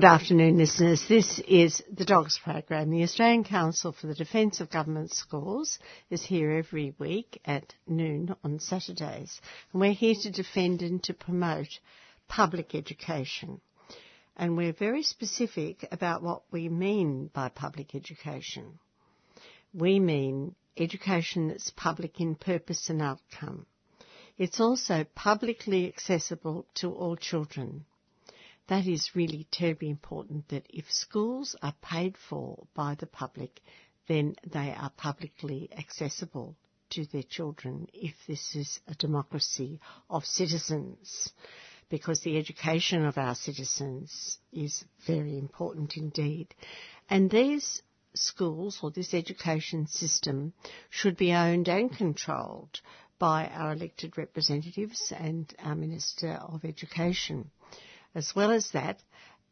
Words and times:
Good 0.00 0.06
afternoon, 0.06 0.56
listeners. 0.56 1.04
This 1.06 1.40
is 1.40 1.82
the 1.92 2.06
Dogs 2.06 2.38
Program. 2.42 2.88
The 2.88 3.02
Australian 3.02 3.44
Council 3.44 3.92
for 3.92 4.06
the 4.06 4.14
Defence 4.14 4.58
of 4.62 4.70
Government 4.70 5.12
Schools 5.12 5.78
is 6.08 6.22
here 6.24 6.52
every 6.52 6.94
week 6.98 7.38
at 7.44 7.74
noon 7.86 8.34
on 8.42 8.60
Saturdays. 8.60 9.42
And 9.74 9.80
we're 9.82 9.92
here 9.92 10.14
to 10.22 10.30
defend 10.30 10.80
and 10.80 11.02
to 11.02 11.12
promote 11.12 11.80
public 12.28 12.74
education. 12.74 13.60
And 14.38 14.56
we're 14.56 14.72
very 14.72 15.02
specific 15.02 15.86
about 15.92 16.22
what 16.22 16.44
we 16.50 16.70
mean 16.70 17.28
by 17.34 17.50
public 17.50 17.94
education. 17.94 18.78
We 19.74 20.00
mean 20.00 20.54
education 20.78 21.48
that's 21.48 21.68
public 21.76 22.22
in 22.22 22.36
purpose 22.36 22.88
and 22.88 23.02
outcome. 23.02 23.66
It's 24.38 24.60
also 24.60 25.04
publicly 25.14 25.88
accessible 25.88 26.64
to 26.76 26.90
all 26.90 27.16
children 27.16 27.84
that 28.70 28.86
is 28.86 29.16
really 29.16 29.48
terribly 29.50 29.90
important 29.90 30.48
that 30.48 30.64
if 30.70 30.84
schools 30.92 31.56
are 31.60 31.74
paid 31.82 32.16
for 32.28 32.68
by 32.72 32.94
the 32.94 33.06
public, 33.06 33.60
then 34.06 34.36
they 34.46 34.72
are 34.72 34.92
publicly 34.96 35.68
accessible 35.76 36.54
to 36.90 37.04
their 37.06 37.24
children 37.24 37.88
if 37.92 38.14
this 38.28 38.54
is 38.54 38.78
a 38.86 38.94
democracy 38.94 39.80
of 40.08 40.24
citizens. 40.24 41.32
Because 41.88 42.20
the 42.20 42.38
education 42.38 43.04
of 43.04 43.18
our 43.18 43.34
citizens 43.34 44.38
is 44.52 44.84
very 45.04 45.36
important 45.36 45.96
indeed. 45.96 46.54
And 47.08 47.28
these 47.28 47.82
schools 48.14 48.78
or 48.84 48.92
this 48.92 49.14
education 49.14 49.88
system 49.88 50.52
should 50.90 51.16
be 51.16 51.32
owned 51.32 51.68
and 51.68 51.90
controlled 51.90 52.80
by 53.18 53.48
our 53.48 53.72
elected 53.72 54.16
representatives 54.16 55.12
and 55.16 55.52
our 55.58 55.74
Minister 55.74 56.30
of 56.34 56.64
Education. 56.64 57.50
As 58.14 58.34
well 58.34 58.50
as 58.50 58.70
that, 58.72 59.02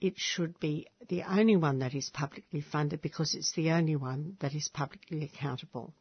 it 0.01 0.19
should 0.19 0.59
be 0.61 0.87
the 1.09 1.23
only 1.23 1.57
one 1.57 1.81
that 1.81 1.95
is 1.95 2.11
publicly 2.11 2.61
funded 2.61 3.03
because 3.03 3.35
it's 3.35 3.53
the 3.53 3.71
only 3.71 3.97
one 3.97 4.37
that 4.41 4.55
is 4.55 4.69
publicly 4.69 5.25
accountable. 5.25 5.93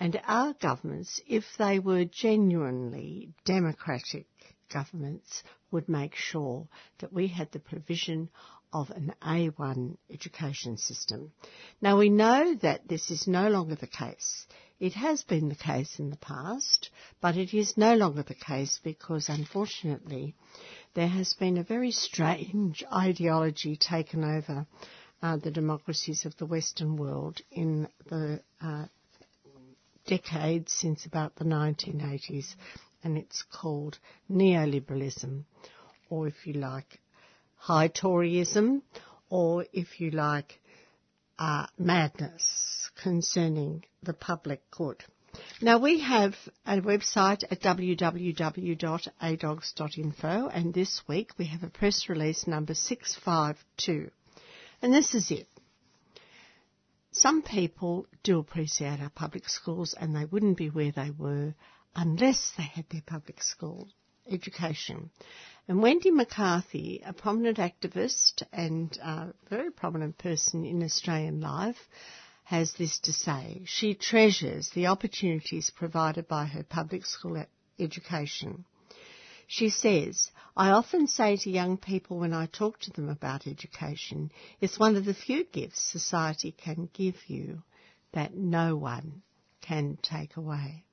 And 0.00 0.20
our 0.24 0.54
governments, 0.54 1.20
if 1.26 1.44
they 1.56 1.78
were 1.78 2.04
genuinely 2.04 3.32
democratic 3.44 4.26
governments, 4.72 5.42
would 5.70 5.88
make 5.88 6.14
sure 6.14 6.66
that 6.98 7.12
we 7.12 7.28
had 7.28 7.52
the 7.52 7.60
provision 7.60 8.28
of 8.72 8.90
an 8.90 9.14
A1 9.22 9.96
education 10.10 10.76
system. 10.76 11.30
Now 11.80 11.96
we 11.96 12.08
know 12.08 12.54
that 12.56 12.88
this 12.88 13.08
is 13.10 13.28
no 13.28 13.48
longer 13.48 13.76
the 13.76 13.86
case. 13.86 14.46
It 14.80 14.94
has 14.94 15.22
been 15.22 15.48
the 15.48 15.54
case 15.54 16.00
in 16.00 16.10
the 16.10 16.16
past, 16.16 16.90
but 17.20 17.36
it 17.36 17.54
is 17.54 17.76
no 17.76 17.94
longer 17.94 18.24
the 18.24 18.34
case 18.34 18.80
because 18.82 19.28
unfortunately 19.28 20.34
there 20.94 21.08
has 21.08 21.34
been 21.34 21.58
a 21.58 21.64
very 21.64 21.90
strange 21.90 22.84
ideology 22.92 23.76
taken 23.76 24.22
over 24.22 24.66
uh, 25.22 25.36
the 25.36 25.50
democracies 25.50 26.24
of 26.24 26.36
the 26.36 26.46
Western 26.46 26.96
world 26.96 27.40
in 27.50 27.88
the 28.08 28.40
uh, 28.62 28.84
decades 30.06 30.72
since 30.72 31.06
about 31.06 31.34
the 31.36 31.44
1980s, 31.44 32.54
and 33.02 33.18
it's 33.18 33.42
called 33.42 33.98
neoliberalism, 34.30 35.44
or 36.10 36.28
if 36.28 36.46
you 36.46 36.52
like, 36.52 37.00
high 37.56 37.88
Toryism, 37.88 38.82
or 39.30 39.66
if 39.72 40.00
you 40.00 40.10
like, 40.10 40.60
uh, 41.38 41.66
madness 41.78 42.90
concerning 43.02 43.84
the 44.02 44.12
public 44.12 44.70
good. 44.70 45.02
Now 45.60 45.78
we 45.78 46.00
have 46.00 46.34
a 46.66 46.80
website 46.80 47.44
at 47.50 47.60
www.adogs.info 47.60 50.48
and 50.48 50.74
this 50.74 51.02
week 51.08 51.30
we 51.38 51.46
have 51.46 51.62
a 51.62 51.70
press 51.70 52.08
release 52.08 52.46
number 52.46 52.74
652. 52.74 54.10
And 54.82 54.92
this 54.92 55.14
is 55.14 55.30
it. 55.30 55.46
Some 57.12 57.42
people 57.42 58.06
do 58.22 58.38
appreciate 58.38 59.00
our 59.00 59.10
public 59.10 59.48
schools 59.48 59.94
and 59.98 60.14
they 60.16 60.24
wouldn't 60.24 60.56
be 60.56 60.70
where 60.70 60.92
they 60.92 61.10
were 61.10 61.54
unless 61.94 62.52
they 62.56 62.64
had 62.64 62.86
their 62.90 63.02
public 63.06 63.42
school 63.42 63.88
education. 64.30 65.10
And 65.68 65.80
Wendy 65.80 66.10
McCarthy, 66.10 67.02
a 67.06 67.12
prominent 67.12 67.58
activist 67.58 68.42
and 68.52 68.96
a 69.02 69.32
very 69.48 69.70
prominent 69.70 70.18
person 70.18 70.64
in 70.64 70.82
Australian 70.82 71.40
life, 71.40 71.76
has 72.44 72.72
this 72.74 72.98
to 73.00 73.12
say. 73.12 73.62
She 73.64 73.94
treasures 73.94 74.70
the 74.70 74.86
opportunities 74.86 75.70
provided 75.70 76.28
by 76.28 76.44
her 76.44 76.62
public 76.62 77.06
school 77.06 77.44
education. 77.78 78.64
She 79.46 79.70
says, 79.70 80.30
I 80.56 80.70
often 80.70 81.06
say 81.06 81.36
to 81.38 81.50
young 81.50 81.76
people 81.76 82.18
when 82.18 82.32
I 82.32 82.46
talk 82.46 82.78
to 82.80 82.90
them 82.90 83.08
about 83.08 83.46
education, 83.46 84.30
it's 84.60 84.78
one 84.78 84.96
of 84.96 85.04
the 85.04 85.14
few 85.14 85.44
gifts 85.44 85.82
society 85.82 86.52
can 86.52 86.88
give 86.92 87.16
you 87.28 87.62
that 88.12 88.34
no 88.34 88.76
one 88.76 89.22
can 89.60 89.98
take 90.02 90.36
away. 90.36 90.84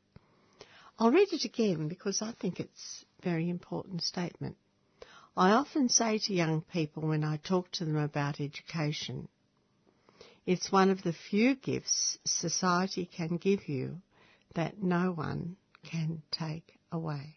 I'll 0.97 1.11
read 1.11 1.33
it 1.33 1.45
again 1.45 1.87
because 1.87 2.21
I 2.21 2.31
think 2.31 2.59
it's 2.59 3.05
a 3.19 3.23
very 3.23 3.49
important 3.49 4.03
statement. 4.03 4.57
I 5.35 5.51
often 5.51 5.89
say 5.89 6.17
to 6.19 6.33
young 6.33 6.61
people 6.61 7.07
when 7.07 7.23
I 7.23 7.37
talk 7.37 7.71
to 7.73 7.85
them 7.85 7.97
about 7.97 8.39
education, 8.39 9.27
it's 10.45 10.71
one 10.71 10.89
of 10.89 11.03
the 11.03 11.13
few 11.13 11.55
gifts 11.55 12.17
society 12.25 13.05
can 13.05 13.37
give 13.37 13.67
you 13.67 14.01
that 14.55 14.81
no 14.81 15.11
one 15.11 15.55
can 15.83 16.21
take 16.31 16.79
away. 16.91 17.35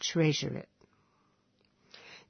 Treasure 0.00 0.56
it. 0.56 0.68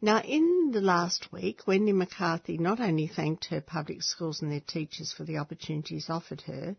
Now, 0.05 0.21
in 0.21 0.73
the 0.73 0.81
last 0.81 1.31
week, 1.31 1.67
Wendy 1.67 1.93
McCarthy 1.93 2.59
not 2.59 2.81
only 2.81 3.07
thanked 3.07 3.45
her 3.47 3.61
public 3.61 4.03
schools 4.03 4.43
and 4.43 4.51
their 4.51 4.59
teachers 4.59 5.13
for 5.13 5.23
the 5.23 5.39
opportunities 5.39 6.11
offered 6.11 6.41
her, 6.43 6.75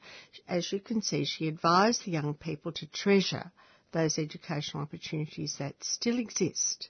as 0.46 0.70
you 0.74 0.82
can 0.82 1.02
see, 1.02 1.24
she 1.24 1.48
advised 1.48 2.04
the 2.04 2.12
young 2.12 2.34
people 2.34 2.74
to 2.74 2.86
treasure 2.88 3.52
those 3.94 4.18
educational 4.18 4.84
opportunities 4.84 5.56
that 5.58 5.76
still 5.82 6.20
exist 6.20 6.90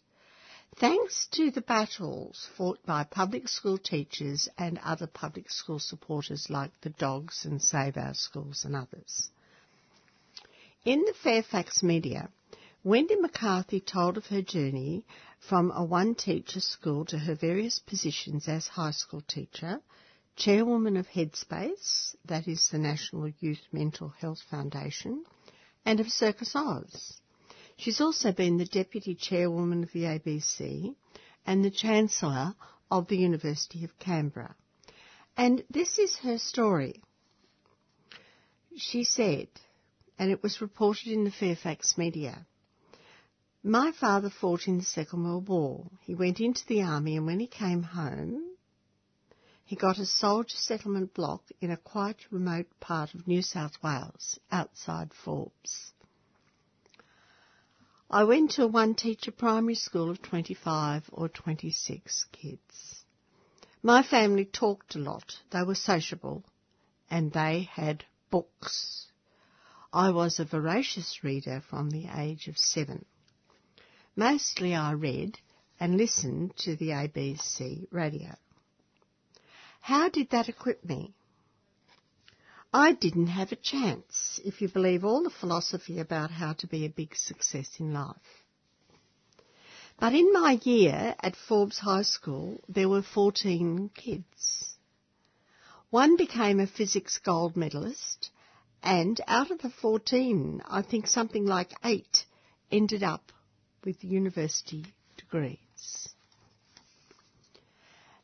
Thanks 0.77 1.27
to 1.33 1.51
the 1.51 1.61
battles 1.61 2.49
fought 2.57 2.83
by 2.83 3.03
public 3.03 3.47
school 3.47 3.77
teachers 3.77 4.49
and 4.57 4.79
other 4.79 5.05
public 5.05 5.51
school 5.51 5.77
supporters 5.77 6.49
like 6.49 6.71
the 6.81 6.89
Dogs 6.89 7.45
and 7.45 7.61
Save 7.61 7.95
Our 7.95 8.15
Schools 8.15 8.65
and 8.65 8.75
others. 8.75 9.29
In 10.83 11.05
the 11.05 11.13
Fairfax 11.13 11.83
media, 11.83 12.29
Wendy 12.83 13.15
McCarthy 13.15 13.79
told 13.79 14.17
of 14.17 14.25
her 14.27 14.41
journey 14.41 15.05
from 15.39 15.71
a 15.71 15.83
one 15.83 16.15
teacher 16.15 16.59
school 16.59 17.05
to 17.05 17.19
her 17.19 17.35
various 17.35 17.77
positions 17.79 18.47
as 18.47 18.67
high 18.67 18.91
school 18.91 19.21
teacher, 19.21 19.79
chairwoman 20.35 20.97
of 20.97 21.07
Headspace, 21.07 22.15
that 22.25 22.47
is 22.47 22.69
the 22.69 22.79
National 22.79 23.29
Youth 23.39 23.61
Mental 23.71 24.09
Health 24.09 24.41
Foundation, 24.49 25.23
and 25.85 25.99
of 25.99 26.07
Circus 26.07 26.55
Oz. 26.55 27.21
She's 27.77 28.01
also 28.01 28.31
been 28.31 28.57
the 28.57 28.65
Deputy 28.65 29.15
Chairwoman 29.15 29.83
of 29.83 29.91
the 29.91 30.03
ABC 30.03 30.95
and 31.45 31.63
the 31.63 31.71
Chancellor 31.71 32.55
of 32.89 33.07
the 33.07 33.17
University 33.17 33.83
of 33.83 33.97
Canberra. 33.99 34.55
And 35.35 35.63
this 35.69 35.97
is 35.97 36.17
her 36.17 36.37
story. 36.37 37.01
She 38.77 39.03
said, 39.03 39.47
and 40.19 40.31
it 40.31 40.43
was 40.43 40.61
reported 40.61 41.07
in 41.07 41.23
the 41.23 41.31
Fairfax 41.31 41.97
media, 41.97 42.45
My 43.63 43.91
father 43.91 44.29
fought 44.29 44.67
in 44.67 44.77
the 44.77 44.83
Second 44.83 45.23
World 45.23 45.47
War. 45.47 45.89
He 46.01 46.15
went 46.15 46.39
into 46.39 46.65
the 46.67 46.83
army 46.83 47.17
and 47.17 47.25
when 47.25 47.39
he 47.39 47.47
came 47.47 47.83
home, 47.83 48.55
he 49.65 49.75
got 49.75 49.97
a 49.97 50.05
soldier 50.05 50.57
settlement 50.57 51.13
block 51.13 51.43
in 51.61 51.71
a 51.71 51.77
quite 51.77 52.31
remote 52.31 52.67
part 52.79 53.13
of 53.15 53.27
New 53.27 53.41
South 53.41 53.81
Wales, 53.81 54.39
outside 54.51 55.11
Forbes. 55.13 55.93
I 58.09 58.23
went 58.25 58.51
to 58.51 58.63
a 58.63 58.67
one 58.67 58.95
teacher 58.95 59.31
primary 59.31 59.75
school 59.75 60.09
of 60.09 60.21
25 60.21 61.09
or 61.11 61.29
26 61.29 62.25
kids. 62.31 63.03
My 63.81 64.03
family 64.03 64.45
talked 64.45 64.95
a 64.95 64.99
lot. 64.99 65.39
They 65.51 65.63
were 65.63 65.75
sociable 65.75 66.43
and 67.09 67.31
they 67.31 67.63
had 67.63 68.05
books. 68.29 69.07
I 69.91 70.11
was 70.11 70.39
a 70.39 70.45
voracious 70.45 71.23
reader 71.23 71.61
from 71.69 71.89
the 71.89 72.07
age 72.15 72.47
of 72.47 72.57
seven. 72.57 73.05
Mostly 74.15 74.73
I 74.73 74.91
read 74.93 75.39
and 75.79 75.97
listened 75.97 76.55
to 76.57 76.75
the 76.75 76.89
ABC 76.89 77.87
radio. 77.91 78.35
How 79.81 80.09
did 80.09 80.29
that 80.29 80.49
equip 80.49 80.85
me? 80.85 81.13
I 82.75 82.93
didn't 82.93 83.27
have 83.27 83.51
a 83.51 83.55
chance, 83.55 84.39
if 84.43 84.59
you 84.59 84.67
believe 84.67 85.05
all 85.05 85.21
the 85.21 85.29
philosophy 85.29 85.99
about 85.99 86.31
how 86.31 86.53
to 86.53 86.65
be 86.65 86.85
a 86.85 86.89
big 86.89 87.15
success 87.15 87.79
in 87.79 87.93
life. 87.93 88.43
But 89.99 90.15
in 90.15 90.33
my 90.33 90.59
year 90.63 91.15
at 91.19 91.35
Forbes 91.35 91.77
High 91.77 92.01
School, 92.01 92.63
there 92.67 92.89
were 92.89 93.03
14 93.03 93.91
kids. 93.93 94.75
One 95.91 96.17
became 96.17 96.59
a 96.59 96.65
physics 96.65 97.19
gold 97.19 97.55
medalist, 97.55 98.31
and 98.81 99.21
out 99.27 99.51
of 99.51 99.61
the 99.61 99.69
14, 99.69 100.63
I 100.65 100.81
think 100.81 101.05
something 101.05 101.45
like 101.45 101.73
eight 101.85 102.25
ended 102.71 103.03
up 103.03 103.31
with 103.85 104.03
university 104.03 104.83
degrees. 105.15 106.09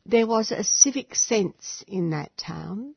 There 0.04 0.26
was 0.26 0.50
a 0.50 0.64
civic 0.64 1.14
sense 1.14 1.84
in 1.86 2.10
that 2.10 2.36
town 2.36 2.96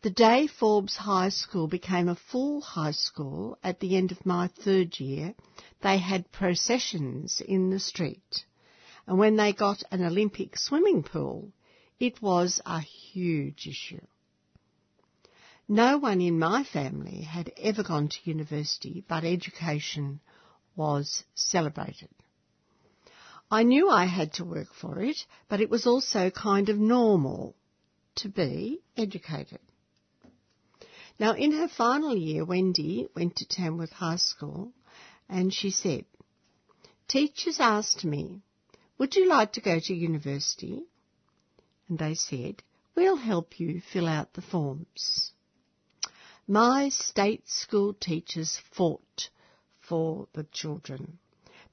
the 0.00 0.10
day 0.10 0.46
Forbes 0.46 0.96
High 0.96 1.30
School 1.30 1.66
became 1.66 2.08
a 2.08 2.14
full 2.14 2.60
high 2.60 2.92
school 2.92 3.58
at 3.64 3.80
the 3.80 3.96
end 3.96 4.12
of 4.12 4.24
my 4.24 4.46
third 4.46 5.00
year, 5.00 5.34
they 5.82 5.98
had 5.98 6.30
processions 6.30 7.42
in 7.44 7.70
the 7.70 7.80
street. 7.80 8.44
And 9.08 9.18
when 9.18 9.34
they 9.34 9.52
got 9.52 9.82
an 9.90 10.04
Olympic 10.04 10.56
swimming 10.56 11.02
pool, 11.02 11.52
it 11.98 12.22
was 12.22 12.60
a 12.64 12.80
huge 12.80 13.66
issue. 13.66 14.00
No 15.66 15.98
one 15.98 16.20
in 16.20 16.38
my 16.38 16.62
family 16.62 17.22
had 17.22 17.52
ever 17.56 17.82
gone 17.82 18.08
to 18.08 18.30
university, 18.30 19.04
but 19.08 19.24
education 19.24 20.20
was 20.76 21.24
celebrated. 21.34 22.08
I 23.50 23.64
knew 23.64 23.90
I 23.90 24.04
had 24.04 24.34
to 24.34 24.44
work 24.44 24.72
for 24.72 25.00
it, 25.00 25.16
but 25.48 25.60
it 25.60 25.70
was 25.70 25.86
also 25.86 26.30
kind 26.30 26.68
of 26.68 26.78
normal 26.78 27.56
to 28.16 28.28
be 28.28 28.80
educated. 28.96 29.58
Now, 31.18 31.32
in 31.32 31.52
her 31.52 31.68
final 31.68 32.16
year, 32.16 32.44
Wendy 32.44 33.08
went 33.14 33.36
to 33.36 33.44
Tamworth 33.44 33.92
High 33.92 34.16
School 34.16 34.72
and 35.28 35.52
she 35.52 35.70
said, 35.70 36.04
Teachers 37.08 37.58
asked 37.58 38.04
me, 38.04 38.42
Would 38.98 39.16
you 39.16 39.28
like 39.28 39.52
to 39.54 39.60
go 39.60 39.80
to 39.80 39.94
university? 39.94 40.84
And 41.88 41.98
they 41.98 42.14
said, 42.14 42.62
We'll 42.94 43.16
help 43.16 43.58
you 43.58 43.80
fill 43.80 44.06
out 44.06 44.34
the 44.34 44.42
forms. 44.42 45.32
My 46.46 46.88
state 46.88 47.48
school 47.48 47.94
teachers 47.94 48.60
fought 48.72 49.30
for 49.80 50.28
the 50.34 50.44
children. 50.44 51.18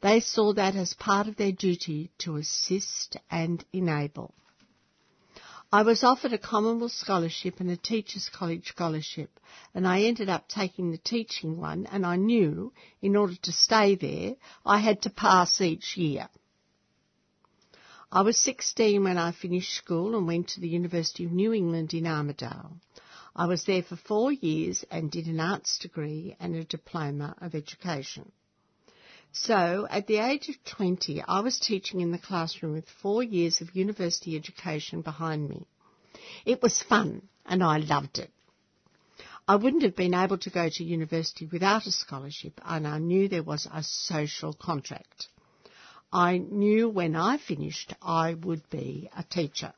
They 0.02 0.20
saw 0.20 0.54
that 0.54 0.76
as 0.76 0.94
part 0.94 1.28
of 1.28 1.36
their 1.36 1.52
duty 1.52 2.12
to 2.20 2.38
assist 2.38 3.18
and 3.30 3.64
enable. 3.72 4.34
I 5.76 5.82
was 5.82 6.06
offered 6.06 6.32
a 6.32 6.38
Commonwealth 6.38 6.94
Scholarship 6.94 7.60
and 7.60 7.70
a 7.70 7.76
Teachers 7.76 8.30
College 8.30 8.70
Scholarship, 8.70 9.42
and 9.74 9.86
I 9.86 10.04
ended 10.04 10.30
up 10.30 10.48
taking 10.48 10.90
the 10.92 10.98
teaching 10.98 11.58
one, 11.58 11.86
and 11.88 12.06
I 12.06 12.16
knew 12.16 12.72
in 13.02 13.18
order 13.18 13.36
to 13.36 13.52
stay 13.52 13.96
there, 13.96 14.38
I 14.66 14.78
had 14.78 15.02
to 15.02 15.10
pass 15.10 15.60
each 15.60 15.98
year. 15.98 16.30
I 18.10 18.22
was 18.22 18.38
16 18.38 19.04
when 19.04 19.18
I 19.18 19.34
finished 19.34 19.74
school 19.74 20.18
and 20.18 20.26
went 20.26 20.48
to 20.52 20.62
the 20.62 20.70
University 20.70 21.26
of 21.26 21.34
New 21.34 21.52
England 21.52 21.94
in 21.94 22.06
Armidale. 22.06 22.80
I 23.36 23.46
was 23.46 23.66
there 23.66 23.84
for 23.84 23.98
four 23.98 24.32
years 24.32 24.86
and 24.90 25.12
did 25.12 25.28
an 25.28 25.42
arts 25.42 25.78
degree 25.78 26.38
and 26.40 26.56
a 26.56 26.64
diploma 26.64 27.36
of 27.42 27.54
education. 27.54 28.32
So, 29.38 29.86
at 29.90 30.08
the 30.08 30.20
age 30.20 30.48
of 30.48 30.64
20, 30.64 31.22
I 31.22 31.42
was 31.42 31.60
teaching 31.60 32.00
in 32.00 32.12
the 32.12 32.18
classroom 32.18 32.72
with 32.72 32.88
four 33.02 33.22
years 33.22 33.60
of 33.60 33.76
university 33.76 34.38
education 34.38 35.02
behind 35.02 35.50
me. 35.50 35.68
It 36.46 36.62
was 36.62 36.82
fun, 36.82 37.28
and 37.46 37.62
I 37.62 37.78
loved 37.80 38.18
it. 38.18 38.32
I 39.46 39.58
wouldn't 39.58 39.84
have 39.84 39.96
been 39.96 40.14
able 40.14 40.38
to 40.38 40.50
go 40.50 40.70
to 40.70 40.84
university 40.86 41.48
without 41.52 41.86
a 41.86 41.92
scholarship, 41.92 42.62
and 42.64 42.88
I 42.88 42.98
knew 42.98 43.28
there 43.28 43.44
was 43.44 43.68
a 43.72 43.84
social 43.84 44.54
contract. 44.54 45.28
I 46.14 46.38
knew 46.38 46.88
when 46.88 47.18
I 47.18 47.38
finished 47.38 47.94
I 48.02 48.36
would 48.36 48.68
be 48.70 49.10
a 49.16 49.24
teacher. 49.24 49.74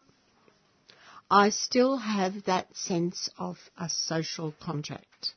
I 1.31 1.49
still 1.49 1.97
have 1.97 2.43
that 2.43 2.77
sense 2.77 3.27
of 3.39 3.57
a 3.75 3.89
social 3.89 4.53
contract. 4.61 5.33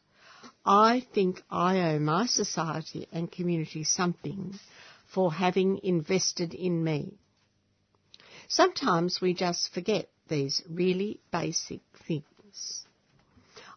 I 0.64 1.06
think 1.14 1.42
I 1.50 1.80
owe 1.80 1.98
my 1.98 2.26
society 2.26 3.08
and 3.12 3.32
community 3.32 3.84
something 3.84 4.58
for 5.06 5.32
having 5.32 5.80
invested 5.82 6.52
in 6.52 6.84
me. 6.84 7.14
Sometimes 8.48 9.20
we 9.20 9.32
just 9.32 9.72
forget 9.72 10.08
these 10.28 10.62
really 10.68 11.20
basic 11.32 11.80
things. 12.06 12.84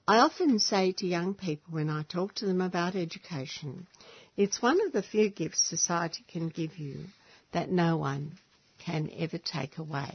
I 0.07 0.17
often 0.17 0.59
say 0.59 0.91
to 0.93 1.07
young 1.07 1.33
people 1.33 1.73
when 1.73 1.89
I 1.89 2.03
talk 2.03 2.35
to 2.35 2.45
them 2.45 2.59
about 2.59 2.95
education, 2.95 3.87
it's 4.35 4.61
one 4.61 4.85
of 4.85 4.91
the 4.91 5.03
few 5.03 5.29
gifts 5.29 5.61
society 5.61 6.25
can 6.27 6.49
give 6.49 6.77
you 6.77 7.05
that 7.53 7.71
no 7.71 7.95
one 7.95 8.33
can 8.79 9.09
ever 9.17 9.37
take 9.37 9.77
away. 9.77 10.13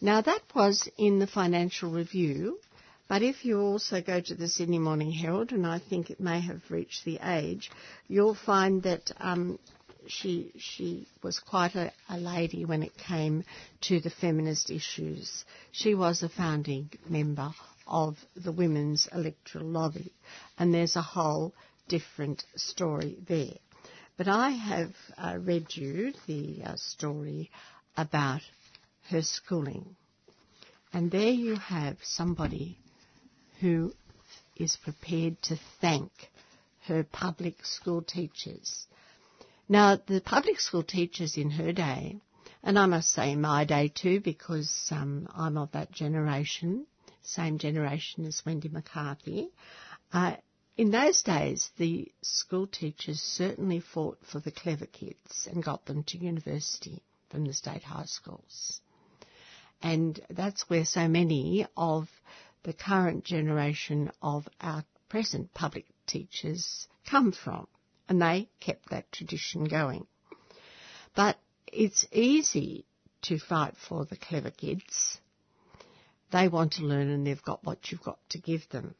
Now 0.00 0.20
that 0.20 0.42
was 0.54 0.88
in 0.98 1.20
the 1.20 1.26
financial 1.28 1.90
review 1.90 2.58
but 3.06 3.22
if 3.22 3.44
you 3.44 3.60
also 3.60 4.00
go 4.00 4.20
to 4.20 4.34
the 4.34 4.48
Sydney 4.48 4.78
Morning 4.78 5.12
Herald, 5.12 5.52
and 5.52 5.66
I 5.66 5.78
think 5.78 6.10
it 6.10 6.20
may 6.20 6.40
have 6.40 6.62
reached 6.70 7.04
the 7.04 7.18
age, 7.22 7.70
you'll 8.08 8.34
find 8.34 8.82
that 8.84 9.10
um, 9.20 9.58
she 10.06 10.52
she 10.58 11.06
was 11.22 11.38
quite 11.38 11.74
a, 11.74 11.92
a, 12.08 12.16
lady 12.18 12.64
when 12.64 12.82
it 12.82 12.96
came 12.96 13.44
to 13.82 14.00
the 14.00 14.10
feminist 14.10 14.70
issues. 14.70 15.44
She 15.72 15.94
was 15.94 16.22
a 16.22 16.28
founding 16.28 16.90
member 17.08 17.50
of 17.86 18.16
the 18.34 18.52
Women's 18.52 19.06
Electoral 19.12 19.66
Lobby, 19.66 20.12
and 20.58 20.72
there's 20.72 20.96
a 20.96 21.02
whole 21.02 21.52
different 21.88 22.44
story 22.56 23.18
there. 23.28 23.58
But 24.16 24.28
I 24.28 24.50
have 24.50 24.94
uh, 25.18 25.38
read 25.38 25.66
you 25.76 26.12
the 26.26 26.62
uh, 26.64 26.76
story 26.76 27.50
about 27.96 28.42
her 29.10 29.22
schooling, 29.22 29.96
and 30.92 31.10
there 31.10 31.30
you 31.32 31.56
have 31.56 31.98
somebody 32.02 32.78
who 33.60 33.92
is 34.56 34.76
prepared 34.76 35.40
to 35.42 35.58
thank 35.80 36.10
her 36.86 37.04
public 37.04 37.64
school 37.64 38.02
teachers. 38.02 38.86
Now, 39.68 39.96
the 39.96 40.20
public 40.20 40.60
school 40.60 40.82
teachers 40.82 41.36
in 41.36 41.50
her 41.50 41.72
day, 41.72 42.20
and 42.62 42.78
I 42.78 42.86
must 42.86 43.10
say 43.10 43.34
my 43.34 43.64
day 43.64 43.88
too, 43.88 44.20
because 44.20 44.88
um, 44.90 45.28
I'm 45.34 45.56
of 45.56 45.72
that 45.72 45.90
generation, 45.90 46.86
same 47.22 47.58
generation 47.58 48.26
as 48.26 48.42
Wendy 48.44 48.68
McCarthy. 48.68 49.48
Uh, 50.12 50.36
in 50.76 50.90
those 50.90 51.22
days, 51.22 51.70
the 51.78 52.12
school 52.22 52.66
teachers 52.66 53.20
certainly 53.20 53.80
fought 53.80 54.18
for 54.30 54.40
the 54.40 54.50
clever 54.50 54.86
kids 54.86 55.48
and 55.50 55.62
got 55.62 55.86
them 55.86 56.02
to 56.04 56.18
university 56.18 57.02
from 57.30 57.44
the 57.44 57.52
state 57.52 57.82
high 57.82 58.06
schools. 58.06 58.80
And 59.82 60.20
that's 60.30 60.68
where 60.68 60.84
so 60.84 61.08
many 61.08 61.66
of 61.76 62.08
the 62.64 62.72
current 62.72 63.24
generation 63.24 64.10
of 64.22 64.48
our 64.60 64.84
present 65.10 65.52
public 65.54 65.84
teachers 66.06 66.88
come 67.08 67.30
from. 67.30 67.68
And 68.08 68.20
they 68.20 68.48
kept 68.58 68.90
that 68.90 69.12
tradition 69.12 69.64
going. 69.64 70.06
But 71.14 71.38
it's 71.66 72.06
easy 72.10 72.86
to 73.22 73.38
fight 73.38 73.76
for 73.76 74.04
the 74.04 74.16
clever 74.16 74.50
kids. 74.50 75.18
They 76.32 76.48
want 76.48 76.72
to 76.74 76.82
learn 76.82 77.08
and 77.08 77.26
they've 77.26 77.42
got 77.42 77.64
what 77.64 77.90
you've 77.90 78.02
got 78.02 78.18
to 78.30 78.38
give 78.38 78.68
them. 78.70 78.94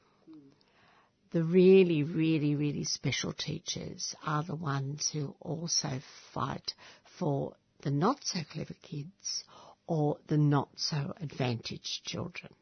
The 1.33 1.43
really, 1.43 2.05
really, 2.05 2.55
really 2.55 2.85
special 2.85 3.33
teachers 3.33 4.15
are 4.25 4.45
the 4.45 4.55
ones 4.55 5.11
who 5.13 5.35
also 5.41 6.01
fight 6.33 6.75
for 7.19 7.55
the 7.83 7.91
not 7.91 8.25
so 8.25 8.41
clever 8.53 8.75
kids 8.83 9.45
or 9.87 10.19
the 10.29 10.39
not 10.39 10.69
so 10.77 11.13
advantaged 11.21 12.05
children 12.05 12.53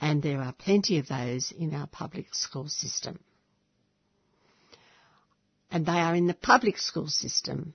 and 0.00 0.22
there 0.22 0.40
are 0.40 0.52
plenty 0.52 0.98
of 0.98 1.08
those 1.08 1.52
in 1.52 1.74
our 1.74 1.86
public 1.86 2.34
school 2.34 2.68
system. 2.68 3.18
and 5.74 5.86
they 5.86 6.00
are 6.00 6.14
in 6.14 6.28
the 6.28 6.34
public 6.34 6.78
school 6.78 7.08
system. 7.08 7.74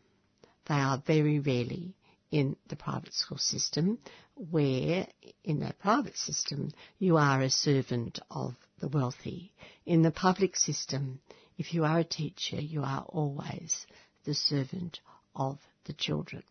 They 0.67 0.75
are 0.75 1.03
very 1.05 1.39
rarely 1.39 1.97
in 2.31 2.55
the 2.69 2.77
private 2.77 3.13
school 3.13 3.37
system, 3.37 3.97
where 4.35 5.05
in 5.43 5.59
the 5.59 5.73
private 5.81 6.15
system 6.15 6.71
you 6.97 7.17
are 7.17 7.41
a 7.41 7.49
servant 7.49 8.19
of 8.31 8.55
the 8.79 8.87
wealthy. 8.87 9.51
In 9.85 10.01
the 10.01 10.11
public 10.11 10.55
system, 10.55 11.19
if 11.57 11.73
you 11.73 11.83
are 11.83 11.99
a 11.99 12.05
teacher, 12.05 12.61
you 12.61 12.83
are 12.83 13.03
always 13.09 13.85
the 14.23 14.33
servant 14.33 15.01
of 15.35 15.59
the 15.83 15.93
children. 15.93 16.43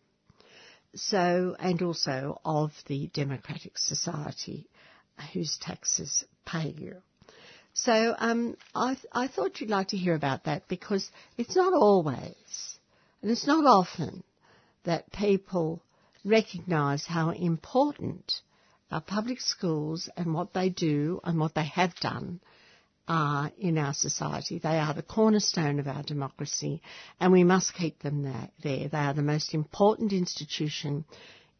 So, 0.93 1.55
and 1.59 1.81
also 1.81 2.39
of 2.45 2.73
the 2.85 3.07
democratic 3.07 3.79
society 3.79 4.69
whose 5.21 5.57
taxes 5.57 6.25
pay 6.45 6.73
you. 6.77 6.95
So 7.73 8.15
um, 8.17 8.57
I, 8.75 8.97
I 9.11 9.27
thought 9.27 9.61
you'd 9.61 9.69
like 9.69 9.89
to 9.89 9.97
hear 9.97 10.15
about 10.15 10.45
that 10.45 10.67
because 10.67 11.09
it's 11.37 11.55
not 11.55 11.73
always, 11.73 12.79
and 13.21 13.31
it's 13.31 13.47
not 13.47 13.65
often, 13.65 14.23
that 14.83 15.11
people 15.11 15.81
recognise 16.25 17.05
how 17.05 17.29
important 17.29 18.41
our 18.91 19.01
public 19.01 19.39
schools 19.39 20.09
and 20.17 20.33
what 20.33 20.53
they 20.53 20.69
do 20.69 21.21
and 21.23 21.39
what 21.39 21.53
they 21.53 21.65
have 21.65 21.95
done 21.95 22.39
are 23.07 23.51
in 23.57 23.77
our 23.77 23.93
society. 23.93 24.59
They 24.59 24.77
are 24.77 24.93
the 24.93 25.01
cornerstone 25.01 25.79
of 25.79 25.87
our 25.87 26.03
democracy 26.03 26.81
and 27.19 27.31
we 27.31 27.43
must 27.43 27.73
keep 27.73 27.99
them 27.99 28.23
there. 28.23 28.49
They 28.61 28.89
are 28.91 29.13
the 29.13 29.21
most 29.21 29.53
important 29.53 30.13
institution 30.13 31.05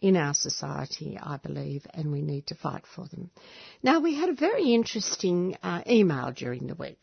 in 0.01 0.15
our 0.15 0.33
society, 0.33 1.17
I 1.21 1.37
believe, 1.37 1.85
and 1.93 2.11
we 2.11 2.21
need 2.21 2.47
to 2.47 2.55
fight 2.55 2.83
for 2.95 3.05
them. 3.07 3.29
Now, 3.83 3.99
we 3.99 4.15
had 4.15 4.29
a 4.29 4.33
very 4.33 4.73
interesting 4.73 5.57
uh, 5.61 5.81
email 5.87 6.31
during 6.31 6.67
the 6.67 6.75
week. 6.75 7.01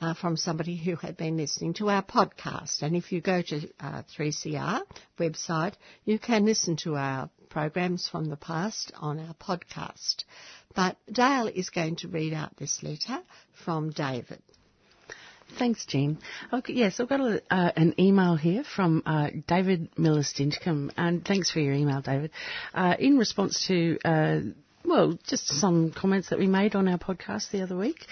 Uh, 0.00 0.14
from 0.14 0.36
somebody 0.36 0.74
who 0.74 0.96
had 0.96 1.16
been 1.16 1.36
listening 1.36 1.74
to 1.74 1.88
our 1.88 2.02
podcast. 2.02 2.82
And 2.82 2.96
if 2.96 3.12
you 3.12 3.20
go 3.20 3.40
to 3.40 3.68
uh, 3.78 4.02
3CR 4.18 4.82
website, 5.16 5.74
you 6.04 6.18
can 6.18 6.44
listen 6.44 6.74
to 6.78 6.96
our 6.96 7.30
programs 7.48 8.08
from 8.08 8.24
the 8.24 8.36
past 8.36 8.90
on 8.96 9.20
our 9.20 9.34
podcast. 9.34 10.24
But 10.74 10.96
Dale 11.12 11.46
is 11.46 11.70
going 11.70 11.94
to 11.96 12.08
read 12.08 12.32
out 12.32 12.56
this 12.56 12.82
letter 12.82 13.22
from 13.64 13.90
David. 13.90 14.42
Thanks, 15.58 15.84
Jean. 15.86 16.18
Okay, 16.52 16.72
yes, 16.72 16.98
I've 16.98 17.08
got 17.08 17.20
a, 17.20 17.42
uh, 17.50 17.72
an 17.76 17.94
email 17.98 18.36
here 18.36 18.64
from 18.64 19.02
uh, 19.04 19.28
David 19.46 19.90
Miller 19.96 20.22
Stinchcombe, 20.22 20.90
and 20.96 21.24
thanks 21.24 21.50
for 21.50 21.60
your 21.60 21.74
email, 21.74 22.00
David. 22.00 22.30
Uh, 22.74 22.94
in 22.98 23.18
response 23.18 23.66
to, 23.66 23.98
uh, 24.04 24.40
well, 24.84 25.18
just 25.26 25.46
some 25.46 25.92
comments 25.92 26.30
that 26.30 26.38
we 26.38 26.46
made 26.46 26.74
on 26.74 26.88
our 26.88 26.98
podcast 26.98 27.50
the 27.50 27.62
other 27.62 27.76
week. 27.76 28.06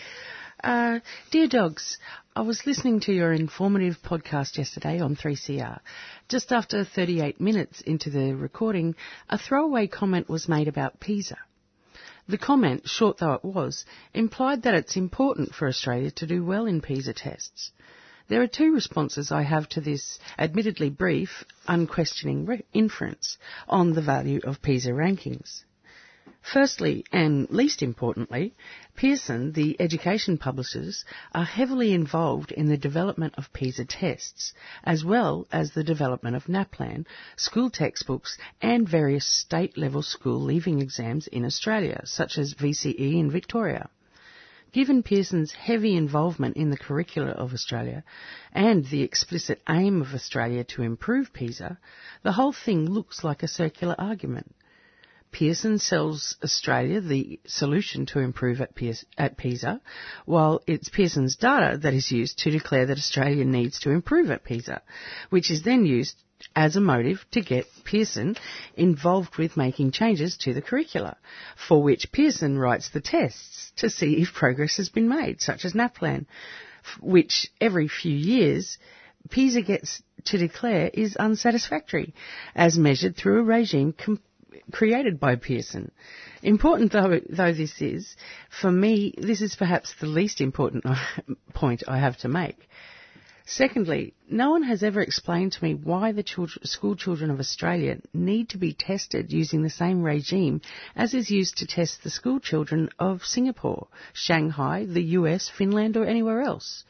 Uh, 0.62 1.00
dear 1.30 1.48
dogs, 1.48 1.98
I 2.36 2.42
was 2.42 2.66
listening 2.66 3.00
to 3.00 3.12
your 3.12 3.32
informative 3.32 3.96
podcast 4.04 4.58
yesterday 4.58 5.00
on 5.00 5.16
3CR. 5.16 5.80
Just 6.28 6.52
after 6.52 6.84
38 6.84 7.40
minutes 7.40 7.80
into 7.80 8.10
the 8.10 8.34
recording, 8.34 8.94
a 9.28 9.38
throwaway 9.38 9.86
comment 9.86 10.28
was 10.28 10.48
made 10.48 10.68
about 10.68 11.00
PISA. 11.00 11.38
The 12.30 12.38
comment, 12.38 12.88
short 12.88 13.18
though 13.18 13.32
it 13.32 13.44
was, 13.44 13.84
implied 14.14 14.62
that 14.62 14.76
it's 14.76 14.94
important 14.96 15.52
for 15.52 15.66
Australia 15.66 16.12
to 16.12 16.28
do 16.28 16.44
well 16.44 16.64
in 16.64 16.80
PISA 16.80 17.14
tests. 17.14 17.72
There 18.28 18.40
are 18.40 18.46
two 18.46 18.72
responses 18.72 19.32
I 19.32 19.42
have 19.42 19.68
to 19.70 19.80
this 19.80 20.20
admittedly 20.38 20.90
brief, 20.90 21.44
unquestioning 21.66 22.46
re- 22.46 22.64
inference 22.72 23.36
on 23.68 23.94
the 23.94 24.00
value 24.00 24.38
of 24.44 24.62
PISA 24.62 24.92
rankings. 24.92 25.64
Firstly, 26.42 27.04
and 27.12 27.50
least 27.50 27.82
importantly, 27.82 28.54
Pearson, 28.96 29.52
the 29.52 29.78
education 29.78 30.38
publishers, 30.38 31.04
are 31.34 31.44
heavily 31.44 31.92
involved 31.92 32.50
in 32.50 32.64
the 32.66 32.78
development 32.78 33.34
of 33.36 33.52
PISA 33.52 33.84
tests, 33.84 34.54
as 34.82 35.04
well 35.04 35.46
as 35.52 35.72
the 35.72 35.84
development 35.84 36.36
of 36.36 36.48
NAPLAN, 36.48 37.06
school 37.36 37.68
textbooks, 37.68 38.38
and 38.62 38.88
various 38.88 39.26
state-level 39.26 40.00
school 40.00 40.40
leaving 40.40 40.80
exams 40.80 41.26
in 41.26 41.44
Australia, 41.44 42.00
such 42.04 42.38
as 42.38 42.54
VCE 42.54 43.18
in 43.20 43.30
Victoria. 43.30 43.90
Given 44.72 45.02
Pearson's 45.02 45.52
heavy 45.52 45.94
involvement 45.94 46.56
in 46.56 46.70
the 46.70 46.78
curricula 46.78 47.32
of 47.32 47.52
Australia 47.52 48.02
and 48.52 48.86
the 48.86 49.02
explicit 49.02 49.60
aim 49.68 50.00
of 50.00 50.14
Australia 50.14 50.64
to 50.64 50.82
improve 50.82 51.34
PISA, 51.34 51.78
the 52.22 52.32
whole 52.32 52.52
thing 52.52 52.88
looks 52.88 53.24
like 53.24 53.42
a 53.42 53.48
circular 53.48 53.94
argument. 53.98 54.54
Pearson 55.32 55.78
sells 55.78 56.36
Australia 56.42 57.00
the 57.00 57.40
solution 57.46 58.06
to 58.06 58.18
improve 58.18 58.60
at, 58.60 58.70
at 59.16 59.36
PISA, 59.36 59.80
while 60.26 60.60
it's 60.66 60.88
Pearson's 60.88 61.36
data 61.36 61.78
that 61.78 61.94
is 61.94 62.10
used 62.10 62.38
to 62.40 62.50
declare 62.50 62.86
that 62.86 62.98
Australia 62.98 63.44
needs 63.44 63.78
to 63.80 63.90
improve 63.90 64.30
at 64.30 64.44
PISA, 64.44 64.82
which 65.30 65.50
is 65.50 65.62
then 65.62 65.86
used 65.86 66.16
as 66.56 66.76
a 66.76 66.80
motive 66.80 67.24
to 67.30 67.40
get 67.40 67.66
Pearson 67.84 68.34
involved 68.74 69.36
with 69.36 69.56
making 69.56 69.92
changes 69.92 70.36
to 70.38 70.52
the 70.54 70.62
curricula, 70.62 71.16
for 71.68 71.82
which 71.82 72.12
Pearson 72.12 72.58
writes 72.58 72.88
the 72.90 73.00
tests 73.00 73.72
to 73.76 73.90
see 73.90 74.20
if 74.22 74.32
progress 74.32 74.78
has 74.78 74.88
been 74.88 75.08
made, 75.08 75.40
such 75.40 75.64
as 75.64 75.74
NAPLAN, 75.74 76.26
which 77.00 77.50
every 77.60 77.88
few 77.88 78.16
years 78.16 78.78
PISA 79.28 79.62
gets 79.62 80.02
to 80.24 80.38
declare 80.38 80.90
is 80.92 81.16
unsatisfactory, 81.16 82.14
as 82.54 82.78
measured 82.78 83.16
through 83.16 83.40
a 83.40 83.44
regime 83.44 83.92
created 84.70 85.20
by 85.20 85.36
Pearson. 85.36 85.90
Important 86.42 86.92
though, 86.92 87.20
though 87.28 87.52
this 87.52 87.80
is, 87.80 88.16
for 88.48 88.70
me, 88.70 89.14
this 89.16 89.42
is 89.42 89.56
perhaps 89.56 89.94
the 89.94 90.06
least 90.06 90.40
important 90.40 90.84
point 91.54 91.82
I 91.86 91.98
have 91.98 92.16
to 92.18 92.28
make. 92.28 92.68
Secondly, 93.46 94.14
no 94.28 94.50
one 94.50 94.62
has 94.62 94.84
ever 94.84 95.00
explained 95.00 95.50
to 95.52 95.64
me 95.64 95.74
why 95.74 96.12
the 96.12 96.22
children, 96.22 96.64
school 96.64 96.94
children 96.94 97.32
of 97.32 97.40
Australia 97.40 97.98
need 98.14 98.50
to 98.50 98.58
be 98.58 98.72
tested 98.72 99.32
using 99.32 99.62
the 99.62 99.70
same 99.70 100.02
regime 100.02 100.60
as 100.94 101.14
is 101.14 101.32
used 101.32 101.56
to 101.58 101.66
test 101.66 102.04
the 102.04 102.10
school 102.10 102.38
children 102.38 102.90
of 102.98 103.24
Singapore, 103.24 103.88
Shanghai, 104.12 104.84
the 104.84 105.02
US, 105.18 105.48
Finland 105.48 105.96
or 105.96 106.04
anywhere 106.04 106.42
else. 106.42 106.84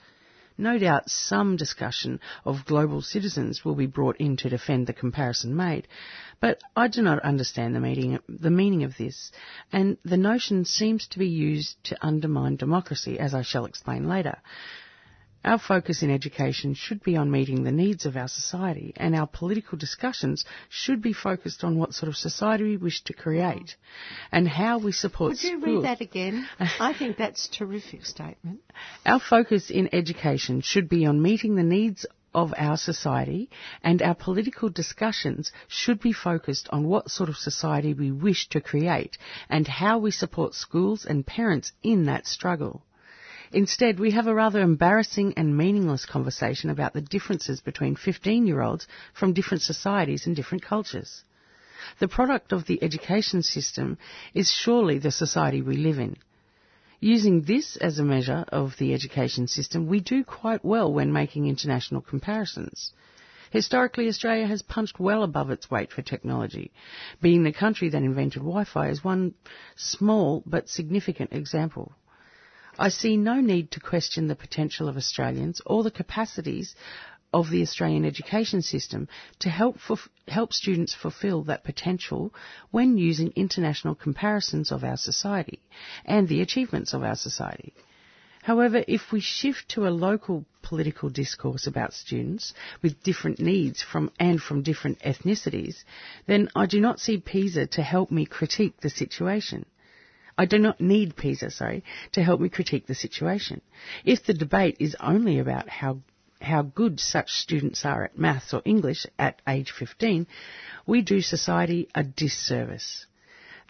No 0.61 0.77
doubt 0.77 1.09
some 1.09 1.57
discussion 1.57 2.21
of 2.45 2.67
global 2.67 3.01
citizens 3.01 3.65
will 3.65 3.75
be 3.75 3.87
brought 3.87 4.19
in 4.19 4.37
to 4.37 4.51
defend 4.51 4.87
the 4.87 4.93
comparison 4.93 5.57
made, 5.57 5.89
but 6.39 6.61
I 6.77 6.87
do 6.87 7.01
not 7.01 7.19
understand 7.21 7.75
the 7.75 7.81
meaning, 7.81 8.19
the 8.29 8.51
meaning 8.51 8.85
of 8.85 8.99
this, 8.99 9.33
and 9.73 9.97
the 10.05 10.19
notion 10.19 10.67
seems 10.67 11.07
to 11.09 11.19
be 11.19 11.29
used 11.29 11.83
to 11.85 11.97
undermine 12.07 12.57
democracy, 12.57 13.19
as 13.19 13.33
I 13.33 13.41
shall 13.41 13.65
explain 13.65 14.07
later. 14.07 14.37
Our 15.43 15.59
focus 15.59 16.03
in 16.03 16.11
education 16.11 16.75
should 16.75 17.03
be 17.03 17.17
on 17.17 17.31
meeting 17.31 17.63
the 17.63 17.73
needs 17.73 18.05
of 18.05 18.15
our 18.15 18.29
society, 18.29 18.93
and 18.97 19.17
our 19.17 19.27
political 19.27 19.79
discussions 19.79 20.45
should 20.69 21.01
be 21.01 21.15
focused 21.15 21.65
on 21.65 21.79
what 21.79 21.95
sort 21.95 22.09
of 22.09 22.17
society 22.17 22.65
we 22.65 22.77
wish 22.77 23.03
to 23.05 23.15
create 23.15 23.77
and 24.31 24.47
how 24.47 24.79
we 24.79 24.93
support 24.93 25.39
schools. 25.39 25.55
Would 25.61 25.71
you 25.71 25.77
read 25.77 25.85
that 25.85 26.03
again? 26.03 26.47
I 26.59 26.93
think 26.93 27.17
that's 27.17 27.49
a 27.49 27.53
terrific 27.53 28.05
statement. 28.05 28.61
Our 29.07 29.19
focus 29.19 29.71
in 29.71 29.95
education 29.95 30.61
should 30.61 30.91
be 30.91 31.07
on 31.07 31.23
meeting 31.23 31.55
the 31.55 31.63
needs 31.63 32.05
of 32.35 32.53
our 32.59 32.77
society 32.77 33.49
and 33.83 34.03
our 34.03 34.15
political 34.15 34.69
discussions 34.69 35.53
should 35.69 36.01
be 36.01 36.13
focused 36.13 36.69
on 36.71 36.87
what 36.87 37.11
sort 37.11 37.31
of 37.31 37.37
society 37.37 37.95
we 37.95 38.13
wish 38.13 38.49
to 38.51 38.61
create 38.61 39.17
and 39.49 39.67
how 39.67 39.99
we 39.99 40.11
support 40.11 40.55
schools 40.55 41.07
and 41.07 41.27
parents 41.27 41.73
in 41.83 42.05
that 42.05 42.27
struggle. 42.27 42.85
Instead, 43.53 43.99
we 43.99 44.13
have 44.13 44.29
a 44.29 44.35
rather 44.35 44.61
embarrassing 44.61 45.35
and 45.37 45.57
meaningless 45.57 46.07
conversation 46.07 46.71
about 46.71 46.93
the 46.93 47.01
differences 47.01 47.61
between 47.61 47.97
15 47.97 48.47
year 48.47 48.61
olds 48.61 48.87
from 49.13 49.33
different 49.33 49.63
societies 49.63 50.27
and 50.27 50.37
different 50.37 50.63
cultures. 50.63 51.25
The 51.99 52.07
product 52.07 52.53
of 52.53 52.67
the 52.67 52.81
education 52.83 53.43
system 53.43 53.99
is 54.35 54.53
surely 54.53 54.99
the 54.99 55.11
society 55.11 55.63
we 55.63 55.77
live 55.77 55.99
in. 55.99 56.17
Using 57.01 57.43
this 57.43 57.77
as 57.77 57.99
a 57.99 58.05
measure 58.05 58.45
of 58.49 58.77
the 58.77 58.95
education 58.95 59.49
system, 59.49 59.87
we 59.87 59.99
do 60.01 60.23
quite 60.23 60.65
well 60.65 60.93
when 60.93 61.13
making 61.13 61.47
international 61.47 62.03
comparisons. 62.03 62.93
Historically, 63.51 64.07
Australia 64.07 64.47
has 64.47 64.63
punched 64.63 65.01
well 65.01 65.25
above 65.25 65.51
its 65.51 65.69
weight 65.69 65.91
for 65.91 66.03
technology. 66.03 66.71
Being 67.21 67.43
the 67.43 67.53
country 67.53 67.89
that 67.89 68.03
invented 68.03 68.43
Wi-Fi 68.43 68.91
is 68.91 69.03
one 69.03 69.35
small 69.75 70.45
but 70.47 70.69
significant 70.69 71.33
example. 71.33 71.93
I 72.83 72.89
see 72.89 73.19
no 73.19 73.43
need 73.43 73.71
to 73.73 73.81
question 73.81 74.27
the 74.29 74.35
potential 74.35 74.89
of 74.89 74.97
Australians 74.97 75.61
or 75.67 75.83
the 75.83 75.91
capacities 75.91 76.75
of 77.31 77.51
the 77.51 77.61
Australian 77.61 78.07
education 78.07 78.63
system 78.63 79.07
to 79.41 79.51
help, 79.51 79.77
help 80.27 80.55
students 80.55 80.95
fulfil 80.95 81.43
that 81.45 81.63
potential 81.63 82.33
when 82.71 82.97
using 82.97 83.35
international 83.37 83.95
comparisons 83.95 84.73
of 84.73 84.83
our 84.83 84.97
society 84.97 85.61
and 86.07 86.27
the 86.27 86.41
achievements 86.41 86.95
of 86.95 87.03
our 87.03 87.17
society. 87.17 87.75
However, 88.45 88.83
if 88.89 89.13
we 89.13 89.21
shift 89.21 89.69
to 89.73 89.87
a 89.87 89.99
local 90.09 90.47
political 90.63 91.11
discourse 91.11 91.67
about 91.67 91.93
students 91.93 92.55
with 92.81 93.03
different 93.03 93.39
needs 93.41 93.83
from 93.83 94.11
and 94.19 94.41
from 94.41 94.63
different 94.63 95.01
ethnicities, 95.01 95.85
then 96.27 96.49
I 96.57 96.65
do 96.65 96.81
not 96.81 96.99
see 96.99 97.19
PISA 97.19 97.67
to 97.67 97.83
help 97.83 98.11
me 98.11 98.25
critique 98.25 98.81
the 98.81 98.89
situation. 98.89 99.67
I 100.41 100.47
do 100.47 100.57
not 100.59 100.81
need 100.81 101.17
PISA, 101.17 101.51
sorry, 101.51 101.85
to 102.13 102.23
help 102.23 102.41
me 102.41 102.49
critique 102.49 102.87
the 102.87 102.95
situation. 102.95 103.61
If 104.07 104.25
the 104.25 104.33
debate 104.33 104.77
is 104.79 104.97
only 104.99 105.39
about 105.39 105.69
how 105.69 106.01
how 106.41 106.63
good 106.63 106.99
such 106.99 107.33
students 107.33 107.85
are 107.85 108.05
at 108.05 108.17
maths 108.19 108.55
or 108.55 108.63
English 108.65 109.05
at 109.19 109.43
age 109.47 109.71
15, 109.71 110.27
we 110.87 111.03
do 111.03 111.21
society 111.21 111.89
a 111.95 112.03
disservice. 112.03 113.05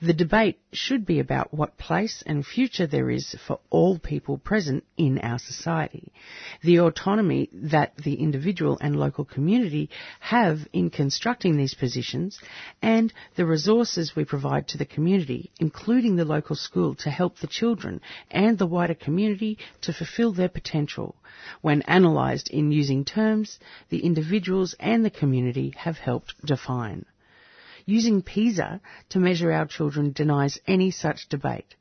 The 0.03 0.15
debate 0.15 0.59
should 0.73 1.05
be 1.05 1.19
about 1.19 1.53
what 1.53 1.77
place 1.77 2.23
and 2.25 2.47
future 2.47 2.87
there 2.87 3.11
is 3.11 3.37
for 3.47 3.61
all 3.69 3.99
people 3.99 4.39
present 4.39 4.85
in 4.97 5.19
our 5.19 5.39
society, 5.39 6.11
the 6.63 6.81
autonomy 6.81 7.51
that 7.53 7.99
the 7.99 8.15
individual 8.15 8.79
and 8.81 8.99
local 8.99 9.27
community 9.27 9.91
have 10.21 10.67
in 10.73 10.89
constructing 10.89 11.59
these 11.59 11.75
positions, 11.75 12.41
and 12.81 13.13
the 13.35 13.45
resources 13.45 14.17
we 14.17 14.25
provide 14.25 14.69
to 14.69 14.79
the 14.79 14.87
community, 14.87 15.51
including 15.61 16.17
the 16.17 16.25
local 16.25 16.57
school, 16.57 16.95
to 16.95 17.11
help 17.11 17.37
the 17.37 17.47
children 17.47 18.01
and 18.31 18.57
the 18.57 18.67
wider 18.67 18.95
community 18.95 19.59
to 19.83 19.93
fulfil 19.93 20.33
their 20.33 20.49
potential. 20.49 21.15
When 21.61 21.83
analysed 21.87 22.49
in 22.49 22.73
using 22.73 23.05
terms 23.05 23.59
the 23.91 24.03
individuals 24.03 24.75
and 24.81 25.05
the 25.05 25.11
community 25.11 25.75
have 25.77 25.99
helped 25.99 26.43
define. 26.43 27.05
Using 27.87 28.23
PISA 28.23 28.81
to 29.11 29.19
measure 29.19 29.53
our 29.53 29.67
children 29.67 30.13
denies 30.13 30.59
any 30.67 30.91
such 30.91 31.29
debate. 31.29 31.75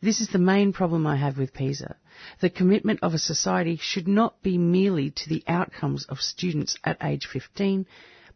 This 0.00 0.20
is 0.20 0.28
the 0.28 0.38
main 0.38 0.72
problem 0.72 1.06
I 1.06 1.16
have 1.16 1.38
with 1.38 1.52
PISA. 1.52 1.96
The 2.40 2.50
commitment 2.50 3.00
of 3.02 3.14
a 3.14 3.18
society 3.18 3.76
should 3.76 4.08
not 4.08 4.42
be 4.42 4.58
merely 4.58 5.10
to 5.10 5.28
the 5.28 5.44
outcomes 5.46 6.04
of 6.06 6.20
students 6.20 6.76
at 6.84 7.02
age 7.02 7.26
15, 7.26 7.86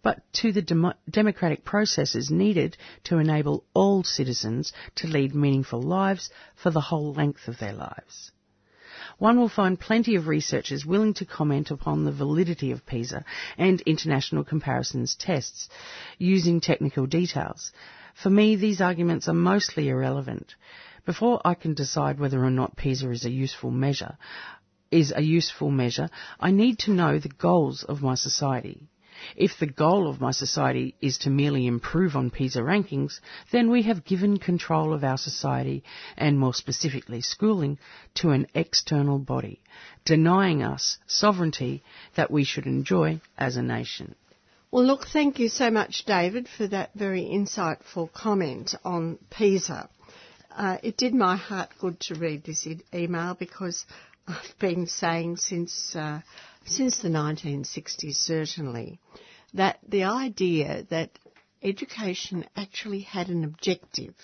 but 0.02 0.22
to 0.34 0.52
the 0.52 0.62
dem- 0.62 0.94
democratic 1.10 1.64
processes 1.64 2.30
needed 2.30 2.76
to 3.04 3.18
enable 3.18 3.64
all 3.74 4.04
citizens 4.04 4.72
to 4.96 5.08
lead 5.08 5.34
meaningful 5.34 5.82
lives 5.82 6.30
for 6.54 6.70
the 6.70 6.80
whole 6.80 7.12
length 7.12 7.48
of 7.48 7.58
their 7.58 7.72
lives 7.72 8.30
one 9.18 9.38
will 9.38 9.48
find 9.48 9.80
plenty 9.80 10.14
of 10.16 10.26
researchers 10.26 10.84
willing 10.84 11.14
to 11.14 11.24
comment 11.24 11.70
upon 11.70 12.04
the 12.04 12.12
validity 12.12 12.70
of 12.70 12.84
PISA 12.84 13.24
and 13.56 13.80
international 13.82 14.44
comparisons 14.44 15.14
tests 15.14 15.68
using 16.18 16.60
technical 16.60 17.06
details. 17.06 17.72
For 18.14 18.30
me, 18.30 18.56
these 18.56 18.80
arguments 18.80 19.28
are 19.28 19.34
mostly 19.34 19.88
irrelevant. 19.88 20.54
Before 21.04 21.40
I 21.44 21.54
can 21.54 21.74
decide 21.74 22.18
whether 22.18 22.44
or 22.44 22.50
not 22.50 22.76
PISA 22.76 23.10
is 23.10 23.24
a 23.24 23.30
useful 23.30 23.70
measure, 23.70 24.18
is 24.90 25.12
a 25.14 25.22
useful 25.22 25.70
measure, 25.70 26.10
I 26.38 26.50
need 26.50 26.78
to 26.80 26.92
know 26.92 27.18
the 27.18 27.28
goals 27.28 27.84
of 27.84 28.02
my 28.02 28.14
society. 28.14 28.88
If 29.36 29.58
the 29.58 29.66
goal 29.66 30.08
of 30.08 30.20
my 30.20 30.30
society 30.30 30.94
is 31.00 31.18
to 31.18 31.30
merely 31.30 31.66
improve 31.66 32.16
on 32.16 32.30
PISA 32.30 32.60
rankings, 32.60 33.20
then 33.50 33.70
we 33.70 33.82
have 33.82 34.04
given 34.04 34.38
control 34.38 34.92
of 34.92 35.04
our 35.04 35.18
society, 35.18 35.82
and 36.16 36.38
more 36.38 36.54
specifically 36.54 37.20
schooling, 37.20 37.78
to 38.14 38.30
an 38.30 38.46
external 38.54 39.18
body, 39.18 39.60
denying 40.04 40.62
us 40.62 40.98
sovereignty 41.06 41.82
that 42.14 42.30
we 42.30 42.44
should 42.44 42.66
enjoy 42.66 43.20
as 43.36 43.56
a 43.56 43.62
nation. 43.62 44.14
Well, 44.70 44.84
look, 44.84 45.06
thank 45.06 45.38
you 45.38 45.48
so 45.48 45.70
much, 45.70 46.04
David, 46.04 46.48
for 46.48 46.66
that 46.66 46.90
very 46.94 47.22
insightful 47.22 48.12
comment 48.12 48.74
on 48.84 49.18
PISA. 49.30 49.88
Uh, 50.50 50.78
it 50.82 50.96
did 50.96 51.14
my 51.14 51.36
heart 51.36 51.70
good 51.80 52.00
to 52.00 52.14
read 52.14 52.44
this 52.44 52.66
e- 52.66 52.80
email 52.92 53.34
because 53.34 53.84
I've 54.26 54.58
been 54.58 54.86
saying 54.86 55.36
since 55.36 55.94
uh, 55.94 56.20
since 56.66 56.98
the 56.98 57.08
1960s, 57.08 58.16
certainly, 58.16 58.98
that 59.54 59.78
the 59.88 60.04
idea 60.04 60.84
that 60.90 61.18
education 61.62 62.44
actually 62.56 63.00
had 63.00 63.28
an 63.28 63.44
objective 63.44 64.14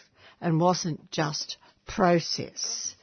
and 0.41 0.61
wasn't 0.61 1.11
just 1.11 1.57
process 1.87 2.95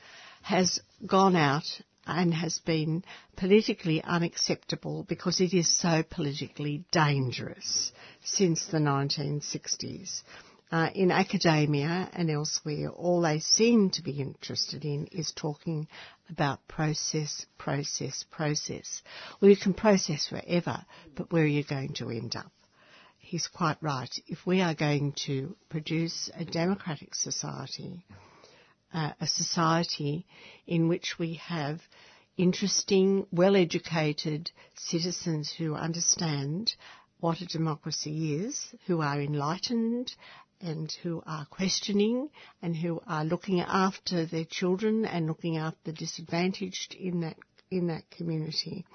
has 0.42 0.80
gone 1.06 1.36
out 1.36 1.82
and 2.06 2.34
has 2.34 2.60
been 2.60 3.04
politically 3.36 4.02
unacceptable 4.04 5.06
because 5.08 5.40
it 5.40 5.54
is 5.54 5.78
so 5.80 6.04
politically 6.04 6.84
dangerous 6.92 7.92
since 8.24 8.66
the 8.66 8.78
1960s 8.78 10.22
uh, 10.72 10.90
in 10.94 11.12
academia 11.12 12.10
and 12.14 12.30
elsewhere, 12.30 12.90
all 12.90 13.22
they 13.22 13.40
seem 13.40 13.90
to 13.90 14.04
be 14.04 14.22
interested 14.22 14.86
in 14.86 15.08
is 15.08 15.32
talking 15.36 15.88
about 16.30 16.68
process, 16.68 17.46
process, 17.58 18.24
process. 18.30 19.02
Well, 19.40 19.50
you 19.50 19.58
can 19.58 19.74
process 19.74 20.28
forever, 20.28 20.86
but 21.16 21.32
where 21.32 21.44
are 21.44 21.48
you 21.48 21.64
going 21.64 21.94
to 21.96 22.10
end 22.10 22.36
up? 22.36 22.52
He's 23.18 23.48
quite 23.48 23.78
right. 23.82 24.10
If 24.28 24.46
we 24.46 24.62
are 24.62 24.74
going 24.74 25.14
to 25.28 25.56
produce 25.70 26.30
a 26.36 26.46
democratic 26.46 27.14
society, 27.14 28.06
uh, 28.94 29.12
a 29.20 29.28
society 29.28 30.26
in 30.66 30.88
which 30.88 31.20
we 31.20 31.36
have 31.36 31.82
interesting, 32.38 33.28
well-educated 33.32 34.50
citizens 34.76 35.52
who 35.52 35.76
understand 35.76 36.74
what 37.20 37.42
a 37.42 37.46
democracy 37.46 38.34
is, 38.36 38.74
who 38.88 39.02
are 39.02 39.22
enlightened 39.22 40.16
and 40.62 40.92
who 41.04 41.22
are 41.26 41.46
questioning 41.46 42.30
and 42.62 42.76
who 42.76 43.02
are 43.08 43.24
looking 43.24 43.62
after 43.62 44.26
their 44.26 44.46
children 44.46 45.06
and 45.06 45.28
looking 45.28 45.58
after 45.58 45.80
the 45.86 45.94
disadvantaged 45.94 46.94
in 46.94 47.22
that 47.22 47.38
in 47.72 47.88
that 47.88 48.10
community, 48.10 48.86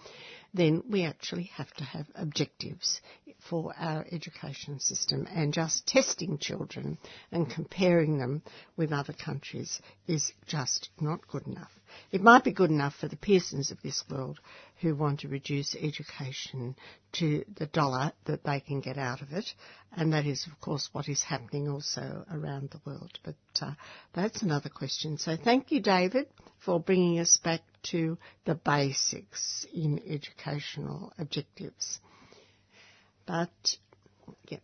then 0.52 0.82
we 0.88 1.04
actually 1.04 1.44
have 1.54 1.72
to 1.74 1.84
have 1.84 2.06
objectives 2.14 3.00
for 3.48 3.74
our 3.76 4.06
education 4.10 4.80
system 4.80 5.26
and 5.30 5.52
just 5.52 5.86
testing 5.86 6.38
children 6.38 6.98
and 7.30 7.50
comparing 7.50 8.18
them 8.18 8.42
with 8.76 8.92
other 8.92 9.12
countries 9.12 9.80
is 10.06 10.32
just 10.46 10.90
not 11.00 11.26
good 11.28 11.46
enough. 11.46 11.72
It 12.10 12.22
might 12.22 12.44
be 12.44 12.52
good 12.52 12.70
enough 12.70 12.94
for 12.94 13.08
the 13.08 13.16
Pearsons 13.16 13.70
of 13.70 13.82
this 13.82 14.02
world 14.08 14.40
who 14.80 14.94
want 14.94 15.20
to 15.20 15.28
reduce 15.28 15.74
education 15.76 16.76
to 17.12 17.44
the 17.56 17.66
dollar 17.66 18.12
that 18.26 18.42
they 18.44 18.60
can 18.60 18.80
get 18.80 18.98
out 18.98 19.22
of 19.22 19.32
it, 19.32 19.46
and 19.96 20.12
that 20.12 20.26
is, 20.26 20.46
of 20.46 20.60
course, 20.60 20.88
what 20.92 21.08
is 21.08 21.22
happening 21.22 21.68
also 21.68 22.24
around 22.30 22.70
the 22.70 22.80
world. 22.84 23.18
But 23.24 23.36
uh, 23.60 23.74
that's 24.14 24.42
another 24.42 24.68
question. 24.68 25.16
So 25.18 25.36
thank 25.36 25.70
you, 25.70 25.80
David, 25.80 26.26
for 26.64 26.80
bringing 26.80 27.20
us 27.20 27.36
back 27.36 27.60
to 27.90 28.18
the 28.44 28.54
basics 28.54 29.64
in 29.72 30.00
educational 30.08 31.12
objectives. 31.18 32.00
But, 33.26 33.50
yeah. 34.48 34.58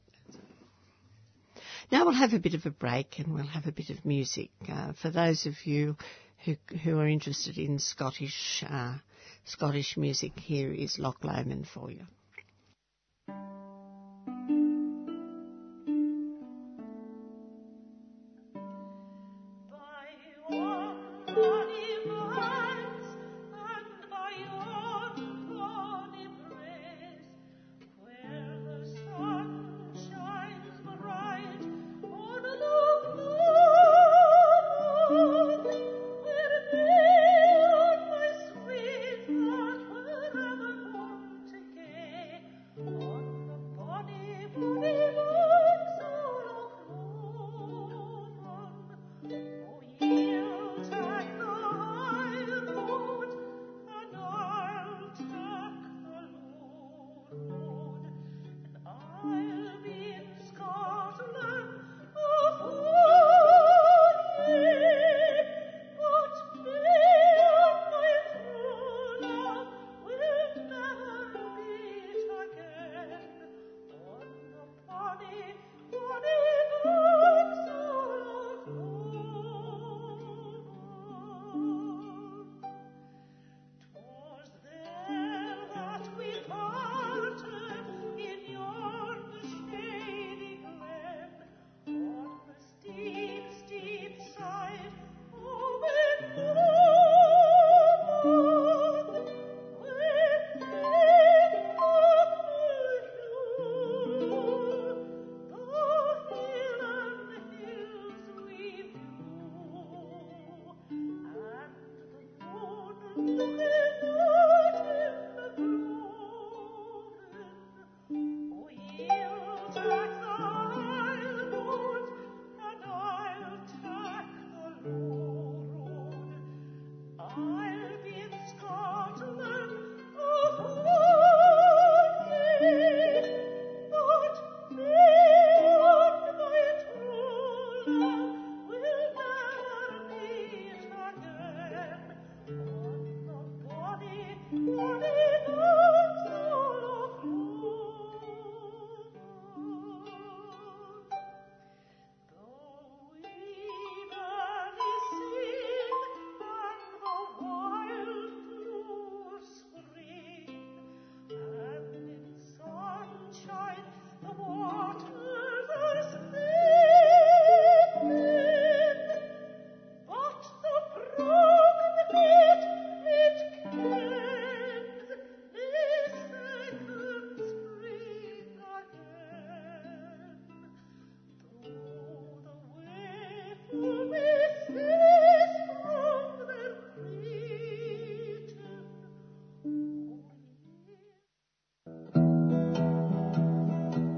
Now 1.91 2.05
we'll 2.05 2.15
have 2.15 2.35
a 2.35 2.39
bit 2.39 2.55
of 2.55 2.67
a 2.67 2.71
break 2.71 3.19
and 3.19 3.35
we'll 3.35 3.47
have 3.47 3.67
a 3.67 3.73
bit 3.73 3.91
of 3.91 4.05
music. 4.05 4.51
Uh, 4.69 4.93
for 5.01 5.11
those 5.11 5.47
of 5.47 5.55
you 5.65 5.97
who, 6.45 6.57
who 6.83 6.99
are 6.99 7.09
interested 7.09 7.59
in 7.59 7.79
Scottish 7.79 8.65
uh, 8.69 8.97
Scottish 9.51 9.97
music, 9.97 10.39
here 10.39 10.73
is 10.73 11.01
Loch 11.01 11.25
Lomond 11.25 11.67
for 11.67 11.91
you. 11.91 12.07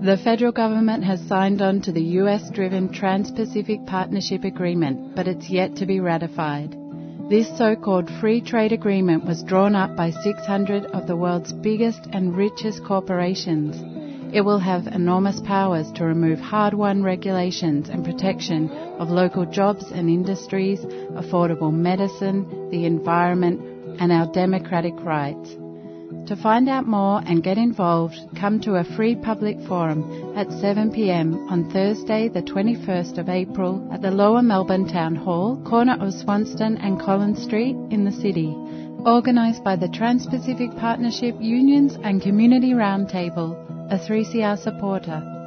The 0.02 0.16
federal 0.16 0.50
government 0.50 1.04
has 1.04 1.20
signed 1.28 1.62
on 1.62 1.80
to 1.82 1.92
the 1.92 2.18
US 2.18 2.50
driven 2.50 2.88
Trans 2.88 3.30
Pacific 3.30 3.86
Partnership 3.86 4.42
Agreement, 4.42 5.14
but 5.14 5.28
it's 5.28 5.48
yet 5.48 5.76
to 5.76 5.86
be 5.86 6.00
ratified. 6.00 6.76
This 7.30 7.46
so 7.56 7.76
called 7.76 8.10
free 8.20 8.40
trade 8.40 8.72
agreement 8.72 9.24
was 9.24 9.44
drawn 9.44 9.76
up 9.76 9.94
by 9.94 10.10
600 10.10 10.86
of 10.86 11.06
the 11.06 11.14
world's 11.14 11.52
biggest 11.52 12.00
and 12.12 12.36
richest 12.36 12.82
corporations. 12.82 13.80
It 14.34 14.40
will 14.40 14.58
have 14.58 14.88
enormous 14.88 15.38
powers 15.38 15.92
to 15.92 16.04
remove 16.04 16.40
hard 16.40 16.74
won 16.74 17.04
regulations 17.04 17.88
and 17.88 18.04
protection 18.04 18.70
of 18.98 19.08
local 19.08 19.46
jobs 19.46 19.84
and 19.92 20.10
industries, 20.10 20.80
affordable 20.80 21.72
medicine, 21.72 22.70
the 22.72 22.86
environment, 22.86 24.00
and 24.00 24.10
our 24.10 24.26
democratic 24.32 24.94
rights. 25.04 25.61
To 26.26 26.36
find 26.36 26.68
out 26.68 26.86
more 26.86 27.20
and 27.26 27.42
get 27.42 27.58
involved, 27.58 28.14
come 28.38 28.60
to 28.60 28.76
a 28.76 28.84
free 28.84 29.16
public 29.16 29.60
forum 29.66 30.34
at 30.36 30.46
7pm 30.48 31.50
on 31.50 31.68
Thursday, 31.70 32.28
the 32.28 32.42
21st 32.42 33.18
of 33.18 33.28
April 33.28 33.88
at 33.92 34.02
the 34.02 34.10
Lower 34.12 34.40
Melbourne 34.40 34.86
Town 34.86 35.16
Hall, 35.16 35.56
corner 35.68 35.96
of 36.00 36.14
Swanston 36.14 36.78
and 36.78 37.00
Collins 37.00 37.42
Street 37.42 37.76
in 37.90 38.04
the 38.04 38.12
city. 38.12 38.54
Organised 39.04 39.64
by 39.64 39.74
the 39.74 39.88
Trans 39.88 40.26
Pacific 40.26 40.70
Partnership 40.76 41.34
Unions 41.40 41.98
and 42.04 42.22
Community 42.22 42.72
Roundtable, 42.72 43.56
a 43.90 43.98
3CR 43.98 44.56
supporter. 44.62 45.41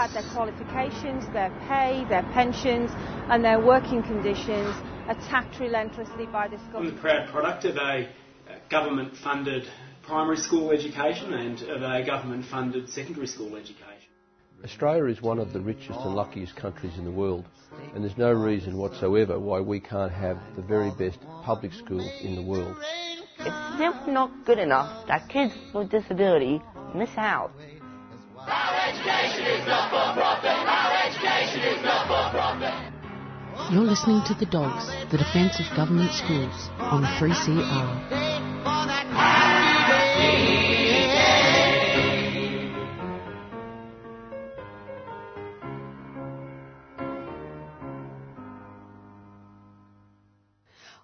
Had 0.00 0.14
their 0.14 0.32
qualifications, 0.32 1.30
their 1.34 1.50
pay, 1.68 2.06
their 2.08 2.22
pensions, 2.32 2.90
and 3.28 3.44
their 3.44 3.60
working 3.60 4.02
conditions 4.02 4.74
attacked 5.08 5.60
relentlessly 5.60 6.24
by 6.24 6.48
this 6.48 6.58
I'm 6.68 6.72
government. 6.72 6.96
the 6.96 7.00
proud 7.02 7.28
product 7.28 7.64
of 7.66 7.76
a 7.76 8.08
uh, 8.08 8.54
government 8.70 9.14
funded 9.14 9.64
primary 10.02 10.38
school 10.38 10.70
education 10.70 11.34
and 11.34 11.60
of 11.64 11.82
a 11.82 12.02
government 12.02 12.46
funded 12.46 12.88
secondary 12.88 13.26
school 13.26 13.56
education. 13.56 14.08
Australia 14.64 15.04
is 15.04 15.20
one 15.20 15.38
of 15.38 15.52
the 15.52 15.60
richest 15.60 16.00
and 16.00 16.14
luckiest 16.14 16.56
countries 16.56 16.96
in 16.96 17.04
the 17.04 17.10
world, 17.10 17.44
and 17.94 18.02
there's 18.02 18.16
no 18.16 18.32
reason 18.32 18.78
whatsoever 18.78 19.38
why 19.38 19.60
we 19.60 19.80
can't 19.80 20.12
have 20.12 20.38
the 20.56 20.62
very 20.62 20.90
best 20.92 21.18
public 21.44 21.74
schools 21.74 22.10
in 22.22 22.36
the 22.36 22.42
world. 22.42 22.74
It's 23.40 23.78
simply 23.78 24.14
not 24.14 24.30
good 24.46 24.58
enough 24.58 25.06
that 25.08 25.28
kids 25.28 25.52
with 25.74 25.90
disability 25.90 26.62
miss 26.94 27.10
out. 27.18 27.52
You're 33.70 33.84
listening 33.84 34.22
to 34.26 34.34
The 34.34 34.46
Dogs, 34.46 34.86
the 35.10 35.18
Defence 35.18 35.60
of 35.60 35.76
Government 35.76 36.12
Schools 36.12 36.70
on 36.78 37.04
3CR. 37.20 38.30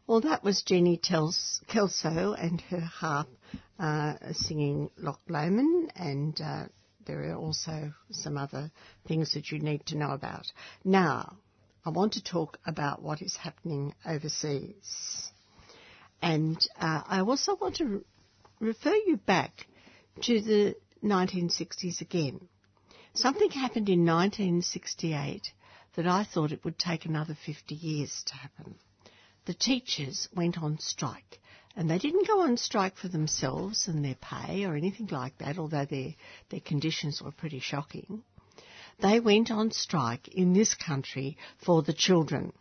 Well, 0.07 0.20
that 0.20 0.42
was 0.42 0.62
Jenny 0.62 0.96
Tels- 0.99 1.61
Kelso 1.66 2.33
and 2.33 2.61
her 2.62 2.81
harp 2.81 3.29
uh, 3.79 4.14
singing 4.33 4.90
Loch 4.96 5.20
Lomond, 5.29 5.92
and 5.96 6.40
uh, 6.40 6.66
there 7.07 7.31
are 7.31 7.37
also 7.37 7.92
some 8.11 8.37
other 8.37 8.71
things 9.07 9.33
that 9.33 9.51
you 9.51 9.59
need 9.59 9.87
to 9.87 9.97
know 9.97 10.11
about. 10.11 10.47
Now, 10.85 11.37
I 11.85 11.90
want 11.90 12.14
to 12.14 12.23
talk 12.23 12.59
about 12.66 13.03
what 13.03 13.23
is 13.23 13.37
happening 13.37 13.95
overseas. 14.05 15.31
And 16.21 16.59
uh, 16.81 17.03
I 17.07 17.21
also 17.21 17.57
want 17.57 17.77
to 17.77 17.85
re- 17.87 18.01
refer 18.61 18.95
you 18.95 19.16
back 19.16 19.66
to 20.23 20.40
the 20.40 20.77
1960s 21.05 22.01
again. 22.01 22.49
Something 23.14 23.51
happened 23.51 23.88
in 23.88 24.05
1968 24.05 25.53
that 25.95 26.07
I 26.07 26.25
thought 26.25 26.53
it 26.53 26.64
would 26.64 26.79
take 26.79 27.07
another 27.07 27.37
50 27.47 27.75
years 27.75 28.23
to 28.27 28.35
happen 28.35 28.77
the 29.47 29.55
teachers 29.55 30.29
went 30.35 30.59
on 30.59 30.79
strike. 30.79 31.40
And 31.77 31.91
they 31.91 31.99
didn't 31.99 32.27
go 32.27 32.41
on 32.41 32.57
strike 32.57 32.97
for 32.97 33.09
themselves 33.09 33.87
and 33.87 34.03
their 34.03 34.15
pay 34.15 34.65
or 34.65 34.75
anything 34.75 35.09
like 35.09 35.37
that, 35.39 35.59
although 35.59 35.85
their, 35.85 36.15
their 36.49 36.61
conditions 36.61 37.21
were 37.23 37.33
pretty 37.33 37.61
shocking. 37.61 38.23
They 38.99 39.21
went 39.21 39.51
on 39.51 39.71
strike 39.73 40.27
in 40.29 40.55
this 40.55 40.75
country 40.75 41.37
for 41.59 41.83
the 41.83 41.93
children. 41.93 42.55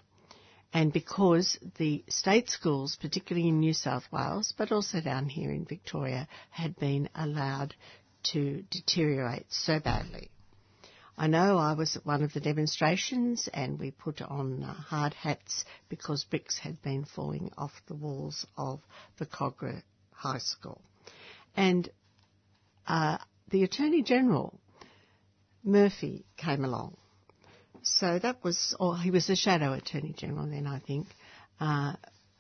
And 0.74 0.92
because 0.92 1.58
the 1.78 2.04
state 2.10 2.50
schools, 2.50 2.98
particularly 3.00 3.48
in 3.48 3.62
New 3.62 3.74
South 3.74 4.04
Wales, 4.12 4.54
but 4.58 4.74
also 4.74 5.00
down 5.00 5.30
here 5.30 5.52
in 5.52 5.64
Victoria, 5.64 6.28
had 6.50 6.76
been 6.76 7.08
allowed 7.16 7.74
to 8.34 8.66
deteriorate 8.70 9.46
so 9.48 9.80
badly. 9.80 10.30
I 11.18 11.28
know 11.28 11.58
I 11.58 11.74
was 11.74 11.96
at 11.96 12.06
one 12.06 12.24
of 12.24 12.34
the 12.34 12.42
demonstrations 12.42 13.48
and 13.54 13.80
we 13.80 13.92
put 13.92 14.22
on 14.22 14.64
uh, 14.64 14.74
hard 14.74 15.14
hats 15.14 15.64
because 15.88 16.26
bricks 16.26 16.58
had 16.58 16.82
been 16.82 17.06
falling 17.06 17.52
off 17.58 17.72
the 17.88 17.96
walls 17.96 18.46
of 18.58 18.82
the 19.18 19.26
Kogarah 19.26 19.82
High 20.12 20.40
School. 20.40 20.82
And 21.56 21.90
uh, 22.86 23.18
the 23.50 23.64
Attorney 23.64 24.04
General, 24.04 24.60
Murphy, 25.64 26.26
came 26.36 26.66
along. 26.66 26.98
So 27.82 28.20
that 28.20 28.44
was, 28.44 28.76
or 28.78 28.98
he 28.98 29.10
was 29.10 29.28
the 29.28 29.38
Shadow 29.38 29.72
Attorney 29.72 30.14
General 30.18 30.48
then, 30.48 30.68
I 30.68 30.80
think. 30.80 31.08
Uh, 31.62 31.94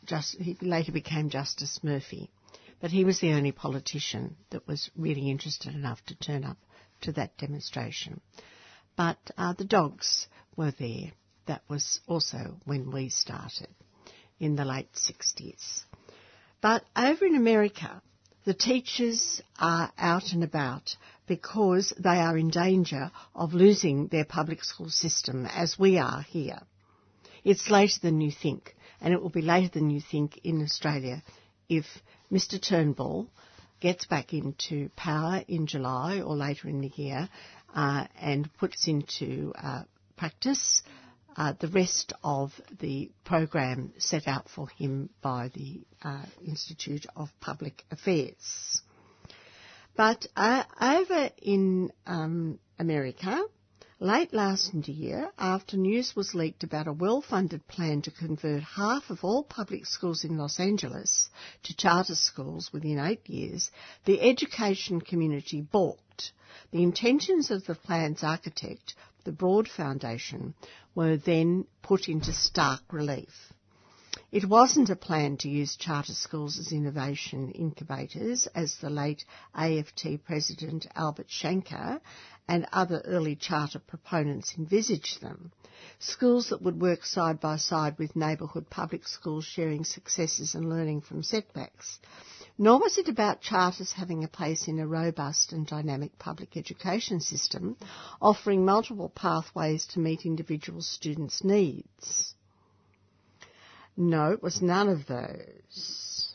just, 0.05 0.35
he 0.35 0.57
later 0.59 0.91
became 0.91 1.29
Justice 1.29 1.79
Murphy. 1.81 2.29
But 2.81 2.91
he 2.91 3.05
was 3.05 3.21
the 3.21 3.31
only 3.31 3.53
politician 3.53 4.35
that 4.49 4.67
was 4.67 4.89
really 4.97 5.31
interested 5.31 5.73
enough 5.73 6.03
to 6.07 6.15
turn 6.15 6.43
up 6.43 6.57
to 7.01 7.13
that 7.13 7.37
demonstration 7.37 8.19
but 8.95 9.17
uh, 9.37 9.53
the 9.53 9.65
dogs 9.65 10.27
were 10.55 10.71
there. 10.71 11.11
That 11.47 11.61
was 11.67 11.99
also 12.07 12.57
when 12.65 12.91
we 12.91 13.09
started 13.09 13.67
in 14.39 14.55
the 14.55 14.65
late 14.65 14.91
60s. 14.93 15.83
But 16.61 16.83
over 16.95 17.25
in 17.25 17.35
America, 17.35 18.01
the 18.45 18.53
teachers 18.53 19.41
are 19.59 19.91
out 19.97 20.31
and 20.33 20.43
about 20.43 20.95
because 21.27 21.93
they 21.97 22.17
are 22.17 22.37
in 22.37 22.49
danger 22.49 23.11
of 23.35 23.53
losing 23.53 24.07
their 24.07 24.25
public 24.25 24.63
school 24.63 24.89
system 24.89 25.45
as 25.45 25.77
we 25.77 25.97
are 25.97 26.21
here. 26.21 26.61
It's 27.43 27.69
later 27.69 27.99
than 28.01 28.21
you 28.21 28.31
think, 28.31 28.75
and 29.01 29.13
it 29.13 29.21
will 29.21 29.29
be 29.29 29.41
later 29.41 29.69
than 29.69 29.89
you 29.89 30.01
think 30.01 30.39
in 30.43 30.63
Australia 30.63 31.23
if 31.69 31.85
Mr 32.31 32.61
Turnbull 32.61 33.29
gets 33.79 34.05
back 34.05 34.33
into 34.33 34.89
power 34.95 35.43
in 35.47 35.67
July 35.67 36.21
or 36.21 36.35
later 36.35 36.67
in 36.69 36.81
the 36.81 36.91
year 36.95 37.29
uh, 37.75 38.07
and 38.19 38.49
puts 38.57 38.87
into 38.87 39.53
uh, 39.61 39.83
practice 40.17 40.81
uh, 41.37 41.53
the 41.59 41.67
rest 41.67 42.13
of 42.23 42.53
the 42.79 43.11
program 43.25 43.91
set 43.97 44.27
out 44.27 44.47
for 44.49 44.69
him 44.69 45.09
by 45.21 45.51
the 45.53 45.81
uh, 46.01 46.23
Institute 46.47 47.05
of 47.15 47.29
Public 47.41 47.83
Affairs. 47.91 48.81
But 49.97 50.25
uh, 50.35 50.63
over 50.81 51.29
in 51.41 51.91
um, 52.05 52.59
America, 52.79 53.43
late 53.99 54.33
last 54.33 54.73
year, 54.89 55.31
after 55.37 55.77
news 55.77 56.15
was 56.15 56.35
leaked 56.35 56.63
about 56.63 56.87
a 56.87 56.93
well-funded 56.93 57.65
plan 57.67 58.01
to 58.01 58.11
convert 58.11 58.61
half 58.61 59.09
of 59.09 59.23
all 59.23 59.43
public 59.43 59.85
schools 59.85 60.25
in 60.25 60.37
Los 60.37 60.59
Angeles 60.59 61.29
to 61.63 61.75
charter 61.75 62.15
schools 62.15 62.73
within 62.73 62.99
eight 62.99 63.29
years, 63.29 63.71
the 64.03 64.19
education 64.21 64.99
community 64.99 65.61
balked. 65.61 66.33
The 66.71 66.83
intentions 66.83 67.51
of 67.51 67.65
the 67.65 67.75
plan's 67.75 68.23
architect, 68.23 68.95
the 69.23 69.31
Broad 69.31 69.69
Foundation, 69.69 70.55
were 70.93 71.15
then 71.15 71.65
put 71.81 72.09
into 72.09 72.33
stark 72.33 72.81
relief. 72.91 73.53
It 74.31 74.45
wasn't 74.45 74.89
a 74.89 74.95
plan 74.95 75.35
to 75.37 75.49
use 75.49 75.75
charter 75.75 76.13
schools 76.13 76.57
as 76.57 76.71
innovation 76.71 77.51
incubators, 77.51 78.47
as 78.55 78.77
the 78.77 78.89
late 78.89 79.25
AFT 79.53 80.23
President 80.23 80.87
Albert 80.95 81.27
Shanker 81.27 81.99
and 82.47 82.65
other 82.71 83.01
early 83.05 83.35
charter 83.35 83.79
proponents 83.79 84.53
envisaged 84.57 85.21
them. 85.21 85.51
Schools 85.99 86.47
that 86.49 86.61
would 86.61 86.79
work 86.79 87.05
side 87.05 87.41
by 87.41 87.57
side 87.57 87.97
with 87.97 88.15
neighbourhood 88.15 88.69
public 88.69 89.05
schools 89.07 89.43
sharing 89.43 89.83
successes 89.83 90.55
and 90.55 90.69
learning 90.69 91.01
from 91.01 91.23
setbacks. 91.23 91.99
Nor 92.57 92.79
was 92.79 92.97
it 92.97 93.09
about 93.09 93.41
charters 93.41 93.91
having 93.91 94.23
a 94.23 94.29
place 94.29 94.69
in 94.69 94.79
a 94.79 94.87
robust 94.87 95.51
and 95.51 95.67
dynamic 95.67 96.17
public 96.19 96.55
education 96.55 97.19
system, 97.19 97.75
offering 98.21 98.63
multiple 98.63 99.09
pathways 99.09 99.85
to 99.87 99.99
meet 99.99 100.25
individual 100.25 100.81
students' 100.81 101.43
needs. 101.43 102.34
No, 103.97 104.31
it 104.31 104.43
was 104.43 104.61
none 104.61 104.89
of 104.89 105.05
those. 105.07 106.33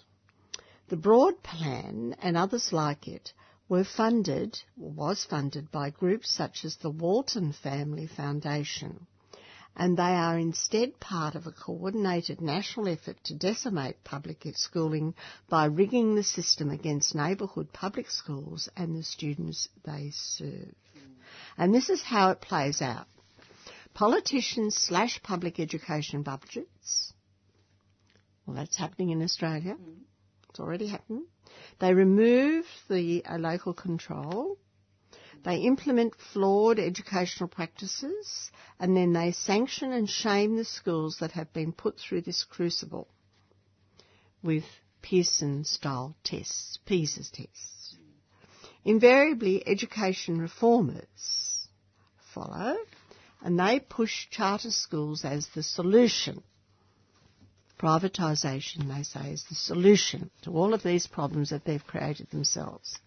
The 0.89 0.97
Broad 0.97 1.43
Plan 1.43 2.17
and 2.21 2.37
others 2.37 2.73
like 2.73 3.07
it 3.07 3.33
were 3.69 3.85
funded, 3.85 4.59
or 4.81 4.91
was 4.91 5.25
funded 5.25 5.71
by 5.71 5.91
groups 5.91 6.31
such 6.31 6.65
as 6.65 6.77
the 6.77 6.91
Walton 6.91 7.53
Family 7.53 8.07
Foundation, 8.07 9.07
and 9.77 9.97
they 9.97 10.03
are 10.03 10.39
instead 10.39 10.99
part 10.99 11.37
of 11.37 11.47
a 11.47 11.53
coordinated 11.53 12.41
national 12.41 12.89
effort 12.89 13.17
to 13.25 13.35
decimate 13.35 14.03
public 14.03 14.45
schooling 14.55 15.15
by 15.49 15.67
rigging 15.67 16.17
the 16.17 16.25
system 16.25 16.71
against 16.71 17.15
neighbourhood 17.15 17.73
public 17.73 18.11
schools 18.11 18.69
and 18.77 18.97
the 18.97 19.05
students 19.05 19.69
they 19.85 20.11
serve. 20.13 20.75
And 21.57 21.73
this 21.73 21.89
is 21.89 22.03
how 22.03 22.31
it 22.31 22.41
plays 22.41 22.83
out. 22.83 23.07
Politicians 23.95 24.77
slash 24.77 25.23
public 25.23 25.61
education 25.61 26.23
budgets. 26.23 27.13
Well, 28.47 28.57
that's 28.57 28.77
happening 28.77 29.11
in 29.11 29.23
Australia. 29.23 29.77
It's 30.49 30.61
already 30.61 30.89
happened. 30.89 31.27
They 31.79 31.95
remove 31.95 32.67
the 32.89 33.25
uh, 33.25 33.39
local 33.39 33.73
control. 33.73 34.59
They 35.43 35.59
implement 35.59 36.15
flawed 36.33 36.79
educational 36.79 37.49
practices 37.49 38.51
and 38.79 38.97
then 38.97 39.13
they 39.13 39.33
sanction 39.33 39.93
and 39.93 40.09
shame 40.09 40.57
the 40.57 40.65
schools 40.65 41.19
that 41.21 41.33
have 41.33 41.53
been 41.53 41.73
put 41.73 41.99
through 41.99 42.23
this 42.23 42.45
crucible 42.45 43.09
with 44.43 44.65
Pearson 45.03 45.65
style 45.65 46.15
tests, 46.25 46.79
PISA 46.85 47.23
tests. 47.33 47.97
Invariably, 48.85 49.67
education 49.67 50.41
reformers 50.41 51.69
follow 52.35 52.77
and 53.43 53.59
they 53.59 53.81
push 53.81 54.29
charter 54.31 54.71
schools 54.71 55.25
as 55.25 55.49
the 55.49 55.63
solution 55.63 56.43
Privatisation, 57.81 58.95
they 58.95 59.03
say, 59.03 59.33
is 59.33 59.45
the 59.45 59.55
solution 59.55 60.31
to 60.43 60.51
all 60.51 60.75
of 60.75 60.83
these 60.83 61.07
problems 61.07 61.49
that 61.49 61.65
they've 61.65 61.87
created 61.87 62.29
themselves. 62.29 62.99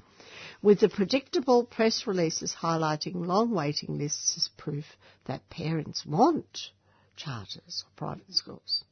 With 0.64 0.80
the 0.80 0.90
predictable 0.90 1.64
press 1.64 2.08
releases 2.08 2.56
highlighting 2.56 3.28
long 3.28 3.52
waiting 3.52 4.00
lists 4.00 4.36
as 4.36 4.48
proof 4.58 4.86
that 5.26 5.48
parents 5.52 6.08
want 6.08 6.72
charters 7.16 7.84
or 7.86 7.92
private 7.96 8.34
schools. 8.34 8.84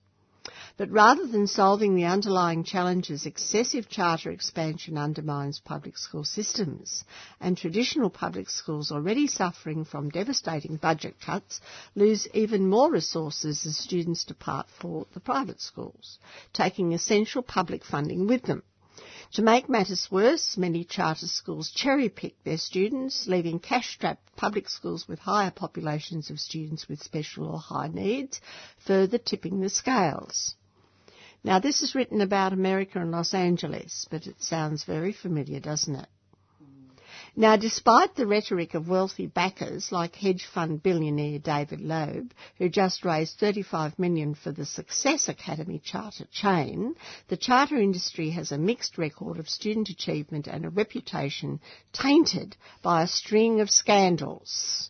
But 0.75 0.89
rather 0.89 1.27
than 1.27 1.45
solving 1.45 1.93
the 1.93 2.06
underlying 2.06 2.63
challenges, 2.63 3.27
excessive 3.27 3.88
charter 3.88 4.32
expansion 4.32 4.97
undermines 4.97 5.60
public 5.60 5.99
school 5.99 6.23
systems, 6.23 7.04
and 7.39 7.56
traditional 7.56 8.10
public 8.10 8.49
schools 8.49 8.91
already 8.91 9.27
suffering 9.27 9.86
from 9.86 10.10
devastating 10.10 10.77
budget 10.77 11.19
cuts 11.21 11.62
lose 11.93 12.27
even 12.34 12.67
more 12.67 12.91
resources 12.91 13.63
as 13.67 13.77
students 13.77 14.23
depart 14.25 14.67
for 14.82 15.06
the 15.13 15.19
private 15.19 15.62
schools, 15.62 16.17
taking 16.54 16.91
essential 16.91 17.43
public 17.43 17.86
funding 17.86 18.25
with 18.25 18.41
them. 18.41 18.63
To 19.35 19.41
make 19.41 19.69
matters 19.69 20.11
worse, 20.11 20.57
many 20.57 20.83
charter 20.83 21.27
schools 21.27 21.71
cherry 21.71 22.09
pick 22.09 22.43
their 22.43 22.57
students, 22.57 23.27
leaving 23.27 23.59
cash 23.59 23.93
strapped 23.93 24.35
public 24.35 24.67
schools 24.67 25.07
with 25.07 25.19
higher 25.19 25.51
populations 25.51 26.29
of 26.29 26.37
students 26.37 26.89
with 26.89 27.01
special 27.01 27.45
or 27.47 27.57
high 27.57 27.87
needs, 27.87 28.41
further 28.85 29.17
tipping 29.17 29.61
the 29.61 29.69
scales. 29.69 30.55
Now, 31.45 31.59
this 31.59 31.81
is 31.81 31.95
written 31.95 32.19
about 32.19 32.51
America 32.51 32.99
and 32.99 33.11
Los 33.11 33.33
Angeles, 33.33 34.05
but 34.11 34.27
it 34.27 34.43
sounds 34.43 34.83
very 34.83 35.13
familiar, 35.13 35.61
doesn't 35.61 35.95
it? 35.95 36.09
Now, 37.35 37.55
despite 37.55 38.15
the 38.15 38.27
rhetoric 38.27 38.73
of 38.73 38.89
wealthy 38.89 39.25
backers 39.25 39.89
like 39.89 40.15
hedge 40.15 40.45
fund 40.45 40.83
billionaire 40.83 41.39
David 41.39 41.79
Loeb, 41.79 42.33
who 42.57 42.67
just 42.67 43.05
raised 43.05 43.39
35 43.39 43.97
million 43.97 44.35
for 44.35 44.51
the 44.51 44.65
Success 44.65 45.29
Academy 45.29 45.79
charter 45.79 46.25
chain, 46.29 46.95
the 47.29 47.37
charter 47.37 47.77
industry 47.77 48.31
has 48.31 48.51
a 48.51 48.57
mixed 48.57 48.97
record 48.97 49.39
of 49.39 49.47
student 49.47 49.87
achievement 49.87 50.47
and 50.47 50.65
a 50.65 50.69
reputation 50.69 51.61
tainted 51.93 52.57
by 52.81 53.03
a 53.03 53.07
string 53.07 53.61
of 53.61 53.69
scandals. 53.69 54.89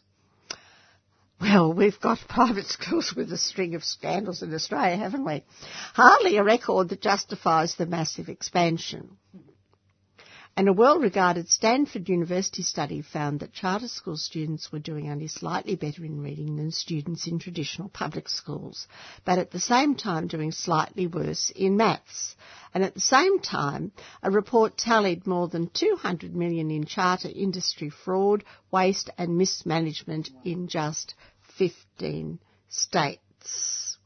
Well, 1.39 1.71
we've 1.73 1.99
got 1.99 2.19
private 2.27 2.65
schools 2.65 3.13
with 3.15 3.31
a 3.31 3.37
string 3.37 3.75
of 3.75 3.83
scandals 3.83 4.41
in 4.41 4.51
Australia, 4.51 4.97
haven't 4.97 5.25
we? 5.25 5.43
Hardly 5.93 6.37
a 6.37 6.43
record 6.43 6.89
that 6.89 7.01
justifies 7.01 7.75
the 7.75 7.85
massive 7.85 8.29
expansion. 8.29 9.17
And 10.57 10.67
a 10.67 10.73
well-regarded 10.73 11.49
Stanford 11.49 12.09
University 12.09 12.61
study 12.61 13.01
found 13.01 13.39
that 13.39 13.53
charter 13.53 13.87
school 13.87 14.17
students 14.17 14.69
were 14.69 14.79
doing 14.79 15.09
only 15.09 15.27
slightly 15.27 15.75
better 15.75 16.03
in 16.03 16.21
reading 16.21 16.57
than 16.57 16.71
students 16.71 17.25
in 17.25 17.39
traditional 17.39 17.87
public 17.87 18.27
schools, 18.27 18.85
but 19.23 19.39
at 19.39 19.51
the 19.51 19.61
same 19.61 19.95
time 19.95 20.27
doing 20.27 20.51
slightly 20.51 21.07
worse 21.07 21.51
in 21.55 21.77
maths. 21.77 22.35
And 22.73 22.83
at 22.83 22.93
the 22.93 22.99
same 22.99 23.39
time, 23.39 23.93
a 24.21 24.29
report 24.29 24.77
tallied 24.77 25.25
more 25.25 25.47
than 25.47 25.69
200 25.69 26.35
million 26.35 26.69
in 26.69 26.85
charter 26.85 27.29
industry 27.33 27.89
fraud, 27.89 28.43
waste 28.71 29.09
and 29.17 29.37
mismanagement 29.37 30.29
in 30.43 30.67
just 30.67 31.15
15 31.57 32.39
states. 32.67 33.97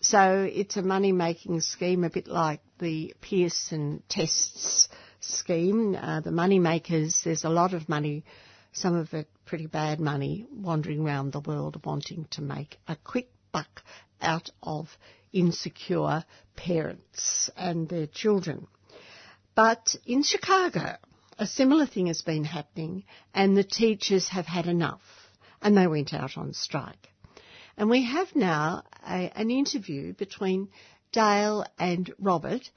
So 0.00 0.48
it's 0.50 0.76
a 0.76 0.82
money 0.82 1.12
making 1.12 1.60
scheme, 1.60 2.04
a 2.04 2.10
bit 2.10 2.26
like 2.26 2.60
the 2.78 3.14
Pearson 3.20 4.02
tests 4.08 4.88
scheme. 5.26 5.94
Uh, 5.94 6.20
the 6.20 6.30
money 6.30 6.58
makers, 6.58 7.22
there's 7.24 7.44
a 7.44 7.50
lot 7.50 7.74
of 7.74 7.88
money, 7.88 8.24
some 8.72 8.94
of 8.94 9.12
it 9.14 9.28
pretty 9.44 9.66
bad 9.66 10.00
money, 10.00 10.46
wandering 10.52 11.00
around 11.00 11.32
the 11.32 11.40
world 11.40 11.80
wanting 11.84 12.26
to 12.30 12.42
make 12.42 12.78
a 12.88 12.96
quick 12.96 13.28
buck 13.52 13.82
out 14.20 14.50
of 14.62 14.88
insecure 15.32 16.24
parents 16.56 17.50
and 17.56 17.88
their 17.88 18.06
children. 18.06 18.66
But 19.54 19.94
in 20.06 20.22
Chicago, 20.22 20.96
a 21.38 21.46
similar 21.46 21.86
thing 21.86 22.06
has 22.06 22.22
been 22.22 22.44
happening 22.44 23.04
and 23.32 23.56
the 23.56 23.64
teachers 23.64 24.28
have 24.28 24.46
had 24.46 24.66
enough 24.66 25.02
and 25.62 25.76
they 25.76 25.86
went 25.86 26.12
out 26.12 26.36
on 26.36 26.52
strike. 26.52 27.08
And 27.76 27.90
we 27.90 28.04
have 28.04 28.34
now 28.36 28.84
a, 29.06 29.32
an 29.34 29.50
interview 29.50 30.12
between 30.12 30.68
Dale 31.12 31.64
and 31.78 32.12
Robert 32.18 32.70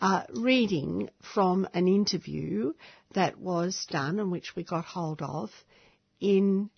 uh, 0.00 0.24
reading 0.34 1.10
from 1.34 1.68
an 1.74 1.88
interview 1.88 2.72
that 3.14 3.38
was 3.38 3.86
done 3.90 4.18
and 4.18 4.30
which 4.30 4.54
we 4.56 4.64
got 4.64 4.84
hold 4.84 5.22
of 5.22 5.50
in 6.20 6.70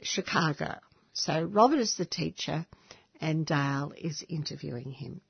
Chicago. 0.00 0.76
So 1.12 1.42
Robert 1.42 1.80
is 1.80 1.96
the 1.96 2.04
teacher 2.04 2.66
and 3.20 3.44
Dale 3.44 3.92
is 3.96 4.24
interviewing 4.28 4.92
him. 4.92 5.20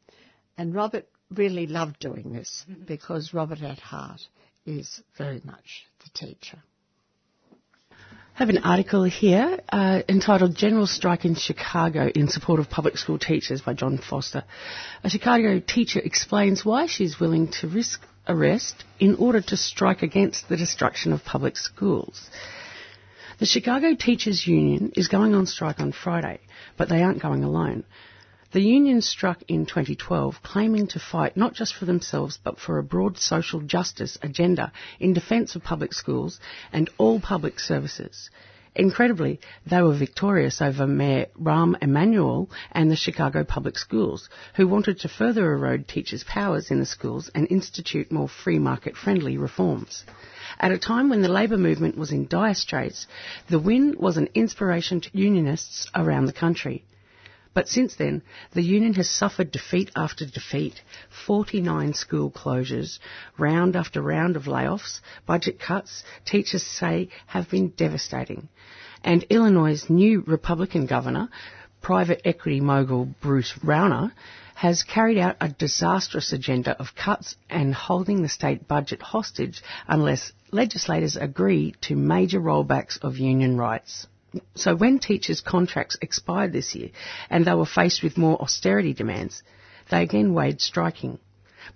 And 0.57 0.75
Robert 0.75 1.09
really 1.31 1.67
loved 1.67 1.99
doing 1.99 2.33
this 2.33 2.65
because 2.87 3.35
Robert 3.35 3.63
at 3.63 3.79
heart 3.79 4.21
is 4.67 5.03
very 5.17 5.41
much 5.45 5.87
the 6.05 6.11
teacher. 6.15 6.63
I 8.39 8.43
have 8.43 8.51
an 8.51 8.59
article 8.59 9.03
here 9.03 9.59
uh, 9.69 10.03
entitled 10.09 10.55
General 10.55 10.87
Strike 10.87 11.25
in 11.25 11.35
Chicago 11.35 12.07
in 12.07 12.29
Support 12.29 12.61
of 12.61 12.71
Public 12.71 12.97
School 12.97 13.19
Teachers 13.19 13.63
by 13.63 13.75
John 13.75 13.99
Foster. 13.99 14.45
A 15.03 15.11
Chicago 15.11 15.59
teacher 15.59 15.99
explains 15.99 16.65
why 16.65 16.87
she's 16.87 17.19
willing 17.19 17.49
to 17.61 17.67
risk 17.67 18.01
arrest 18.29 18.85
in 19.01 19.17
order 19.17 19.41
to 19.41 19.57
strike 19.57 20.05
against 20.05 20.49
the 20.49 20.57
destruction 20.57 21.13
of 21.13 21.25
public 21.25 21.57
schools. 21.57 22.31
The 23.41 23.47
Chicago 23.47 23.97
Teachers 23.97 24.47
Union 24.47 24.93
is 24.95 25.09
going 25.09 25.35
on 25.35 25.47
strike 25.47 25.81
on 25.81 25.91
Friday, 25.91 26.39
but 26.77 26.89
they 26.89 27.03
aren't 27.03 27.21
going 27.21 27.43
alone. 27.43 27.83
The 28.51 28.63
union 28.63 29.03
struck 29.03 29.43
in 29.47 29.67
2012, 29.67 30.43
claiming 30.43 30.87
to 30.89 30.99
fight 30.99 31.37
not 31.37 31.53
just 31.53 31.75
for 31.75 31.85
themselves 31.85 32.39
but 32.43 32.59
for 32.59 32.79
a 32.79 32.83
broad 32.83 33.19
social 33.19 33.61
justice 33.61 34.17
agenda 34.23 34.73
in 34.99 35.13
defence 35.13 35.55
of 35.55 35.63
public 35.63 35.93
schools 35.93 36.41
and 36.73 36.89
all 36.97 37.21
public 37.21 37.61
services. 37.61 38.31
Incredibly, 38.75 39.39
they 39.67 39.83
were 39.83 39.93
victorious 39.93 40.63
over 40.63 40.87
Mayor 40.87 41.27
Rahm 41.39 41.77
Emanuel 41.83 42.49
and 42.73 42.91
the 42.91 42.97
Chicago 42.97 43.45
Public 43.45 43.77
Schools, 43.77 44.31
who 44.55 44.67
wanted 44.67 45.01
to 45.01 45.09
further 45.09 45.53
erode 45.53 45.87
teachers' 45.87 46.25
powers 46.25 46.71
in 46.71 46.79
the 46.79 46.87
schools 46.87 47.29
and 47.35 47.47
institute 47.51 48.11
more 48.11 48.31
free 48.31 48.59
market 48.59 48.97
friendly 48.97 49.37
reforms. 49.37 50.05
At 50.59 50.73
a 50.73 50.79
time 50.79 51.11
when 51.11 51.21
the 51.21 51.29
labour 51.29 51.59
movement 51.59 51.99
was 51.99 52.13
in 52.13 52.29
dire 52.29 52.55
straits, 52.55 53.07
the 53.49 53.59
win 53.59 53.97
was 53.99 54.17
an 54.17 54.31
inspiration 54.35 55.03
to 55.03 55.11
unionists 55.13 55.87
around 55.95 56.25
the 56.25 56.33
country. 56.33 56.85
But 57.55 57.69
since 57.69 57.95
then, 57.95 58.23
the 58.53 58.63
union 58.63 58.95
has 58.95 59.09
suffered 59.09 59.51
defeat 59.51 59.91
after 59.97 60.27
defeat 60.27 60.83
49 61.27 61.95
school 61.95 62.31
closures, 62.31 62.99
round 63.39 63.75
after 63.75 64.03
round 64.03 64.37
of 64.37 64.45
layoffs, 64.45 65.01
budget 65.27 65.59
cuts, 65.59 66.05
teachers 66.25 66.63
say 66.63 67.09
have 67.27 67.49
been 67.51 67.69
devastating. 67.71 68.49
And 69.03 69.25
Illinois' 69.31 69.89
new 69.89 70.23
Republican 70.27 70.87
governor, 70.87 71.29
private 71.81 72.21
equity 72.25 72.61
mogul 72.61 73.07
Bruce 73.21 73.55
Rauner, 73.65 74.13
has 74.55 74.83
carried 74.83 75.19
out 75.19 75.37
a 75.41 75.49
disastrous 75.49 76.33
agenda 76.33 76.77
of 76.81 76.95
cuts 76.97 77.37
and 77.49 77.75
holding 77.75 78.23
the 78.23 78.29
state 78.29 78.67
budget 78.67 79.01
hostage 79.01 79.63
unless 79.87 80.33
legislators 80.51 81.17
agree 81.17 81.75
to 81.81 81.95
major 81.95 82.41
rollbacks 82.41 82.99
of 83.03 83.19
union 83.19 83.57
rights. 83.57 84.07
So 84.55 84.75
when 84.75 84.99
teachers' 84.99 85.41
contracts 85.41 85.97
expired 86.03 86.53
this 86.53 86.75
year 86.75 86.91
and 87.31 87.45
they 87.45 87.55
were 87.55 87.67
faced 87.67 88.03
with 88.03 88.19
more 88.19 88.41
austerity 88.41 88.93
demands, 88.93 89.43
they 89.91 90.03
again 90.03 90.35
weighed 90.35 90.61
striking. 90.61 91.19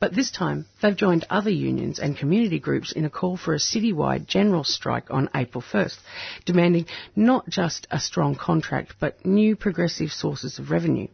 But 0.01 0.15
this 0.15 0.31
time, 0.31 0.67
they've 0.81 0.97
joined 0.97 1.25
other 1.29 1.51
unions 1.51 1.99
and 1.99 2.17
community 2.17 2.59
groups 2.59 2.93
in 2.93 3.05
a 3.05 3.11
call 3.11 3.37
for 3.37 3.55
a 3.55 3.59
citywide 3.59 4.27
general 4.27 4.65
strike 4.65 5.11
on 5.11 5.29
April 5.35 5.63
1st, 5.63 5.99
demanding 6.45 6.87
not 7.15 7.49
just 7.49 7.87
a 7.91 8.01
strong 8.01 8.35
contract, 8.35 8.95
but 8.99 9.25
new 9.27 9.57
progressive 9.57 10.11
sources 10.11 10.59
of 10.59 10.71
revenue, 10.71 11.09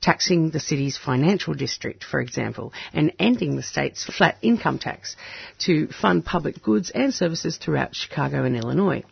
taxing 0.00 0.50
the 0.50 0.60
city's 0.60 0.96
financial 0.96 1.54
district, 1.54 2.04
for 2.04 2.20
example, 2.20 2.72
and 2.92 3.12
ending 3.18 3.56
the 3.56 3.62
state's 3.62 4.04
flat 4.04 4.36
income 4.42 4.78
tax 4.78 5.16
to 5.58 5.86
fund 5.88 6.24
public 6.24 6.62
goods 6.62 6.90
and 6.90 7.14
services 7.14 7.56
throughout 7.56 7.94
Chicago 7.94 8.44
and 8.44 8.56
Illinois. 8.56 9.02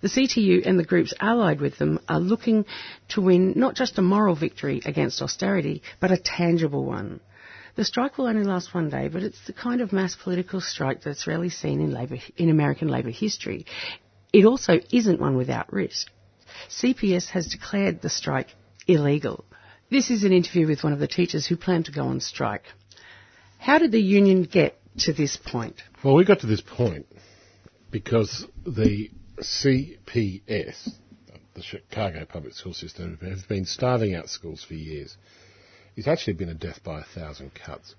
The 0.00 0.08
CTU 0.08 0.66
and 0.66 0.78
the 0.78 0.84
groups 0.84 1.14
allied 1.20 1.60
with 1.60 1.78
them 1.78 2.00
are 2.08 2.20
looking 2.20 2.64
to 3.10 3.20
win 3.20 3.54
not 3.56 3.74
just 3.74 3.98
a 3.98 4.02
moral 4.02 4.34
victory 4.34 4.80
against 4.84 5.22
austerity, 5.22 5.82
but 6.00 6.10
a 6.10 6.16
tangible 6.16 6.84
one. 6.84 7.20
The 7.76 7.84
strike 7.84 8.18
will 8.18 8.26
only 8.26 8.44
last 8.44 8.74
one 8.74 8.90
day, 8.90 9.08
but 9.08 9.22
it's 9.22 9.46
the 9.46 9.52
kind 9.52 9.80
of 9.80 9.92
mass 9.92 10.16
political 10.16 10.60
strike 10.60 11.02
that's 11.02 11.26
rarely 11.26 11.50
seen 11.50 11.80
in, 11.80 11.92
labor, 11.92 12.18
in 12.36 12.50
American 12.50 12.88
labour 12.88 13.10
history. 13.10 13.66
It 14.32 14.44
also 14.44 14.80
isn't 14.92 15.20
one 15.20 15.36
without 15.36 15.72
risk. 15.72 16.08
CPS 16.68 17.30
has 17.30 17.46
declared 17.46 18.02
the 18.02 18.10
strike 18.10 18.48
illegal. 18.86 19.44
This 19.90 20.10
is 20.10 20.24
an 20.24 20.32
interview 20.32 20.66
with 20.66 20.84
one 20.84 20.92
of 20.92 20.98
the 20.98 21.08
teachers 21.08 21.46
who 21.46 21.56
plan 21.56 21.84
to 21.84 21.92
go 21.92 22.02
on 22.02 22.20
strike. 22.20 22.64
How 23.58 23.78
did 23.78 23.92
the 23.92 24.00
union 24.00 24.44
get 24.44 24.78
to 25.00 25.12
this 25.12 25.36
point? 25.36 25.82
Well, 26.02 26.14
we 26.14 26.24
got 26.24 26.40
to 26.40 26.46
this 26.46 26.60
point 26.60 27.06
because 27.90 28.46
the 28.64 29.10
CPS, 29.38 30.90
the 31.54 31.62
Chicago 31.62 32.24
Public 32.24 32.54
School 32.54 32.74
System, 32.74 33.18
has 33.22 33.42
been 33.42 33.64
starving 33.64 34.14
out 34.14 34.28
schools 34.28 34.62
for 34.62 34.74
years. 34.74 35.16
It's 35.96 36.06
actually 36.06 36.34
been 36.34 36.48
a 36.48 36.54
death 36.54 36.82
by 36.84 37.00
a 37.00 37.04
thousand 37.04 37.52
cuts. 37.54 37.94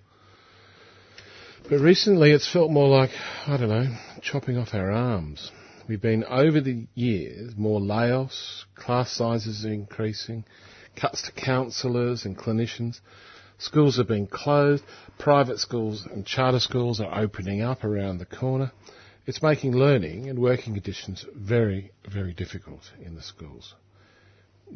But 1.69 1.79
recently 1.79 2.31
it's 2.31 2.51
felt 2.51 2.71
more 2.71 2.89
like, 2.89 3.11
I 3.45 3.57
don't 3.57 3.69
know, 3.69 3.95
chopping 4.21 4.57
off 4.57 4.73
our 4.73 4.91
arms. 4.91 5.51
We've 5.87 6.01
been 6.01 6.23
over 6.23 6.61
the 6.61 6.87
years, 6.95 7.55
more 7.57 7.79
layoffs, 7.79 8.63
class 8.75 9.11
sizes 9.11 9.65
are 9.65 9.73
increasing, 9.73 10.45
cuts 10.95 11.23
to 11.23 11.31
counsellors 11.31 12.25
and 12.25 12.37
clinicians. 12.37 12.99
Schools 13.57 13.99
are 13.99 14.05
being 14.05 14.27
closed, 14.27 14.83
private 15.19 15.59
schools 15.59 16.07
and 16.11 16.25
charter 16.25 16.59
schools 16.59 16.99
are 16.99 17.19
opening 17.19 17.61
up 17.61 17.83
around 17.83 18.17
the 18.17 18.25
corner. 18.25 18.71
It's 19.27 19.43
making 19.43 19.73
learning 19.73 20.29
and 20.29 20.39
working 20.39 20.73
conditions 20.73 21.25
very, 21.35 21.91
very 22.09 22.33
difficult 22.33 22.91
in 23.03 23.15
the 23.15 23.21
schools 23.21 23.75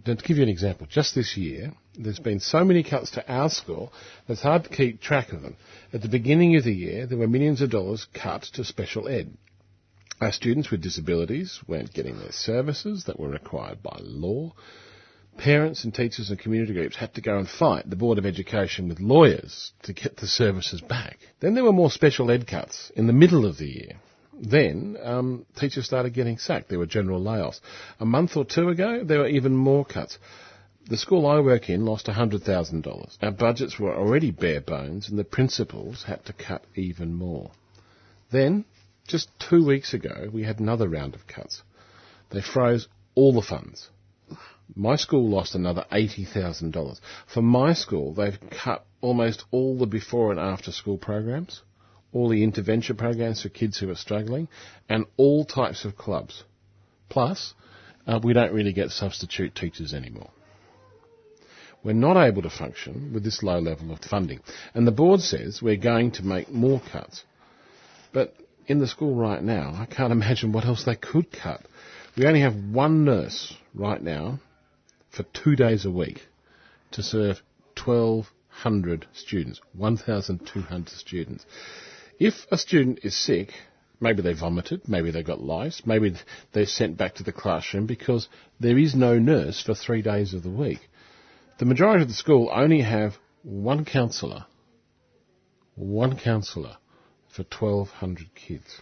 to 0.04 0.16
give 0.16 0.38
you 0.38 0.44
an 0.44 0.50
example, 0.50 0.88
just 0.90 1.16
this 1.16 1.38
year, 1.38 1.72
there's 1.98 2.20
been 2.20 2.40
so 2.40 2.64
many 2.64 2.84
cuts 2.84 3.12
to 3.12 3.32
our 3.32 3.50
school, 3.50 3.94
it's 4.28 4.42
hard 4.42 4.64
to 4.66 4.70
keep 4.70 5.02
track 5.02 5.32
of 5.32 5.42
them. 5.42 5.56
At 5.94 6.02
the 6.02 6.10
beginning 6.10 6.56
of 6.56 6.64
the 6.64 6.74
year, 6.74 7.06
there 7.06 7.18
were 7.18 7.28
millions 7.28 7.62
of 7.62 7.70
dollars 7.70 8.08
cut 8.14 8.44
to 8.54 8.64
special 8.64 9.08
ed. 9.08 9.38
Our 10.22 10.32
students 10.32 10.72
with 10.72 10.82
disabilities 10.82 11.60
weren't 11.68 11.94
getting 11.94 12.18
their 12.18 12.32
services 12.32 13.06
that 13.06 13.20
were 13.20 13.30
required 13.30 13.84
by 13.84 13.98
law. 14.02 14.54
Parents 15.38 15.84
and 15.84 15.94
teachers 15.94 16.30
and 16.30 16.40
community 16.40 16.74
groups 16.74 16.96
had 16.96 17.14
to 17.16 17.22
go 17.22 17.38
and 17.38 17.48
fight 17.48 17.90
the 17.90 17.98
Board 17.98 18.18
of 18.18 18.26
Education 18.26 18.88
with 18.88 19.02
lawyers 19.02 19.74
to 19.84 19.92
get 19.92 20.18
the 20.18 20.28
services 20.28 20.80
back. 20.82 21.20
Then 21.42 21.54
there 21.54 21.66
were 21.66 21.74
more 21.74 21.92
special 21.92 22.32
ed 22.32 22.48
cuts 22.48 22.92
in 22.96 23.08
the 23.08 23.14
middle 23.14 23.46
of 23.46 23.58
the 23.58 23.68
year 23.68 24.00
then 24.42 24.98
um, 25.02 25.46
teachers 25.56 25.86
started 25.86 26.14
getting 26.14 26.38
sacked. 26.38 26.70
There 26.70 26.80
were 26.80 26.86
general 26.86 27.22
layoffs. 27.22 27.60
A 28.00 28.06
month 28.06 28.36
or 28.36 28.46
two 28.46 28.70
ago, 28.70 29.04
there 29.04 29.20
were 29.20 29.28
even 29.28 29.56
more 29.56 29.86
cuts. 29.86 30.18
The 30.88 30.98
school 30.98 31.26
I 31.26 31.40
work 31.40 31.70
in 31.70 31.86
lost 31.86 32.08
$100,000. 32.08 33.18
Our 33.22 33.32
budgets 33.32 33.80
were 33.80 33.96
already 33.96 34.32
bare 34.32 34.62
bones, 34.62 35.10
and 35.10 35.18
the 35.18 35.24
principals 35.24 36.04
had 36.04 36.26
to 36.26 36.34
cut 36.34 36.64
even 36.76 37.14
more. 37.14 37.52
Then, 38.32 38.66
just 39.08 39.30
two 39.40 39.66
weeks 39.66 39.94
ago, 39.94 40.30
we 40.32 40.44
had 40.44 40.60
another 40.60 40.88
round 40.88 41.16
of 41.16 41.28
cuts. 41.28 41.64
They 42.30 42.42
froze 42.42 42.88
all 43.16 43.34
the 43.34 43.42
funds. 43.42 43.90
My 44.76 44.96
school 44.96 45.30
lost 45.30 45.56
another 45.56 45.86
$80,000. 45.92 47.00
For 47.26 47.42
my 47.42 47.74
school, 47.74 48.14
they've 48.14 48.40
cut 48.52 48.86
almost 49.02 49.46
all 49.52 49.78
the 49.78 49.86
before 49.86 50.32
and 50.32 50.40
after 50.40 50.72
school 50.72 50.98
programs 50.98 51.62
all 52.16 52.30
the 52.30 52.44
intervention 52.44 52.96
programs 52.96 53.42
for 53.42 53.50
kids 53.50 53.78
who 53.78 53.90
are 53.90 53.96
struggling, 53.96 54.48
and 54.88 55.06
all 55.18 55.44
types 55.44 55.84
of 55.84 55.98
clubs. 55.98 56.46
Plus, 57.10 57.54
uh, 58.08 58.20
we 58.24 58.32
don't 58.32 58.54
really 58.54 58.72
get 58.72 58.90
substitute 58.90 59.54
teachers 59.54 59.94
anymore. 59.94 60.30
We're 61.84 61.94
not 61.94 62.18
able 62.18 62.42
to 62.44 62.50
function 62.50 63.12
with 63.14 63.26
this 63.26 63.44
low 63.44 63.60
level 63.60 63.92
of 63.92 64.00
funding. 64.00 64.40
And 64.74 64.88
the 64.88 64.92
board 64.92 65.20
says 65.20 65.62
we're 65.62 65.76
going 65.76 66.12
to 66.12 66.24
make 66.24 66.50
more 66.50 66.82
cuts. 66.92 67.24
But 68.14 68.34
in 68.66 68.80
the 68.80 68.88
school 68.88 69.14
right 69.14 69.44
now, 69.44 69.76
I 69.76 69.86
can't 69.86 70.14
imagine 70.20 70.54
what 70.54 70.66
else 70.66 70.86
they 70.86 70.96
could 70.96 71.32
cut. 71.32 71.62
We 72.16 72.26
only 72.26 72.42
have 72.42 72.56
one 72.56 73.04
nurse 73.04 73.54
right 73.74 74.02
now 74.02 74.40
for 75.12 75.24
two 75.24 75.58
days 75.58 75.84
a 75.84 75.92
week 75.92 76.22
to 76.92 77.04
serve 77.04 77.42
1,200 77.84 79.06
students, 79.14 79.60
1,200 79.74 80.90
students. 80.90 81.46
If 82.20 82.34
a 82.50 82.58
student 82.58 83.00
is 83.04 83.16
sick, 83.16 83.50
maybe 84.00 84.22
they 84.22 84.34
vomited, 84.34 84.88
maybe 84.88 85.12
they 85.12 85.24
got 85.24 85.42
lice, 85.42 85.82
maybe 85.86 86.16
they're 86.54 86.66
sent 86.66 86.98
back 86.98 87.16
to 87.16 87.24
the 87.24 87.34
classroom 87.34 87.86
because 87.86 88.30
there 88.60 88.78
is 88.78 88.96
no 88.96 89.20
nurse 89.20 89.62
for 89.62 89.76
three 89.76 90.02
days 90.02 90.34
of 90.34 90.44
the 90.44 90.50
week. 90.50 90.80
The 91.60 91.66
majority 91.66 92.04
of 92.04 92.08
the 92.08 92.14
school 92.14 92.50
only 92.54 92.82
have 92.82 93.18
one 93.44 93.86
counsellor, 93.86 94.46
one 95.76 96.18
counsellor 96.18 96.78
for 97.30 97.44
1,200 97.44 98.34
kids. 98.34 98.82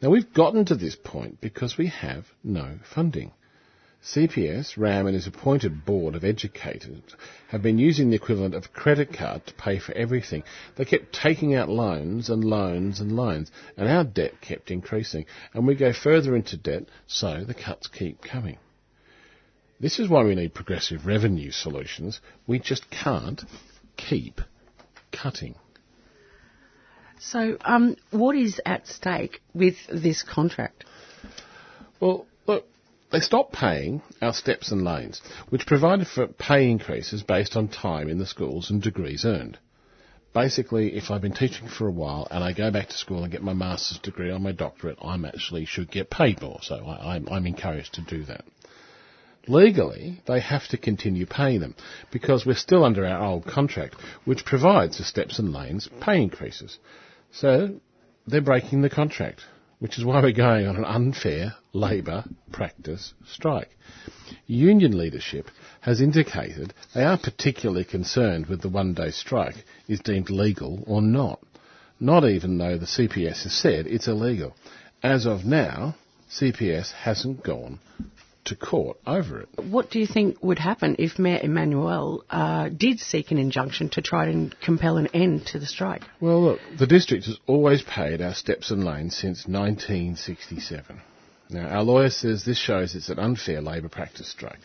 Now 0.00 0.10
we've 0.10 0.32
gotten 0.32 0.64
to 0.66 0.74
this 0.74 0.96
point 0.96 1.40
because 1.40 1.78
we 1.78 1.86
have 1.88 2.26
no 2.44 2.78
funding. 2.94 3.32
CPS, 4.04 4.76
Rahm 4.76 5.06
and 5.06 5.14
his 5.14 5.28
appointed 5.28 5.84
board 5.84 6.16
of 6.16 6.24
educators 6.24 7.02
have 7.48 7.62
been 7.62 7.78
using 7.78 8.10
the 8.10 8.16
equivalent 8.16 8.54
of 8.54 8.64
a 8.64 8.68
credit 8.68 9.12
card 9.12 9.46
to 9.46 9.54
pay 9.54 9.78
for 9.78 9.92
everything. 9.92 10.42
They 10.74 10.84
kept 10.84 11.12
taking 11.12 11.54
out 11.54 11.68
loans 11.68 12.28
and 12.28 12.42
loans 12.44 12.98
and 12.98 13.12
loans, 13.12 13.52
and 13.76 13.88
our 13.88 14.02
debt 14.02 14.40
kept 14.40 14.72
increasing. 14.72 15.26
And 15.54 15.68
we 15.68 15.76
go 15.76 15.92
further 15.92 16.34
into 16.34 16.56
debt, 16.56 16.86
so 17.06 17.44
the 17.44 17.54
cuts 17.54 17.86
keep 17.86 18.20
coming. 18.22 18.58
This 19.78 20.00
is 20.00 20.08
why 20.08 20.24
we 20.24 20.34
need 20.34 20.52
progressive 20.52 21.06
revenue 21.06 21.52
solutions. 21.52 22.20
We 22.46 22.58
just 22.58 22.90
can't 22.90 23.40
keep 23.96 24.40
cutting. 25.12 25.54
So, 27.20 27.56
um, 27.64 27.94
what 28.10 28.34
is 28.34 28.60
at 28.66 28.88
stake 28.88 29.42
with 29.54 29.76
this 29.88 30.24
contract? 30.24 30.84
Well, 32.00 32.26
they 33.12 33.20
stopped 33.20 33.52
paying 33.52 34.00
our 34.22 34.32
steps 34.32 34.72
and 34.72 34.82
lanes, 34.82 35.20
which 35.50 35.66
provided 35.66 36.08
for 36.08 36.26
pay 36.26 36.70
increases 36.70 37.22
based 37.22 37.56
on 37.56 37.68
time 37.68 38.08
in 38.08 38.18
the 38.18 38.26
schools 38.26 38.70
and 38.70 38.82
degrees 38.82 39.24
earned. 39.24 39.58
Basically, 40.32 40.94
if 40.94 41.10
I've 41.10 41.20
been 41.20 41.34
teaching 41.34 41.68
for 41.68 41.86
a 41.86 41.92
while 41.92 42.26
and 42.30 42.42
I 42.42 42.54
go 42.54 42.70
back 42.70 42.88
to 42.88 42.96
school 42.96 43.22
and 43.22 43.30
get 43.30 43.42
my 43.42 43.52
master's 43.52 43.98
degree 43.98 44.30
or 44.30 44.38
my 44.38 44.52
doctorate, 44.52 44.96
I 45.02 45.14
actually 45.26 45.66
should 45.66 45.90
get 45.90 46.08
paid 46.08 46.40
more, 46.40 46.60
so 46.62 46.76
I, 46.86 47.16
I'm, 47.16 47.28
I'm 47.28 47.46
encouraged 47.46 47.94
to 47.94 48.00
do 48.00 48.24
that. 48.24 48.44
Legally, 49.46 50.22
they 50.26 50.40
have 50.40 50.66
to 50.68 50.78
continue 50.78 51.26
paying 51.26 51.60
them 51.60 51.74
because 52.10 52.46
we're 52.46 52.54
still 52.54 52.84
under 52.84 53.04
our 53.04 53.22
old 53.22 53.44
contract, 53.44 53.96
which 54.24 54.46
provides 54.46 54.96
the 54.96 55.04
steps 55.04 55.38
and 55.38 55.52
lanes 55.52 55.88
pay 56.00 56.22
increases. 56.22 56.78
So 57.30 57.80
they're 58.26 58.40
breaking 58.40 58.80
the 58.80 58.88
contract 58.90 59.42
which 59.82 59.98
is 59.98 60.04
why 60.04 60.22
we're 60.22 60.30
going 60.30 60.64
on 60.64 60.76
an 60.76 60.84
unfair 60.84 61.56
labour 61.72 62.22
practice 62.52 63.14
strike. 63.26 63.76
Union 64.46 64.96
leadership 64.96 65.50
has 65.80 66.00
indicated 66.00 66.72
they 66.94 67.02
are 67.02 67.18
particularly 67.18 67.82
concerned 67.82 68.46
with 68.46 68.62
the 68.62 68.68
one 68.68 68.94
day 68.94 69.10
strike 69.10 69.64
is 69.88 69.98
deemed 69.98 70.30
legal 70.30 70.84
or 70.86 71.02
not, 71.02 71.40
not 71.98 72.24
even 72.24 72.58
though 72.58 72.78
the 72.78 72.86
CPS 72.86 73.42
has 73.42 73.52
said 73.52 73.88
it's 73.88 74.06
illegal. 74.06 74.54
As 75.02 75.26
of 75.26 75.44
now, 75.44 75.96
CPS 76.30 76.92
hasn't 76.92 77.42
gone 77.42 77.80
to 78.44 78.56
court 78.56 78.98
over 79.06 79.40
it. 79.40 79.48
What 79.62 79.90
do 79.90 79.98
you 79.98 80.06
think 80.06 80.42
would 80.42 80.58
happen 80.58 80.96
if 80.98 81.18
Mayor 81.18 81.40
Emanuel 81.42 82.24
uh, 82.28 82.68
did 82.68 82.98
seek 83.00 83.30
an 83.30 83.38
injunction 83.38 83.88
to 83.90 84.02
try 84.02 84.26
and 84.26 84.54
compel 84.60 84.96
an 84.96 85.08
end 85.08 85.46
to 85.48 85.58
the 85.58 85.66
strike? 85.66 86.02
Well, 86.20 86.42
look, 86.42 86.60
the 86.78 86.86
district 86.86 87.26
has 87.26 87.38
always 87.46 87.82
paid 87.82 88.20
our 88.20 88.34
steps 88.34 88.70
and 88.70 88.84
lanes 88.84 89.16
since 89.16 89.46
1967. 89.46 91.00
Now, 91.50 91.68
our 91.68 91.82
lawyer 91.82 92.10
says 92.10 92.44
this 92.44 92.58
shows 92.58 92.94
it's 92.94 93.10
an 93.10 93.18
unfair 93.18 93.60
labour 93.60 93.88
practice 93.88 94.28
strike. 94.28 94.58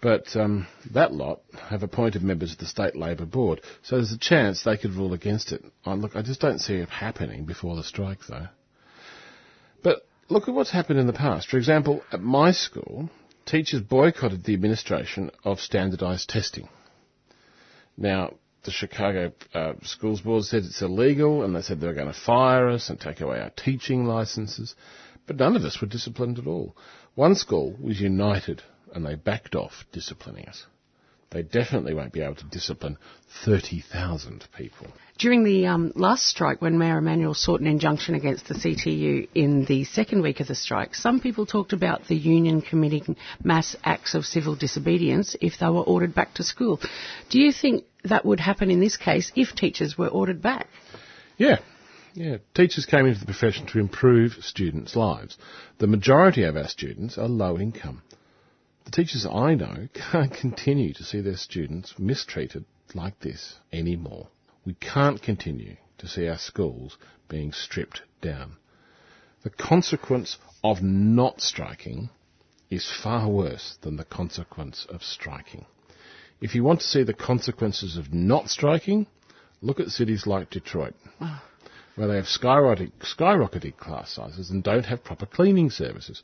But 0.00 0.36
um, 0.36 0.68
that 0.92 1.12
lot 1.12 1.40
have 1.70 1.82
appointed 1.82 2.22
members 2.22 2.52
of 2.52 2.58
the 2.58 2.66
State 2.66 2.94
Labor 2.94 3.26
Board, 3.26 3.62
so 3.82 3.96
there's 3.96 4.12
a 4.12 4.18
chance 4.18 4.62
they 4.62 4.76
could 4.76 4.92
rule 4.92 5.12
against 5.12 5.50
it. 5.50 5.64
Oh, 5.84 5.94
look, 5.94 6.14
I 6.14 6.22
just 6.22 6.40
don't 6.40 6.60
see 6.60 6.74
it 6.74 6.88
happening 6.88 7.46
before 7.46 7.74
the 7.74 7.82
strike, 7.82 8.20
though. 8.28 8.46
Look 10.30 10.46
at 10.46 10.54
what's 10.54 10.70
happened 10.70 10.98
in 10.98 11.06
the 11.06 11.12
past. 11.12 11.48
For 11.48 11.56
example, 11.56 12.02
at 12.12 12.20
my 12.20 12.52
school, 12.52 13.08
teachers 13.46 13.80
boycotted 13.80 14.44
the 14.44 14.52
administration 14.52 15.30
of 15.42 15.60
standardised 15.60 16.28
testing. 16.28 16.68
Now, 17.96 18.34
the 18.64 18.70
Chicago 18.70 19.32
uh, 19.54 19.74
Schools 19.82 20.20
Board 20.20 20.44
said 20.44 20.64
it's 20.64 20.82
illegal, 20.82 21.42
and 21.42 21.56
they 21.56 21.62
said 21.62 21.80
they 21.80 21.86
were 21.86 21.94
going 21.94 22.12
to 22.12 22.12
fire 22.12 22.68
us 22.68 22.90
and 22.90 23.00
take 23.00 23.22
away 23.22 23.40
our 23.40 23.50
teaching 23.50 24.04
licences. 24.04 24.74
But 25.26 25.36
none 25.36 25.56
of 25.56 25.64
us 25.64 25.80
were 25.80 25.88
disciplined 25.88 26.38
at 26.38 26.46
all. 26.46 26.76
One 27.14 27.34
school 27.34 27.74
was 27.80 28.00
united 28.00 28.62
and 28.94 29.04
they 29.04 29.14
backed 29.14 29.54
off 29.54 29.84
disciplining 29.92 30.46
us. 30.46 30.66
They 31.30 31.42
definitely 31.42 31.92
won't 31.92 32.12
be 32.12 32.22
able 32.22 32.36
to 32.36 32.46
discipline 32.46 32.96
30,000 33.44 34.46
people. 34.56 34.86
During 35.18 35.44
the 35.44 35.66
um, 35.66 35.92
last 35.94 36.24
strike, 36.24 36.62
when 36.62 36.78
Mayor 36.78 36.98
Emanuel 36.98 37.34
sought 37.34 37.60
an 37.60 37.66
injunction 37.66 38.14
against 38.14 38.48
the 38.48 38.54
CTU 38.54 39.28
in 39.34 39.66
the 39.66 39.84
second 39.84 40.22
week 40.22 40.40
of 40.40 40.48
the 40.48 40.54
strike, 40.54 40.94
some 40.94 41.20
people 41.20 41.44
talked 41.44 41.74
about 41.74 42.06
the 42.08 42.16
union 42.16 42.62
committing 42.62 43.16
mass 43.44 43.76
acts 43.84 44.14
of 44.14 44.24
civil 44.24 44.54
disobedience 44.54 45.36
if 45.42 45.58
they 45.58 45.66
were 45.66 45.82
ordered 45.82 46.14
back 46.14 46.32
to 46.34 46.42
school. 46.42 46.80
Do 47.28 47.38
you 47.38 47.52
think 47.52 47.84
that 48.04 48.24
would 48.24 48.40
happen 48.40 48.70
in 48.70 48.80
this 48.80 48.96
case 48.96 49.30
if 49.36 49.54
teachers 49.54 49.98
were 49.98 50.08
ordered 50.08 50.40
back? 50.40 50.68
Yeah, 51.36 51.58
yeah, 52.14 52.38
teachers 52.54 52.86
came 52.86 53.04
into 53.04 53.20
the 53.20 53.26
profession 53.26 53.66
to 53.66 53.80
improve 53.80 54.32
students' 54.40 54.96
lives. 54.96 55.36
The 55.78 55.86
majority 55.86 56.44
of 56.44 56.56
our 56.56 56.68
students 56.68 57.18
are 57.18 57.28
low 57.28 57.58
income. 57.58 58.02
The 58.88 59.02
teachers 59.02 59.26
I 59.26 59.54
know 59.54 59.88
can't 60.12 60.32
continue 60.32 60.94
to 60.94 61.04
see 61.04 61.20
their 61.20 61.36
students 61.36 61.98
mistreated 61.98 62.64
like 62.94 63.20
this 63.20 63.56
anymore. 63.70 64.28
We 64.64 64.72
can't 64.80 65.20
continue 65.20 65.76
to 65.98 66.08
see 66.08 66.26
our 66.26 66.38
schools 66.38 66.96
being 67.28 67.52
stripped 67.52 68.00
down. 68.22 68.56
The 69.42 69.50
consequence 69.50 70.38
of 70.64 70.82
not 70.82 71.42
striking 71.42 72.08
is 72.70 72.90
far 72.90 73.28
worse 73.28 73.76
than 73.82 73.96
the 73.96 74.06
consequence 74.06 74.86
of 74.88 75.02
striking. 75.02 75.66
If 76.40 76.54
you 76.54 76.64
want 76.64 76.80
to 76.80 76.86
see 76.86 77.02
the 77.02 77.12
consequences 77.12 77.98
of 77.98 78.14
not 78.14 78.48
striking, 78.48 79.06
look 79.60 79.80
at 79.80 79.88
cities 79.88 80.26
like 80.26 80.48
Detroit. 80.48 80.94
Where 81.94 82.08
they 82.08 82.16
have 82.16 82.24
skyrocketing, 82.24 82.92
skyrocketing 83.00 83.76
class 83.76 84.12
sizes 84.12 84.48
and 84.48 84.62
don't 84.62 84.86
have 84.86 85.04
proper 85.04 85.26
cleaning 85.26 85.68
services. 85.68 86.22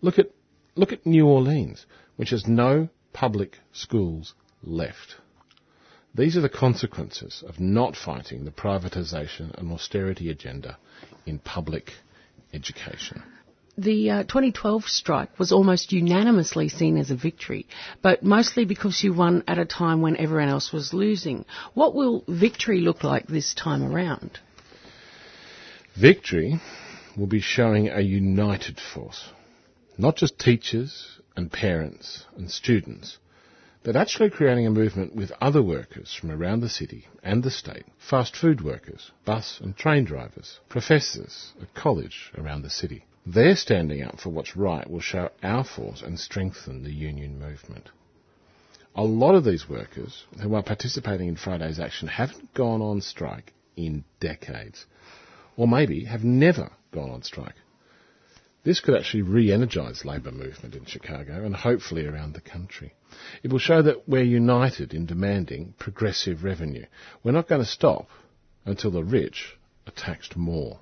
Look 0.00 0.20
at, 0.20 0.30
look 0.74 0.92
at 0.92 1.06
New 1.06 1.26
Orleans, 1.26 1.86
which 2.16 2.30
has 2.30 2.46
no 2.46 2.88
public 3.12 3.58
schools 3.72 4.34
left. 4.62 5.16
These 6.14 6.36
are 6.36 6.40
the 6.40 6.48
consequences 6.48 7.42
of 7.46 7.58
not 7.58 7.96
fighting 7.96 8.44
the 8.44 8.50
privatisation 8.52 9.52
and 9.58 9.72
austerity 9.72 10.30
agenda 10.30 10.78
in 11.26 11.38
public 11.40 11.92
education. 12.52 13.22
The 13.76 14.10
uh, 14.10 14.22
2012 14.22 14.84
strike 14.84 15.36
was 15.36 15.50
almost 15.50 15.90
unanimously 15.90 16.68
seen 16.68 16.96
as 16.96 17.10
a 17.10 17.16
victory, 17.16 17.66
but 18.02 18.22
mostly 18.22 18.64
because 18.64 19.02
you 19.02 19.12
won 19.12 19.42
at 19.48 19.58
a 19.58 19.64
time 19.64 20.00
when 20.00 20.16
everyone 20.16 20.48
else 20.48 20.72
was 20.72 20.94
losing. 20.94 21.44
What 21.74 21.96
will 21.96 22.22
victory 22.28 22.80
look 22.80 23.02
like 23.02 23.26
this 23.26 23.52
time 23.52 23.82
around? 23.82 24.38
Victory 26.00 26.60
will 27.16 27.26
be 27.26 27.40
showing 27.40 27.88
a 27.88 28.00
united 28.00 28.78
force, 28.78 29.24
not 29.96 30.16
just 30.16 30.38
teachers 30.38 31.20
and 31.36 31.50
parents 31.52 32.26
and 32.36 32.50
students, 32.50 33.18
but 33.84 33.96
actually 33.96 34.30
creating 34.30 34.66
a 34.66 34.70
movement 34.70 35.14
with 35.14 35.30
other 35.40 35.62
workers 35.62 36.14
from 36.14 36.30
around 36.30 36.60
the 36.60 36.68
city 36.68 37.06
and 37.22 37.42
the 37.42 37.50
state, 37.50 37.84
fast 37.98 38.34
food 38.34 38.62
workers, 38.62 39.12
bus 39.24 39.60
and 39.62 39.76
train 39.76 40.04
drivers, 40.04 40.58
professors 40.68 41.52
at 41.60 41.74
college 41.74 42.32
around 42.38 42.62
the 42.62 42.70
city. 42.70 43.04
Their 43.26 43.54
standing 43.56 44.02
up 44.02 44.20
for 44.20 44.30
what's 44.30 44.56
right 44.56 44.88
will 44.88 45.00
show 45.00 45.30
our 45.42 45.64
force 45.64 46.02
and 46.02 46.18
strengthen 46.18 46.82
the 46.82 46.92
union 46.92 47.38
movement. 47.38 47.90
A 48.96 49.04
lot 49.04 49.34
of 49.34 49.44
these 49.44 49.68
workers 49.68 50.24
who 50.42 50.54
are 50.54 50.62
participating 50.62 51.28
in 51.28 51.36
Friday's 51.36 51.80
action 51.80 52.08
haven't 52.08 52.54
gone 52.54 52.80
on 52.80 53.00
strike 53.00 53.52
in 53.76 54.04
decades 54.20 54.86
or 55.56 55.68
maybe 55.68 56.04
have 56.04 56.24
never 56.24 56.70
gone 56.92 57.10
on 57.10 57.22
strike. 57.22 57.54
This 58.64 58.80
could 58.80 58.96
actually 58.96 59.22
re-energise 59.22 60.06
labour 60.06 60.32
movement 60.32 60.74
in 60.74 60.86
Chicago 60.86 61.44
and 61.44 61.54
hopefully 61.54 62.06
around 62.06 62.32
the 62.32 62.40
country. 62.40 62.94
It 63.42 63.52
will 63.52 63.58
show 63.58 63.82
that 63.82 64.08
we're 64.08 64.22
united 64.22 64.94
in 64.94 65.04
demanding 65.04 65.74
progressive 65.78 66.42
revenue. 66.42 66.86
We're 67.22 67.32
not 67.32 67.46
going 67.46 67.60
to 67.60 67.66
stop 67.66 68.08
until 68.64 68.90
the 68.90 69.04
rich 69.04 69.58
are 69.86 69.92
taxed 69.92 70.34
more. 70.34 70.80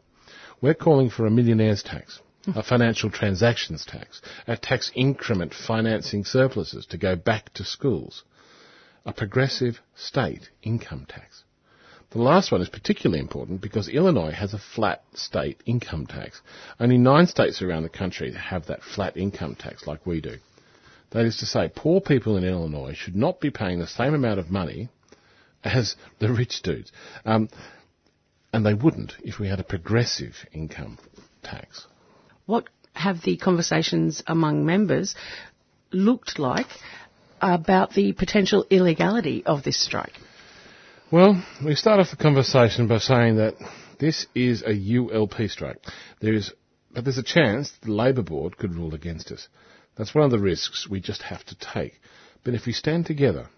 We're 0.60 0.74
calling 0.74 1.10
for 1.10 1.26
a 1.26 1.30
millionaire's 1.30 1.82
tax, 1.82 2.20
a 2.46 2.62
financial 2.72 3.10
transactions 3.10 3.84
tax, 3.84 4.22
a 4.46 4.56
tax 4.56 4.92
increment 4.94 5.52
financing 5.52 6.24
surpluses 6.24 6.86
to 6.86 6.98
go 6.98 7.16
back 7.16 7.52
to 7.54 7.64
schools, 7.64 8.22
a 9.04 9.12
progressive 9.12 9.80
state 9.96 10.50
income 10.62 11.04
tax. 11.08 11.41
The 12.12 12.20
last 12.20 12.52
one 12.52 12.60
is 12.60 12.68
particularly 12.68 13.20
important 13.20 13.62
because 13.62 13.88
Illinois 13.88 14.32
has 14.32 14.52
a 14.52 14.58
flat 14.58 15.02
state 15.14 15.62
income 15.64 16.06
tax. 16.06 16.42
Only 16.78 16.98
nine 16.98 17.26
states 17.26 17.62
around 17.62 17.84
the 17.84 17.88
country 17.88 18.32
have 18.34 18.66
that 18.66 18.82
flat 18.82 19.16
income 19.16 19.54
tax 19.54 19.86
like 19.86 20.04
we 20.04 20.20
do. 20.20 20.36
That 21.12 21.24
is 21.24 21.38
to 21.38 21.46
say, 21.46 21.70
poor 21.74 22.02
people 22.02 22.36
in 22.36 22.44
Illinois 22.44 22.92
should 22.94 23.16
not 23.16 23.40
be 23.40 23.50
paying 23.50 23.78
the 23.78 23.86
same 23.86 24.12
amount 24.12 24.40
of 24.40 24.50
money 24.50 24.90
as 25.64 25.96
the 26.18 26.30
rich 26.30 26.60
dudes. 26.62 26.92
Um, 27.24 27.48
and 28.52 28.66
they 28.66 28.74
wouldn't 28.74 29.14
if 29.24 29.38
we 29.38 29.48
had 29.48 29.60
a 29.60 29.64
progressive 29.64 30.34
income 30.52 30.98
tax. 31.42 31.86
What 32.44 32.68
have 32.92 33.22
the 33.22 33.38
conversations 33.38 34.22
among 34.26 34.66
members 34.66 35.14
looked 35.92 36.38
like 36.38 36.68
about 37.40 37.94
the 37.94 38.12
potential 38.12 38.66
illegality 38.68 39.42
of 39.46 39.62
this 39.62 39.82
strike? 39.82 40.12
Well, 41.12 41.44
we 41.62 41.74
start 41.74 42.00
off 42.00 42.08
the 42.08 42.16
conversation 42.16 42.88
by 42.88 42.96
saying 42.96 43.36
that 43.36 43.56
this 43.98 44.26
is 44.34 44.62
a 44.62 44.72
ULP 44.72 45.50
strike. 45.50 45.76
There 46.22 46.32
is, 46.32 46.50
but 46.90 47.04
there's 47.04 47.18
a 47.18 47.22
chance 47.22 47.70
the 47.82 47.92
Labor 47.92 48.22
Board 48.22 48.56
could 48.56 48.74
rule 48.74 48.94
against 48.94 49.30
us. 49.30 49.46
That's 49.94 50.14
one 50.14 50.24
of 50.24 50.30
the 50.30 50.38
risks 50.38 50.88
we 50.88 51.00
just 51.00 51.20
have 51.20 51.44
to 51.44 51.54
take. 51.54 52.00
But 52.44 52.54
if 52.54 52.64
we 52.64 52.72
stand 52.72 53.04
together, 53.04 53.50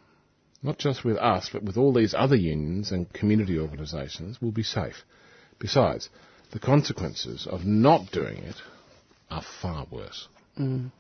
not 0.65 0.79
just 0.79 1.05
with 1.05 1.17
us, 1.17 1.49
but 1.53 1.63
with 1.63 1.77
all 1.77 1.93
these 1.93 2.13
other 2.13 2.35
unions 2.35 2.91
and 2.91 3.13
community 3.13 3.57
organisations, 3.57 4.39
we'll 4.43 4.51
be 4.51 4.65
safe. 4.65 5.05
Besides, 5.61 6.09
the 6.51 6.59
consequences 6.59 7.47
of 7.49 7.65
not 7.65 8.11
doing 8.11 8.39
it 8.39 8.57
are 9.31 9.45
far 9.63 9.87
worse. 9.93 10.27
Mm. 10.59 10.93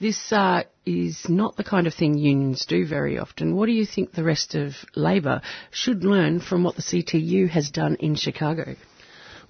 This 0.00 0.32
uh, 0.32 0.62
is 0.86 1.28
not 1.28 1.56
the 1.56 1.64
kind 1.64 1.86
of 1.86 1.94
thing 1.94 2.16
unions 2.16 2.64
do 2.66 2.86
very 2.86 3.18
often. 3.18 3.56
What 3.56 3.66
do 3.66 3.72
you 3.72 3.84
think 3.84 4.12
the 4.12 4.24
rest 4.24 4.54
of 4.54 4.74
Labor 4.94 5.42
should 5.70 6.04
learn 6.04 6.40
from 6.40 6.62
what 6.62 6.76
the 6.76 6.82
CTU 6.82 7.48
has 7.48 7.70
done 7.70 7.96
in 7.96 8.14
Chicago? 8.14 8.76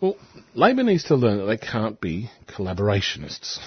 Well, 0.01 0.17
Labor 0.55 0.83
needs 0.83 1.05
to 1.05 1.15
learn 1.15 1.39
that 1.39 1.45
they 1.45 1.59
can't 1.59 2.01
be 2.01 2.31
collaborationists. 2.49 3.59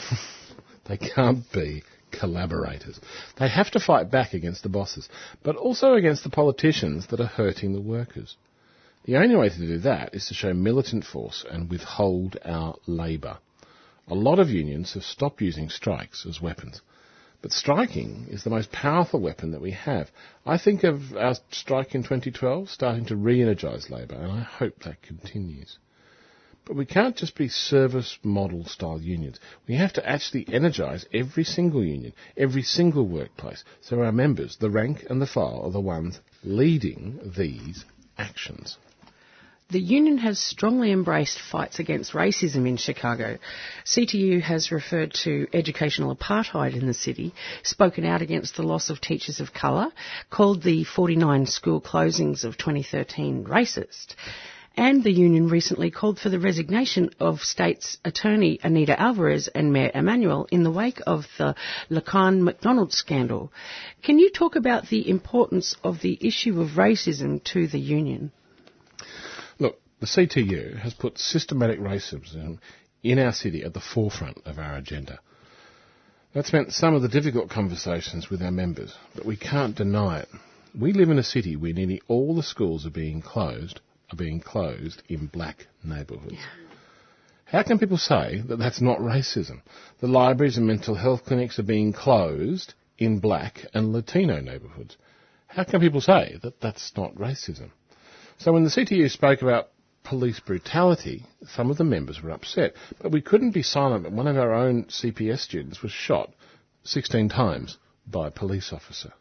they 0.85 0.97
can't 0.97 1.43
be 1.51 1.83
collaborators. 2.11 2.99
They 3.37 3.49
have 3.49 3.69
to 3.71 3.79
fight 3.79 4.09
back 4.09 4.33
against 4.33 4.63
the 4.63 4.69
bosses, 4.69 5.09
but 5.43 5.55
also 5.55 5.93
against 5.93 6.23
the 6.23 6.29
politicians 6.29 7.07
that 7.07 7.19
are 7.19 7.27
hurting 7.27 7.73
the 7.73 7.81
workers. 7.81 8.35
The 9.05 9.17
only 9.17 9.35
way 9.35 9.49
to 9.49 9.57
do 9.57 9.79
that 9.79 10.15
is 10.15 10.27
to 10.27 10.33
show 10.33 10.53
militant 10.53 11.05
force 11.05 11.45
and 11.49 11.69
withhold 11.69 12.37
our 12.45 12.75
labour. 12.87 13.37
A 14.07 14.15
lot 14.15 14.37
of 14.39 14.49
unions 14.49 14.93
have 14.93 15.03
stopped 15.03 15.41
using 15.41 15.69
strikes 15.69 16.25
as 16.25 16.41
weapons. 16.41 16.81
But 17.41 17.51
striking 17.51 18.27
is 18.29 18.43
the 18.43 18.49
most 18.49 18.71
powerful 18.71 19.19
weapon 19.19 19.51
that 19.51 19.61
we 19.61 19.71
have. 19.71 20.11
I 20.45 20.57
think 20.57 20.83
of 20.83 21.15
our 21.15 21.35
strike 21.51 21.93
in 21.95 22.03
2012 22.03 22.69
starting 22.69 23.05
to 23.05 23.15
re-energise 23.15 23.89
labour, 23.89 24.15
and 24.15 24.31
I 24.31 24.41
hope 24.41 24.83
that 24.83 25.01
continues. 25.01 25.77
But 26.65 26.77
we 26.77 26.85
can't 26.85 27.17
just 27.17 27.35
be 27.35 27.49
service 27.49 28.17
model 28.23 28.63
style 28.65 29.01
unions. 29.01 29.39
We 29.67 29.75
have 29.75 29.91
to 29.93 30.09
actually 30.09 30.47
energise 30.47 31.05
every 31.13 31.43
single 31.43 31.83
union, 31.83 32.13
every 32.37 32.63
single 32.63 33.05
workplace, 33.05 33.65
so 33.81 34.01
our 34.01 34.13
members, 34.13 34.55
the 34.57 34.69
rank 34.69 35.05
and 35.09 35.21
the 35.21 35.27
file, 35.27 35.61
are 35.63 35.71
the 35.71 35.81
ones 35.81 36.21
leading 36.43 37.19
these 37.35 37.83
actions. 38.17 38.77
The 39.69 39.79
union 39.79 40.17
has 40.17 40.39
strongly 40.39 40.91
embraced 40.91 41.39
fights 41.39 41.79
against 41.79 42.11
racism 42.11 42.67
in 42.67 42.75
Chicago. 42.75 43.39
CTU 43.85 44.41
has 44.41 44.73
referred 44.73 45.13
to 45.23 45.47
educational 45.53 46.13
apartheid 46.13 46.75
in 46.75 46.85
the 46.85 46.93
city, 46.93 47.33
spoken 47.63 48.05
out 48.05 48.21
against 48.21 48.55
the 48.55 48.63
loss 48.63 48.89
of 48.89 48.99
teachers 48.99 49.39
of 49.39 49.53
colour, 49.53 49.87
called 50.29 50.63
the 50.63 50.83
49 50.83 51.45
school 51.45 51.79
closings 51.79 52.43
of 52.43 52.57
2013 52.57 53.45
racist. 53.45 54.15
And 54.75 55.01
the 55.01 55.13
union 55.13 55.47
recently 55.47 55.91
called 55.91 56.19
for 56.19 56.29
the 56.29 56.39
resignation 56.39 57.11
of 57.19 57.41
State's 57.41 57.97
Attorney 58.03 58.59
Anita 58.63 58.99
Alvarez 58.99 59.47
and 59.47 59.71
Mayor 59.71 59.91
Emanuel 59.95 60.45
in 60.51 60.63
the 60.63 60.71
wake 60.71 60.99
of 61.07 61.25
the 61.37 61.55
Laquan 61.89 62.41
McDonald 62.41 62.91
scandal. 62.91 63.53
Can 64.03 64.19
you 64.19 64.29
talk 64.29 64.57
about 64.57 64.89
the 64.89 65.09
importance 65.09 65.77
of 65.83 66.01
the 66.01 66.17
issue 66.19 66.59
of 66.59 66.71
racism 66.71 67.41
to 67.45 67.67
the 67.67 67.79
union? 67.79 68.31
The 70.03 70.27
CTU 70.27 70.79
has 70.79 70.93
put 70.93 71.17
systematic 71.17 71.79
racism 71.79 72.59
in 73.03 73.19
our 73.19 73.31
city 73.31 73.63
at 73.63 73.73
the 73.73 73.79
forefront 73.79 74.41
of 74.43 74.59
our 74.59 74.75
agenda. 74.75 75.21
That's 76.33 76.51
meant 76.51 76.73
some 76.73 76.93
of 76.93 77.01
the 77.01 77.07
difficult 77.07 77.49
conversations 77.49 78.29
with 78.29 78.41
our 78.41 78.51
members, 78.51 78.93
but 79.15 79.25
we 79.25 79.37
can't 79.37 79.77
deny 79.77 80.19
it. 80.19 80.27
We 80.77 80.91
live 80.91 81.09
in 81.09 81.19
a 81.19 81.23
city 81.23 81.55
where 81.55 81.71
nearly 81.71 82.01
all 82.09 82.35
the 82.35 82.43
schools 82.43 82.85
are 82.85 82.89
being 82.89 83.21
closed 83.21 83.79
are 84.11 84.17
being 84.17 84.41
closed 84.41 85.01
in 85.07 85.27
black 85.27 85.67
neighbourhoods. 85.85 86.35
How 87.45 87.63
can 87.63 87.79
people 87.79 87.97
say 87.97 88.43
that 88.45 88.57
that's 88.57 88.81
not 88.81 88.99
racism? 88.99 89.61
The 90.01 90.07
libraries 90.07 90.57
and 90.57 90.67
mental 90.67 90.95
health 90.95 91.23
clinics 91.23 91.59
are 91.59 91.63
being 91.63 91.93
closed 91.93 92.73
in 92.97 93.19
black 93.19 93.67
and 93.73 93.93
Latino 93.93 94.41
neighbourhoods. 94.41 94.97
How 95.47 95.63
can 95.63 95.79
people 95.79 96.01
say 96.01 96.39
that 96.43 96.59
that's 96.59 96.91
not 96.97 97.15
racism? 97.15 97.69
So 98.39 98.51
when 98.51 98.65
the 98.65 98.69
CTU 98.69 99.09
spoke 99.09 99.41
about 99.41 99.69
police 100.03 100.39
brutality, 100.39 101.25
some 101.47 101.71
of 101.71 101.77
the 101.77 101.83
members 101.83 102.21
were 102.21 102.31
upset. 102.31 102.73
But 103.01 103.11
we 103.11 103.21
couldn't 103.21 103.51
be 103.51 103.63
silent 103.63 104.03
when 104.03 104.15
one 104.15 104.27
of 104.27 104.37
our 104.37 104.53
own 104.53 104.85
CPS 104.85 105.39
students 105.39 105.81
was 105.81 105.91
shot 105.91 106.33
16 106.83 107.29
times 107.29 107.77
by 108.05 108.27
a 108.27 108.31
police 108.31 108.73
officer. 108.73 109.13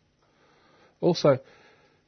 Also, 1.01 1.39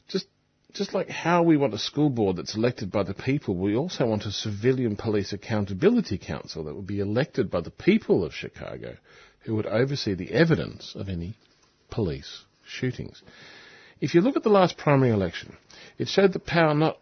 just 0.09 0.27
just 0.72 0.93
like 0.93 1.09
how 1.09 1.43
we 1.43 1.57
want 1.57 1.72
a 1.72 1.79
school 1.79 2.11
board 2.11 2.37
that's 2.37 2.57
elected 2.57 2.91
by 2.91 3.05
the 3.05 3.14
people, 3.14 3.55
we 3.55 3.77
also 3.77 4.07
want 4.07 4.27
a 4.27 4.33
civilian 4.33 4.97
police 4.97 5.33
accountability 5.33 6.18
council 6.18 6.64
that 6.64 6.75
would 6.75 6.87
be 6.87 6.99
elected 6.99 7.49
by 7.49 7.61
the 7.61 7.70
people 7.70 8.25
of 8.25 8.35
Chicago 8.35 8.97
who 9.41 9.55
would 9.55 9.66
oversee 9.66 10.14
the 10.14 10.33
evidence 10.33 10.97
of 10.97 11.09
any 11.09 11.35
police 11.91 12.45
shootings. 12.66 13.22
If 14.01 14.14
you 14.14 14.20
look 14.20 14.37
at 14.37 14.43
the 14.43 14.49
last 14.49 14.77
primary 14.77 15.12
election, 15.12 15.57
it 15.97 16.09
showed 16.09 16.33
the 16.33 16.41
power 16.41 16.75
not 16.75 16.99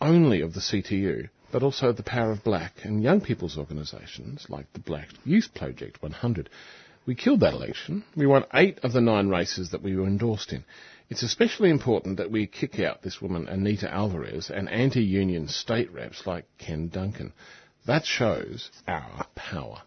only 0.00 0.40
of 0.40 0.54
the 0.54 0.60
CTU, 0.60 1.28
but 1.52 1.62
also 1.62 1.92
the 1.92 2.02
power 2.02 2.30
of 2.30 2.44
black 2.44 2.84
and 2.84 3.02
young 3.02 3.20
people's 3.20 3.58
organisations 3.58 4.46
like 4.48 4.72
the 4.72 4.78
Black 4.78 5.08
Youth 5.24 5.52
Project 5.54 6.02
100. 6.02 6.48
We 7.06 7.14
killed 7.14 7.40
that 7.40 7.54
election. 7.54 8.04
We 8.16 8.26
won 8.26 8.44
eight 8.54 8.78
of 8.82 8.92
the 8.92 9.00
nine 9.00 9.28
races 9.28 9.70
that 9.70 9.82
we 9.82 9.96
were 9.96 10.06
endorsed 10.06 10.52
in. 10.52 10.64
It's 11.08 11.22
especially 11.22 11.70
important 11.70 12.18
that 12.18 12.30
we 12.30 12.46
kick 12.46 12.78
out 12.78 13.02
this 13.02 13.20
woman, 13.20 13.48
Anita 13.48 13.92
Alvarez, 13.92 14.50
and 14.50 14.68
anti-union 14.68 15.48
state 15.48 15.92
reps 15.92 16.26
like 16.26 16.44
Ken 16.58 16.88
Dunkin. 16.88 17.32
That 17.86 18.04
shows 18.04 18.70
our 18.86 19.26
power. 19.34 19.82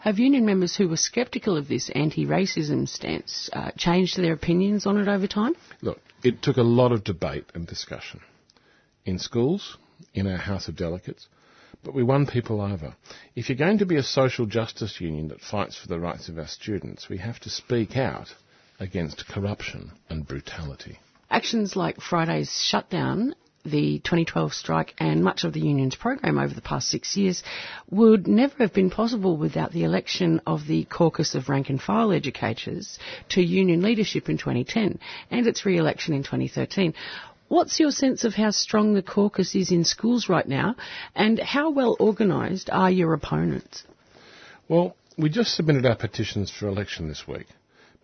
Have 0.00 0.18
union 0.18 0.46
members 0.46 0.74
who 0.74 0.88
were 0.88 0.96
sceptical 0.96 1.56
of 1.56 1.68
this 1.68 1.90
anti-racism 1.90 2.88
stance 2.88 3.50
uh, 3.52 3.70
changed 3.76 4.16
their 4.16 4.32
opinions 4.32 4.86
on 4.86 4.96
it 4.96 5.08
over 5.08 5.26
time? 5.26 5.54
Look, 5.82 6.00
it 6.24 6.42
took 6.42 6.56
a 6.56 6.62
lot 6.62 6.90
of 6.90 7.04
debate 7.04 7.44
and 7.54 7.66
discussion 7.66 8.20
in 9.10 9.18
schools, 9.18 9.76
in 10.14 10.26
our 10.26 10.38
House 10.38 10.68
of 10.68 10.76
Delegates, 10.76 11.28
but 11.84 11.94
we 11.94 12.02
won 12.02 12.26
people 12.26 12.60
over. 12.60 12.94
If 13.34 13.48
you're 13.48 13.58
going 13.58 13.78
to 13.78 13.86
be 13.86 13.96
a 13.96 14.02
social 14.02 14.46
justice 14.46 15.00
union 15.00 15.28
that 15.28 15.40
fights 15.40 15.76
for 15.76 15.88
the 15.88 15.98
rights 15.98 16.28
of 16.28 16.38
our 16.38 16.46
students, 16.46 17.08
we 17.08 17.18
have 17.18 17.40
to 17.40 17.50
speak 17.50 17.96
out 17.96 18.28
against 18.78 19.26
corruption 19.26 19.92
and 20.08 20.26
brutality. 20.26 20.98
Actions 21.30 21.76
like 21.76 22.00
Friday's 22.00 22.50
shutdown 22.50 23.34
the 23.64 23.98
2012 23.98 24.54
strike 24.54 24.94
and 24.98 25.22
much 25.22 25.44
of 25.44 25.52
the 25.52 25.60
union's 25.60 25.94
program 25.94 26.38
over 26.38 26.54
the 26.54 26.62
past 26.62 26.88
six 26.88 27.16
years 27.16 27.42
would 27.90 28.26
never 28.26 28.54
have 28.58 28.72
been 28.72 28.90
possible 28.90 29.36
without 29.36 29.72
the 29.72 29.84
election 29.84 30.40
of 30.46 30.66
the 30.66 30.84
caucus 30.84 31.34
of 31.34 31.48
rank 31.48 31.68
and 31.68 31.80
file 31.80 32.10
educators 32.12 32.98
to 33.28 33.42
union 33.42 33.82
leadership 33.82 34.28
in 34.30 34.38
2010 34.38 34.98
and 35.30 35.46
its 35.46 35.66
re-election 35.66 36.14
in 36.14 36.22
2013. 36.22 36.94
What's 37.50 37.80
your 37.80 37.90
sense 37.90 38.22
of 38.22 38.34
how 38.34 38.52
strong 38.52 38.94
the 38.94 39.02
caucus 39.02 39.56
is 39.56 39.72
in 39.72 39.82
schools 39.82 40.28
right 40.28 40.46
now, 40.46 40.76
and 41.16 41.36
how 41.40 41.70
well 41.70 41.96
organised 41.98 42.70
are 42.70 42.92
your 42.92 43.12
opponents? 43.12 43.82
Well, 44.68 44.94
we 45.18 45.30
just 45.30 45.56
submitted 45.56 45.84
our 45.84 45.96
petitions 45.96 46.52
for 46.52 46.68
election 46.68 47.08
this 47.08 47.26
week 47.26 47.48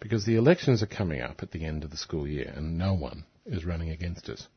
because 0.01 0.25
the 0.25 0.35
elections 0.35 0.83
are 0.83 0.89
coming 0.89 1.21
up 1.21 1.45
at 1.45 1.53
the 1.53 1.65
end 1.65 1.85
of 1.85 1.93
the 1.93 1.97
school 1.97 2.27
year 2.27 2.53
and 2.57 2.77
no 2.77 2.95
one 2.95 3.25
is 3.47 3.65
running 3.65 3.91
against 3.91 4.29
us. 4.29 4.49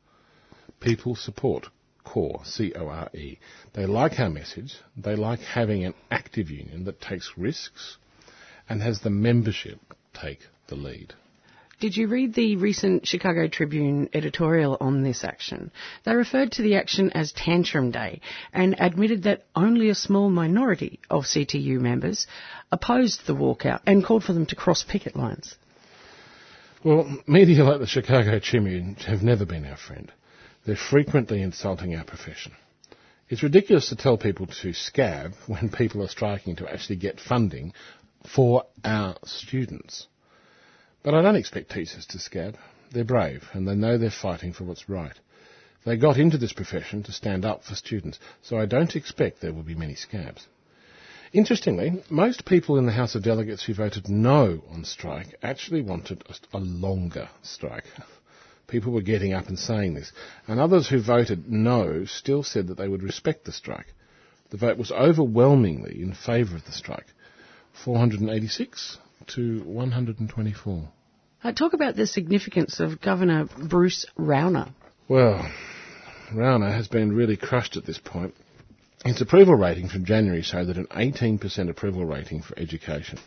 People 0.79 1.15
support 1.15 1.67
CORE, 2.03 2.41
C-O-R-E. 2.43 3.37
They 3.73 3.85
like 3.85 4.19
our 4.19 4.31
message. 4.31 4.73
They 4.97 5.15
like 5.15 5.41
having 5.41 5.85
an 5.85 5.93
active 6.09 6.49
union 6.49 6.85
that 6.85 6.99
takes 6.99 7.37
risks 7.37 7.97
and 8.67 8.81
has 8.81 9.01
the 9.01 9.11
membership 9.11 9.79
take 10.15 10.39
the 10.65 10.75
lead. 10.75 11.13
Did 11.79 11.95
you 11.95 12.07
read 12.07 12.33
the 12.33 12.57
recent 12.57 13.07
Chicago 13.07 13.47
Tribune 13.47 14.09
editorial 14.11 14.75
on 14.81 15.01
this 15.01 15.23
action? 15.23 15.71
They 16.03 16.13
referred 16.13 16.51
to 16.53 16.61
the 16.61 16.75
action 16.75 17.09
as 17.11 17.31
Tantrum 17.31 17.91
Day 17.91 18.19
and 18.51 18.75
admitted 18.77 19.23
that 19.23 19.45
only 19.55 19.87
a 19.87 19.95
small 19.95 20.29
minority 20.29 20.99
of 21.09 21.23
CTU 21.23 21.79
members 21.79 22.27
opposed 22.69 23.25
the 23.25 23.33
walkout 23.33 23.79
and 23.85 24.03
called 24.03 24.25
for 24.25 24.33
them 24.33 24.45
to 24.47 24.57
cross 24.57 24.83
picket 24.83 25.15
lines. 25.15 25.55
Well, 26.83 27.17
media 27.25 27.63
like 27.63 27.79
the 27.79 27.87
Chicago 27.87 28.39
Tribune 28.39 28.95
have 29.07 29.23
never 29.23 29.45
been 29.45 29.65
our 29.65 29.77
friend. 29.77 30.11
They're 30.65 30.75
frequently 30.75 31.41
insulting 31.41 31.95
our 31.95 32.03
profession. 32.03 32.51
It's 33.29 33.41
ridiculous 33.41 33.87
to 33.87 33.95
tell 33.95 34.17
people 34.17 34.47
to 34.47 34.73
scab 34.73 35.31
when 35.47 35.69
people 35.69 36.03
are 36.03 36.09
striking 36.09 36.57
to 36.57 36.69
actually 36.69 36.97
get 36.97 37.21
funding 37.21 37.71
for 38.35 38.65
our 38.83 39.15
students. 39.23 40.07
But 41.01 41.13
I 41.13 41.21
don't 41.21 41.35
expect 41.35 41.71
teachers 41.71 42.05
to 42.07 42.19
scab. 42.19 42.57
They're 42.91 43.03
brave 43.03 43.47
and 43.53 43.67
they 43.67 43.75
know 43.75 43.97
they're 43.97 44.11
fighting 44.11 44.53
for 44.53 44.65
what's 44.65 44.89
right. 44.89 45.17
They 45.85 45.95
got 45.95 46.17
into 46.17 46.37
this 46.37 46.53
profession 46.53 47.03
to 47.03 47.13
stand 47.13 47.45
up 47.45 47.63
for 47.63 47.75
students, 47.75 48.19
so 48.41 48.59
I 48.59 48.65
don't 48.65 48.95
expect 48.95 49.39
there 49.39 49.53
will 49.53 49.63
be 49.63 49.75
many 49.75 49.95
scabs. 49.95 50.47
Interestingly, 51.31 52.03
most 52.09 52.43
people 52.43 52.77
in 52.77 52.85
the 52.85 52.91
House 52.91 53.15
of 53.15 53.23
Delegates 53.23 53.63
who 53.63 53.73
voted 53.73 54.09
no 54.09 54.63
on 54.69 54.83
strike 54.83 55.35
actually 55.41 55.81
wanted 55.81 56.23
a 56.53 56.59
longer 56.59 57.29
strike. 57.43 57.85
People 58.67 58.91
were 58.91 59.01
getting 59.01 59.33
up 59.33 59.47
and 59.47 59.57
saying 59.57 59.93
this. 59.93 60.11
And 60.47 60.59
others 60.59 60.89
who 60.89 61.01
voted 61.01 61.49
no 61.51 62.05
still 62.05 62.43
said 62.43 62.67
that 62.67 62.77
they 62.77 62.87
would 62.87 63.03
respect 63.03 63.45
the 63.45 63.51
strike. 63.51 63.93
The 64.49 64.57
vote 64.57 64.77
was 64.77 64.91
overwhelmingly 64.91 66.01
in 66.01 66.13
favour 66.13 66.55
of 66.55 66.65
the 66.65 66.71
strike. 66.71 67.07
486 67.73 68.97
to 69.35 69.61
124. 69.63 70.89
Uh, 71.41 71.51
talk 71.53 71.73
about 71.73 71.95
the 71.95 72.05
significance 72.05 72.79
of 72.79 72.99
Governor 73.01 73.47
Bruce 73.69 74.05
Rauner. 74.17 74.73
Well, 75.07 75.49
Rauner 76.33 76.73
has 76.73 76.87
been 76.87 77.13
really 77.13 77.37
crushed 77.37 77.77
at 77.77 77.85
this 77.85 77.99
point. 77.99 78.35
His 79.05 79.21
approval 79.21 79.55
rating 79.55 79.87
from 79.87 80.05
January 80.05 80.41
showed 80.41 80.67
that 80.67 80.77
an 80.77 80.87
18% 80.87 81.69
approval 81.69 82.05
rating 82.05 82.41
for 82.41 82.57
education. 82.59 83.17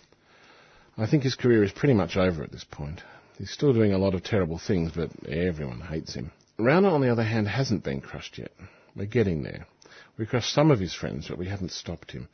I 0.98 1.06
think 1.06 1.22
his 1.22 1.34
career 1.34 1.64
is 1.64 1.72
pretty 1.72 1.94
much 1.94 2.16
over 2.16 2.42
at 2.42 2.52
this 2.52 2.64
point. 2.64 3.00
He's 3.38 3.50
still 3.50 3.72
doing 3.72 3.94
a 3.94 3.98
lot 3.98 4.14
of 4.14 4.22
terrible 4.22 4.58
things, 4.58 4.92
but 4.94 5.10
everyone 5.26 5.80
hates 5.80 6.14
him. 6.14 6.30
Rauner, 6.58 6.92
on 6.92 7.00
the 7.00 7.10
other 7.10 7.24
hand, 7.24 7.48
hasn't 7.48 7.82
been 7.82 8.02
crushed 8.02 8.38
yet. 8.38 8.52
We're 8.94 9.06
getting 9.06 9.42
there. 9.42 9.66
We 10.18 10.26
crushed 10.26 10.52
some 10.52 10.70
of 10.70 10.78
his 10.78 10.94
friends, 10.94 11.28
but 11.28 11.38
we 11.38 11.48
haven't 11.48 11.72
stopped 11.72 12.12
him. 12.12 12.28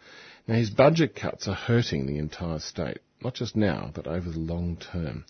Now, 0.49 0.57
his 0.57 0.71
budget 0.71 1.15
cuts 1.15 1.47
are 1.47 1.55
hurting 1.55 2.07
the 2.07 2.19
entire 2.19 2.59
state 2.59 2.99
not 3.23 3.35
just 3.35 3.57
now, 3.57 3.91
but 3.95 4.07
over 4.07 4.31
the 4.31 4.39
long 4.39 4.77
term. 4.77 5.25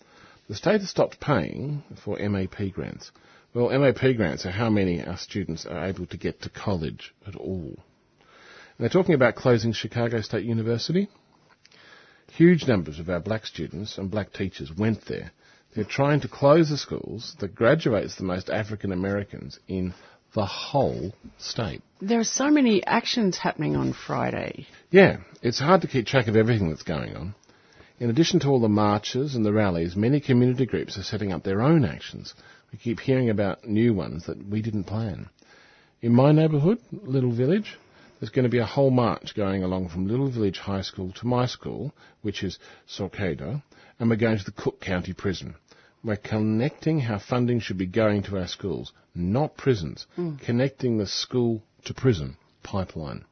The 0.49 0.55
state 0.55 0.81
has 0.81 0.91
stopped 0.91 1.21
paying 1.21 1.83
for 2.05 2.19
MAP 2.19 2.73
grants. 2.73 3.11
Well, 3.55 3.77
MAP 3.79 4.17
grants 4.17 4.47
are 4.47 4.51
how 4.51 4.71
many 4.71 5.05
our 5.05 5.17
students 5.17 5.67
are 5.67 5.87
able 5.87 6.07
to 6.07 6.17
get 6.17 6.43
to 6.43 6.51
college 6.51 7.15
at 7.27 7.35
all. 7.37 7.75
And 7.77 8.85
they're 8.85 8.89
talking 8.89 9.15
about 9.15 9.35
closing 9.35 9.73
Chicago 9.73 10.21
State 10.21 10.45
University. 10.45 11.09
Huge 12.33 12.67
numbers 12.67 12.99
of 12.99 13.09
our 13.09 13.21
black 13.21 13.47
students 13.47 13.99
and 13.99 14.11
black 14.11 14.33
teachers 14.33 14.71
went 14.73 15.07
there. 15.07 15.33
They're 15.75 15.85
trying 15.85 16.21
to 16.21 16.29
close 16.29 16.71
the 16.71 16.79
schools 16.79 17.37
that 17.41 17.55
graduates 17.55 18.17
the 18.17 18.25
most 18.25 18.49
African 18.49 18.93
Americans 18.93 19.59
in 19.69 19.95
the 20.35 20.47
whole 20.47 21.13
state. 21.39 21.83
There 22.01 22.21
are 22.21 22.25
so 22.25 22.51
many 22.51 22.85
actions 22.87 23.39
happening 23.39 23.77
on 23.77 23.93
Friday. 23.93 24.67
Yeah, 24.91 25.19
it's 25.43 25.59
hard 25.59 25.83
to 25.83 25.89
keep 25.89 26.07
track 26.07 26.29
of 26.29 26.37
everything 26.37 26.69
that's 26.69 26.83
going 26.83 27.17
on. 27.17 27.35
In 28.01 28.11
addition 28.11 28.39
to 28.41 28.49
all 28.49 28.61
the 28.61 28.69
marches 28.69 29.35
and 29.35 29.45
the 29.45 29.53
rallies, 29.53 29.97
many 29.97 30.21
community 30.21 30.67
groups 30.67 30.97
are 30.97 31.03
setting 31.03 31.33
up 31.33 31.43
their 31.43 31.61
own 31.61 31.85
actions. 31.85 32.33
We 32.71 32.79
keep 32.79 33.01
hearing 33.01 33.29
about 33.29 33.67
new 33.67 33.93
ones 33.93 34.27
that 34.27 34.49
we 34.49 34.63
didn't 34.63 34.85
plan. 34.85 35.29
In 36.01 36.15
my 36.15 36.31
neighbourhood, 36.31 36.79
Little 36.93 37.33
Village, 37.33 37.77
there's 38.21 38.31
going 38.31 38.45
to 38.45 38.49
be 38.51 38.59
a 38.59 38.67
whole 38.67 38.93
march 38.93 39.35
going 39.35 39.65
along 39.65 39.89
from 39.89 40.07
Little 40.07 40.31
Village 40.31 40.59
High 40.59 40.83
School 40.83 41.13
to 41.15 41.27
my 41.27 41.47
school, 41.47 41.93
which 42.23 42.45
is 42.45 42.61
Saucedo, 42.87 43.63
and 43.99 44.09
we're 44.09 44.17
going 44.17 44.39
to 44.39 44.45
the 44.45 44.53
Cook 44.53 44.81
County 44.81 45.13
Prison. 45.13 45.57
We're 46.05 46.17
connecting 46.17 47.01
how 47.01 47.19
funding 47.19 47.59
should 47.59 47.79
be 47.79 47.87
going 47.87 48.23
to 48.25 48.39
our 48.39 48.47
schools, 48.47 48.93
not 49.13 49.57
prisons. 49.57 50.07
Mm. 50.17 50.41
Connecting 50.41 50.99
the 50.99 51.07
school 51.09 51.63
to 51.85 51.95
prison 51.95 52.37
pipeline. 52.63 53.25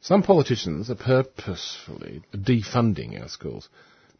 Some 0.00 0.22
politicians 0.22 0.90
are 0.90 0.94
purposefully 0.94 2.22
defunding 2.34 3.20
our 3.20 3.28
schools, 3.28 3.68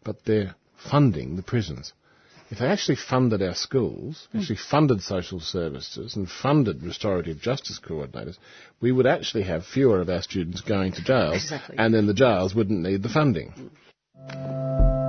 but 0.04 0.24
they're 0.26 0.54
funding 0.76 1.36
the 1.36 1.42
prisons. 1.42 1.92
If 2.50 2.58
they 2.58 2.66
actually 2.66 2.96
funded 2.96 3.42
our 3.42 3.54
schools, 3.54 4.28
hmm. 4.32 4.40
actually 4.40 4.56
funded 4.56 5.02
social 5.02 5.40
services 5.40 6.16
and 6.16 6.28
funded 6.28 6.82
restorative 6.82 7.40
justice 7.40 7.80
coordinators, 7.82 8.36
we 8.80 8.92
would 8.92 9.06
actually 9.06 9.44
have 9.44 9.64
fewer 9.64 10.00
of 10.00 10.10
our 10.10 10.22
students 10.22 10.60
going 10.60 10.92
to 10.92 11.04
jails 11.04 11.44
Exactly. 11.44 11.76
and 11.78 11.94
then 11.94 12.06
the 12.06 12.14
jails 12.14 12.54
wouldn't 12.54 12.82
need 12.82 13.02
the 13.02 13.08
funding. 13.08 13.50
Hmm. 14.28 14.99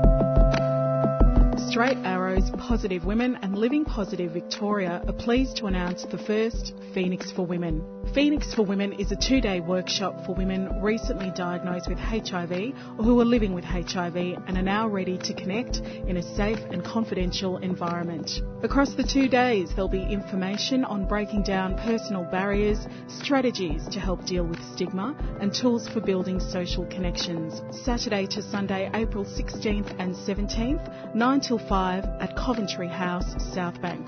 Straight 1.71 1.99
Arrows, 2.03 2.51
Positive 2.57 3.05
Women 3.05 3.37
and 3.41 3.57
Living 3.57 3.85
Positive 3.85 4.33
Victoria 4.33 5.01
are 5.07 5.13
pleased 5.13 5.55
to 5.55 5.67
announce 5.67 6.03
the 6.03 6.17
first 6.17 6.73
Phoenix 6.93 7.31
for 7.31 7.45
Women. 7.45 7.81
Phoenix 8.13 8.53
for 8.53 8.63
Women 8.63 8.91
is 8.91 9.13
a 9.13 9.15
two 9.15 9.39
day 9.39 9.61
workshop 9.61 10.25
for 10.25 10.35
women 10.35 10.81
recently 10.81 11.31
diagnosed 11.33 11.87
with 11.87 11.97
HIV 11.97 12.51
or 12.97 13.05
who 13.05 13.21
are 13.21 13.25
living 13.25 13.53
with 13.53 13.63
HIV 13.63 14.17
and 14.17 14.57
are 14.57 14.61
now 14.61 14.89
ready 14.89 15.17
to 15.19 15.33
connect 15.33 15.77
in 15.77 16.17
a 16.17 16.35
safe 16.35 16.59
and 16.71 16.83
confidential 16.83 17.55
environment. 17.59 18.29
Across 18.63 18.95
the 18.95 19.03
two 19.03 19.29
days, 19.29 19.69
there'll 19.69 19.87
be 19.87 20.03
information 20.03 20.83
on 20.83 21.07
breaking 21.07 21.43
down 21.43 21.77
personal 21.77 22.25
barriers, 22.25 22.85
strategies 23.07 23.87
to 23.87 23.99
help 24.01 24.25
deal 24.25 24.43
with 24.43 24.59
stigma, 24.75 25.15
and 25.39 25.53
tools 25.53 25.87
for 25.87 26.01
building 26.01 26.39
social 26.39 26.85
connections. 26.87 27.61
Saturday 27.85 28.27
to 28.27 28.41
Sunday, 28.41 28.91
April 28.93 29.23
16th 29.23 29.95
and 29.99 30.13
17th, 30.13 31.15
9 31.15 31.39
till 31.39 31.60
5 31.67 32.05
at 32.19 32.35
Coventry 32.35 32.87
House, 32.87 33.35
South 33.53 33.79
Bank. 33.81 34.07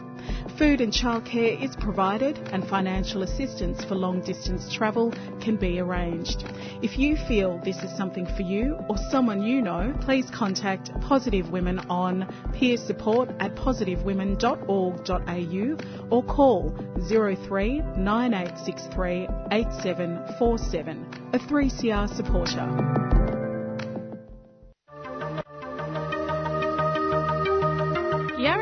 Food 0.58 0.82
and 0.82 0.92
childcare 0.94 1.62
is 1.62 1.76
provided 1.76 2.40
and 2.52 2.68
financial 2.68 3.22
assistance 3.24 3.84
for 3.84 3.96
long 3.96 4.22
distance 4.22 4.72
travel 4.72 5.12
can 5.42 5.58
be 5.58 5.80
arranged. 5.80 6.46
If 6.82 6.98
you 6.98 7.18
feel 7.28 7.60
this 7.64 7.84
is 7.84 7.96
something 7.98 8.26
for 8.26 8.44
you 8.44 8.78
or 8.90 8.96
someone 9.10 9.42
you 9.42 9.62
know, 9.62 9.94
please 10.02 10.30
contact 10.30 10.92
Positive 11.02 11.52
Women 11.52 11.80
on 11.90 12.34
peer 12.54 12.78
support 12.78 13.30
at 13.40 13.56
positivewomen.org.au 13.56 16.08
or 16.10 16.24
call 16.24 16.74
03 17.08 17.82
9863 17.98 19.28
8747. 19.52 21.06
A 21.34 21.40
3CR 21.40 22.16
supporter. 22.16 23.13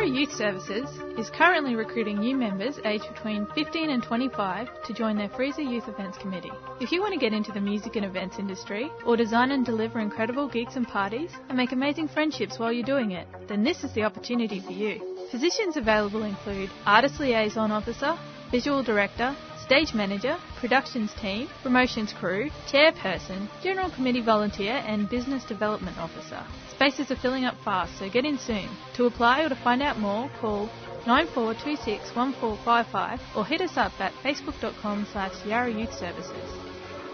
Yarra 0.02 0.18
Youth 0.20 0.34
Services 0.34 0.90
is 1.20 1.30
currently 1.30 1.76
recruiting 1.76 2.18
new 2.18 2.36
members 2.36 2.80
aged 2.86 3.08
between 3.14 3.46
15 3.54 3.92
and 3.92 4.02
25 4.02 4.68
to 4.86 4.94
join 4.94 5.16
their 5.16 5.30
FReeZA 5.30 5.60
Youth 5.60 5.88
Events 5.88 6.18
Committee. 6.18 6.50
If 6.80 6.92
you 6.92 7.02
want 7.02 7.14
to 7.14 7.20
get 7.20 7.34
into 7.34 7.52
the 7.52 7.62
music 7.62 7.98
and 7.98 8.06
events 8.06 8.40
industry, 8.40 8.90
or 9.06 9.16
design 9.16 9.52
and 9.52 9.64
deliver 9.64 10.00
incredible 10.00 10.48
gigs 10.50 10.76
and 10.76 10.88
parties, 10.88 11.30
and 11.50 11.56
make 11.56 11.72
amazing 11.72 12.08
friendships 12.08 12.58
while 12.58 12.74
you're 12.74 12.84
doing 12.84 13.12
it, 13.12 13.28
then 13.48 13.64
this 13.64 13.84
is 13.84 13.94
the 13.94 14.02
opportunity 14.02 14.60
for 14.60 14.72
you. 14.72 15.28
Positions 15.30 15.78
available 15.78 16.24
include 16.24 16.72
Artist 16.88 17.20
Liaison 17.20 17.70
Officer, 17.70 18.18
Visual 18.50 18.82
Director, 18.82 19.36
Stage 19.72 19.94
Manager, 19.94 20.38
Productions 20.58 21.14
Team, 21.22 21.48
Promotions 21.64 22.12
Crew, 22.12 22.50
Chairperson, 22.68 23.48
General 23.64 23.90
Committee 23.90 24.20
Volunteer, 24.20 24.84
and 24.86 25.10
Business 25.10 25.46
Development 25.46 25.98
Officer. 25.98 26.44
Spaces 26.72 27.10
are 27.10 27.16
filling 27.16 27.46
up 27.46 27.56
fast, 27.64 27.98
so 27.98 28.10
get 28.10 28.26
in 28.26 28.38
soon. 28.38 28.68
To 28.96 29.06
apply 29.06 29.44
or 29.44 29.48
to 29.48 29.56
find 29.56 29.82
out 29.82 29.98
more, 29.98 30.30
call 30.42 30.70
94261455 31.06 33.20
or 33.34 33.46
hit 33.46 33.62
us 33.62 33.78
up 33.78 33.94
at 34.02 34.12
facebook.com 34.16 35.08
slash 35.14 35.46
Yarra 35.46 35.72
Youth 35.72 35.94
Services. 35.94 36.52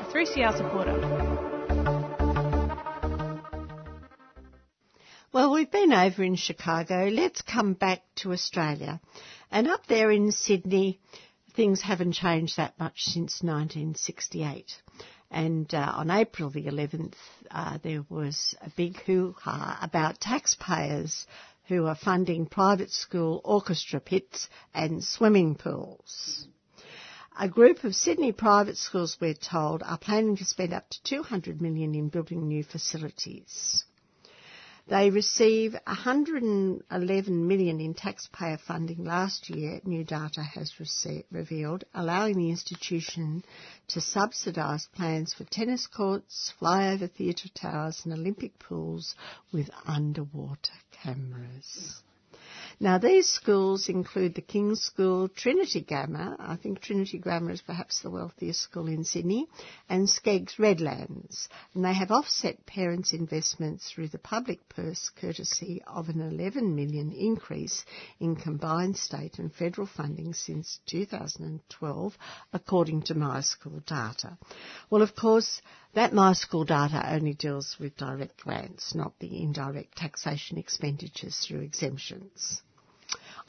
A 0.01 0.05
3CR 0.05 0.57
supporter. 0.57 0.99
Well, 5.31 5.53
we've 5.53 5.69
been 5.69 5.93
over 5.93 6.23
in 6.23 6.33
Chicago. 6.33 7.07
Let's 7.13 7.43
come 7.43 7.73
back 7.73 8.01
to 8.15 8.33
Australia. 8.33 8.99
And 9.51 9.67
up 9.67 9.85
there 9.85 10.09
in 10.09 10.31
Sydney, 10.31 10.99
things 11.57 11.81
haven't 11.81 12.13
changed 12.13 12.55
that 12.55 12.79
much 12.79 13.01
since 13.01 13.41
1968. 13.41 14.71
And 15.31 15.73
uh, 15.73 15.91
on 15.95 16.11
April 16.11 16.51
the 16.51 16.65
11th, 16.65 17.15
uh, 17.51 17.79
there 17.83 18.05
was 18.09 18.55
a 18.61 18.69
big 18.69 18.95
hoo-ha 19.01 19.79
about 19.81 20.21
taxpayers 20.21 21.25
who 21.67 21.85
are 21.87 21.95
funding 21.95 22.45
private 22.45 22.91
school 22.91 23.41
orchestra 23.43 23.99
pits 23.99 24.47
and 24.73 25.03
swimming 25.03 25.55
pools. 25.55 26.47
A 27.39 27.49
group 27.49 27.83
of 27.83 27.95
Sydney 27.95 28.31
private 28.31 28.77
schools, 28.77 29.17
we're 29.19 29.33
told, 29.33 29.83
are 29.83 29.97
planning 29.97 30.37
to 30.37 30.45
spend 30.45 30.73
up 30.73 30.89
to 30.89 31.03
200 31.03 31.61
million 31.61 31.93
in 31.95 32.09
building 32.09 32.47
new 32.47 32.63
facilities. 32.63 33.83
They 34.89 35.09
receive 35.09 35.73
111 35.85 37.47
million 37.47 37.81
in 37.81 37.93
taxpayer 37.93 38.57
funding 38.57 39.03
last 39.03 39.49
year, 39.49 39.81
new 39.83 40.05
data 40.05 40.41
has 40.41 40.79
revealed, 41.29 41.83
allowing 41.93 42.37
the 42.37 42.49
institution 42.49 43.43
to 43.89 43.99
subsidise 43.99 44.87
plans 44.95 45.33
for 45.33 45.43
tennis 45.43 45.87
courts, 45.87 46.53
flyover 46.61 47.11
theatre 47.11 47.49
towers 47.53 48.01
and 48.05 48.13
Olympic 48.13 48.57
pools 48.59 49.13
with 49.51 49.69
underwater 49.85 50.71
cameras. 51.03 52.01
Now, 52.79 52.99
these 52.99 53.27
schools 53.27 53.89
include 53.89 54.35
the 54.35 54.41
King's 54.41 54.83
School, 54.83 55.29
Trinity 55.29 55.81
Grammar, 55.81 56.35
I 56.37 56.57
think 56.57 56.79
Trinity 56.79 57.17
Grammar 57.17 57.49
is 57.49 57.61
perhaps 57.61 58.01
the 58.01 58.11
wealthiest 58.11 58.61
school 58.61 58.87
in 58.87 59.03
Sydney, 59.03 59.47
and 59.89 60.07
SCEGGS 60.07 60.59
Redlands. 60.59 61.49
And 61.73 61.83
they 61.83 61.95
have 61.95 62.11
offset 62.11 62.67
parents' 62.67 63.13
investments 63.13 63.89
through 63.89 64.09
the 64.09 64.19
public 64.19 64.69
purse 64.69 65.09
courtesy 65.19 65.81
of 65.87 66.09
an 66.09 66.21
11 66.21 66.75
million 66.75 67.11
increase 67.11 67.83
in 68.19 68.35
combined 68.35 68.95
state 68.95 69.39
and 69.39 69.51
federal 69.51 69.87
funding 69.87 70.35
since 70.35 70.79
2012, 70.85 72.15
according 72.53 73.01
to 73.01 73.15
My 73.15 73.41
School 73.41 73.81
data. 73.87 74.37
Well, 74.91 75.01
of 75.01 75.15
course, 75.15 75.63
that 75.95 76.13
My 76.13 76.33
School 76.33 76.63
data 76.63 77.11
only 77.11 77.33
deals 77.33 77.75
with 77.79 77.97
direct 77.97 78.37
grants, 78.43 78.93
not 78.93 79.17
the 79.17 79.41
indirect 79.41 79.97
taxation 79.97 80.59
expenditures 80.59 81.39
through 81.39 81.61
exemptions. 81.61 82.61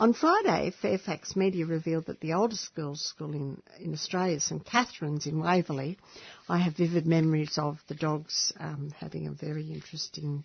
On 0.00 0.12
Friday, 0.12 0.72
Fairfax 0.80 1.34
Media 1.34 1.66
revealed 1.66 2.06
that 2.06 2.20
the 2.20 2.34
oldest 2.34 2.72
girls' 2.76 3.04
school 3.04 3.32
in, 3.34 3.60
in 3.80 3.92
Australia, 3.92 4.38
St 4.38 4.64
Catherine's 4.64 5.26
in 5.26 5.40
Waverley, 5.40 5.98
I 6.48 6.58
have 6.58 6.76
vivid 6.76 7.04
memories 7.04 7.58
of 7.58 7.80
the 7.88 7.96
dogs 7.96 8.52
um, 8.60 8.92
having 8.96 9.26
a 9.26 9.32
very 9.32 9.72
interesting 9.72 10.44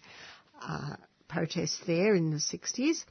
uh, 0.59 0.95
protest 1.33 1.81
there 1.87 2.13
in 2.13 2.29
the 2.29 2.37
60s. 2.37 3.03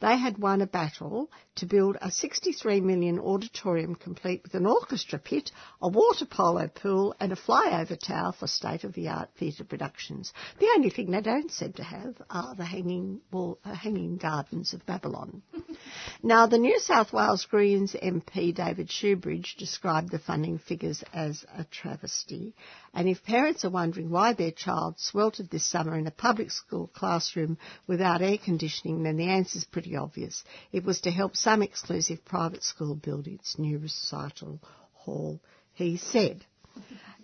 They 0.00 0.18
had 0.18 0.36
won 0.36 0.60
a 0.60 0.66
battle 0.66 1.30
to 1.56 1.66
build 1.66 1.96
a 2.00 2.10
63 2.10 2.80
million 2.80 3.18
auditorium 3.18 3.94
complete 3.94 4.42
with 4.42 4.54
an 4.54 4.66
orchestra 4.66 5.18
pit, 5.18 5.50
a 5.80 5.88
water 5.88 6.26
polo 6.26 6.68
pool 6.68 7.14
and 7.20 7.32
a 7.32 7.36
flyover 7.36 7.98
tower 7.98 8.32
for 8.32 8.46
state-of-the-art 8.46 9.30
theatre 9.38 9.64
productions. 9.64 10.32
The 10.58 10.70
only 10.76 10.90
thing 10.90 11.10
they 11.10 11.22
don't 11.22 11.50
seem 11.50 11.72
to 11.74 11.82
have 11.82 12.16
are 12.28 12.54
the 12.54 12.64
hanging, 12.64 13.20
wall, 13.32 13.58
uh, 13.64 13.74
hanging 13.74 14.16
gardens 14.16 14.74
of 14.74 14.84
Babylon. 14.84 15.42
now, 16.22 16.46
the 16.46 16.58
New 16.58 16.78
South 16.80 17.12
Wales 17.12 17.46
Greens 17.50 17.94
MP 17.94 18.54
David 18.54 18.88
Shoebridge 18.88 19.56
described 19.56 20.10
the 20.10 20.18
funding 20.18 20.58
figures 20.58 21.02
as 21.14 21.44
a 21.56 21.64
travesty. 21.64 22.54
And 22.92 23.08
if 23.08 23.22
parents 23.22 23.64
are 23.64 23.70
wondering 23.70 24.10
why 24.10 24.32
their 24.32 24.50
child 24.50 24.98
sweltered 24.98 25.50
this 25.50 25.64
summer 25.64 25.96
in 25.96 26.06
a 26.06 26.10
public 26.10 26.50
school 26.50 26.88
classroom 26.88 27.56
without 27.86 28.20
air 28.20 28.38
conditioning, 28.38 29.02
then 29.02 29.16
the 29.16 29.28
answer 29.28 29.58
is 29.58 29.64
pretty 29.64 29.96
obvious. 29.96 30.42
It 30.72 30.84
was 30.84 31.00
to 31.02 31.10
help 31.10 31.36
some 31.36 31.62
exclusive 31.62 32.24
private 32.24 32.64
school 32.64 32.96
build 32.96 33.28
its 33.28 33.58
new 33.58 33.78
recital 33.78 34.60
hall, 34.92 35.40
he 35.72 35.96
said. 35.96 36.44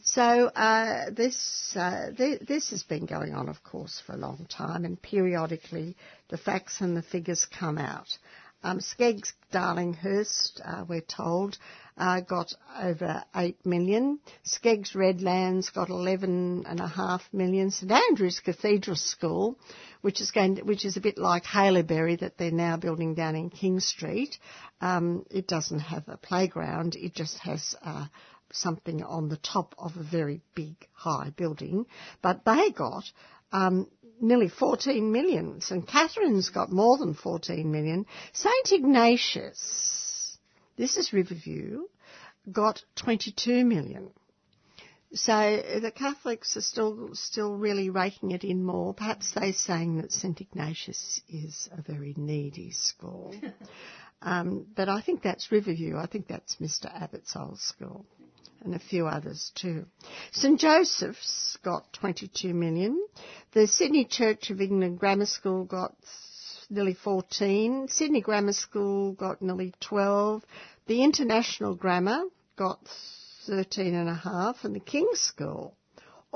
So 0.03 0.47
uh, 0.47 1.11
this 1.11 1.75
uh, 1.77 2.11
th- 2.17 2.41
this 2.41 2.71
has 2.71 2.83
been 2.83 3.07
going 3.07 3.35
on, 3.35 3.49
of 3.49 3.63
course, 3.65 4.01
for 4.05 4.13
a 4.13 4.17
long 4.17 4.47
time, 4.49 4.85
and 4.85 5.01
periodically 5.01 5.97
the 6.29 6.39
facts 6.39 6.81
and 6.81 6.97
the 6.97 7.03
figures 7.03 7.45
come 7.45 7.79
out. 7.79 8.09
Um, 8.63 8.81
SCEGGS 8.81 9.33
Darlinghurst, 9.53 10.61
uh, 10.65 10.85
we're 10.89 11.01
told, 11.01 11.59
uh, 11.97 12.21
got 12.21 12.53
over 12.79 13.25
8 13.35 13.65
million. 13.65 14.19
SCEGGS 14.45 14.95
Redlands 14.95 15.71
got 15.71 15.89
11.5 15.89 17.21
million. 17.33 17.71
St 17.71 17.91
Andrew's 17.91 18.41
Cathedral 18.41 18.97
School, 18.97 19.59
which 20.03 20.21
is 20.21 20.31
going 20.31 20.57
to, 20.57 20.63
which 20.63 20.85
is 20.85 20.97
a 20.97 21.01
bit 21.01 21.19
like 21.19 21.45
Haileybury 21.45 22.21
that 22.21 22.37
they're 22.37 22.51
now 22.51 22.77
building 22.77 23.15
down 23.15 23.35
in 23.35 23.51
King 23.51 23.81
Street. 23.81 24.37
Um, 24.81 25.25
it 25.31 25.47
doesn't 25.47 25.81
have 25.81 26.05
a 26.09 26.17
playground. 26.17 26.97
It 26.97 27.15
just 27.15 27.39
has 27.39 27.75
uh, 27.83 28.07
something 28.53 29.03
on 29.03 29.29
the 29.29 29.39
top 29.39 29.75
of 29.79 29.97
a 29.97 30.03
very 30.03 30.41
big, 30.55 30.77
high 30.93 31.33
building. 31.37 31.87
But 32.23 32.45
they 32.45 32.71
got 32.71 33.05
um, 33.53 33.89
nearly 34.21 34.49
14 34.49 35.13
million. 35.13 35.61
St 35.61 35.87
Catherine's 35.87 36.51
got 36.51 36.71
more 36.71 36.99
than 36.99 37.15
14 37.15 37.71
million. 37.71 38.07
St 38.33 38.73
Ignatius, 38.73 40.06
this 40.77 40.97
is 40.97 41.13
Riverview, 41.13 41.85
got 42.51 42.83
22 42.97 43.65
million. 43.65 44.11
So 45.13 45.63
the 45.81 45.93
Catholics 45.93 46.57
are 46.57 46.63
still 46.63 47.11
still 47.15 47.57
really 47.57 47.91
raking 47.91 48.33
it 48.33 48.45
in 48.45 48.65
more. 48.65 48.93
Perhaps 48.93 49.33
they're 49.33 49.53
saying 49.53 49.99
that 49.99 50.13
St 50.13 50.41
Ignatius 50.41 51.21
is 51.29 51.69
a 51.73 51.81
very 51.81 52.15
needy 52.17 52.73
school. 52.73 53.35
um, 54.23 54.67
but 54.75 54.89
I 54.89 55.01
think 55.01 55.23
that's 55.23 55.53
Riverview. 55.53 55.97
I 55.97 56.07
think 56.07 56.27
that's 56.27 56.57
Mr 56.57 56.93
Abbott's 56.93 57.35
old 57.37 57.61
school 57.61 58.05
and 58.67 58.75
a 58.75 58.79
few 58.79 59.07
others 59.07 59.53
too. 59.55 59.87
St 60.33 60.59
Joseph's 60.59 61.57
got 61.63 61.93
22 61.95 62.53
million. 62.53 63.01
The 63.53 63.67
Sydney 63.67 64.05
Church 64.05 64.51
of 64.51 64.61
England 64.61 64.99
Grammar 64.99 65.27
School 65.27 65.65
got 65.65 65.95
nearly 66.71 66.95
14. 66.95 67.89
Sydney 67.89 68.21
Grammar 68.21 68.53
School 68.53 69.13
got 69.13 69.43
nearly 69.43 69.75
12. 69.81 70.45
The 70.87 71.03
International 71.03 71.75
Grammar 71.75 72.25
got 72.57 72.81
13 73.47 73.95
and 73.95 74.09
a 74.09 74.15
half 74.15 74.65
and 74.65 74.75
the 74.75 74.81
King's 74.81 75.21
School 75.21 75.77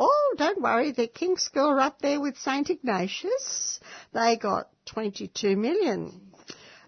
Oh, 0.02 0.34
don't 0.38 0.62
worry, 0.62 0.92
the 0.92 1.06
King's 1.06 1.42
School 1.42 1.68
are 1.68 1.80
up 1.80 2.00
there 2.00 2.20
with 2.20 2.38
St 2.38 2.70
Ignatius. 2.70 3.80
They 4.14 4.36
got 4.36 4.68
22 4.86 5.56
million. 5.56 6.29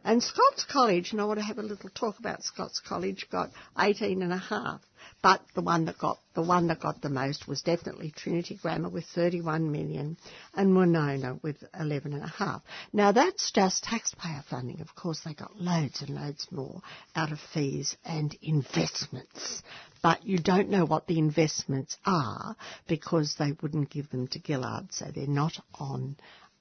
And 0.04 0.20
Scots 0.22 0.64
College, 0.64 1.12
and 1.12 1.20
I 1.20 1.24
want 1.24 1.38
to 1.38 1.44
have 1.44 1.58
a 1.58 1.62
little 1.62 1.90
talk 1.90 2.18
about 2.18 2.42
Scots 2.42 2.80
College, 2.80 3.28
got 3.30 3.50
18 3.78 4.22
and 4.22 4.32
a 4.32 4.38
half. 4.38 4.80
But 5.22 5.42
the 5.54 5.62
one 5.62 5.84
that 5.84 5.98
got 5.98 6.18
the 6.34 6.42
one 6.42 6.66
that 6.68 6.80
got 6.80 7.02
the 7.02 7.08
most 7.08 7.46
was 7.46 7.62
definitely 7.62 8.10
Trinity 8.10 8.56
Grammar 8.60 8.88
with 8.88 9.04
31 9.06 9.70
million, 9.70 10.16
and 10.54 10.74
Monona 10.74 11.38
with 11.42 11.62
11 11.78 12.14
and 12.14 12.24
a 12.24 12.28
half. 12.28 12.62
Now 12.92 13.12
that's 13.12 13.52
just 13.52 13.84
taxpayer 13.84 14.42
funding. 14.50 14.80
Of 14.80 14.94
course, 14.96 15.20
they 15.20 15.34
got 15.34 15.60
loads 15.60 16.02
and 16.02 16.10
loads 16.10 16.48
more 16.50 16.82
out 17.14 17.30
of 17.30 17.38
fees 17.38 17.96
and 18.04 18.36
investments. 18.42 19.62
But 20.02 20.26
you 20.26 20.38
don't 20.38 20.68
know 20.68 20.84
what 20.84 21.06
the 21.06 21.18
investments 21.18 21.96
are 22.04 22.56
because 22.88 23.36
they 23.38 23.52
wouldn't 23.62 23.90
give 23.90 24.10
them 24.10 24.26
to 24.28 24.40
Gillard, 24.44 24.92
so 24.92 25.06
they're 25.14 25.26
not 25.28 25.54
on 25.74 26.16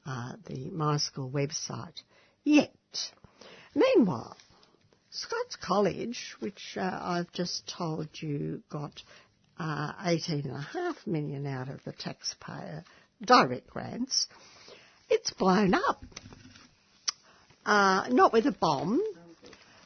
uh, 0.05 0.33
the 0.45 0.69
My 0.69 0.97
School 0.97 1.31
website 1.31 2.01
yet. 2.43 2.71
Meanwhile, 3.73 4.37
Scots 5.09 5.55
College, 5.55 6.35
which 6.39 6.77
uh, 6.77 6.99
I've 7.01 7.31
just 7.31 7.67
told 7.67 8.09
you 8.21 8.63
got 8.69 9.01
uh, 9.59 9.93
18.5 10.03 11.07
million 11.07 11.45
out 11.47 11.69
of 11.69 11.83
the 11.83 11.93
taxpayer 11.93 12.83
direct 13.21 13.67
grants, 13.67 14.27
it's 15.09 15.31
blown 15.31 15.73
up. 15.73 16.03
Uh, 17.65 18.07
not 18.09 18.33
with 18.33 18.45
a 18.47 18.51
bomb. 18.51 19.01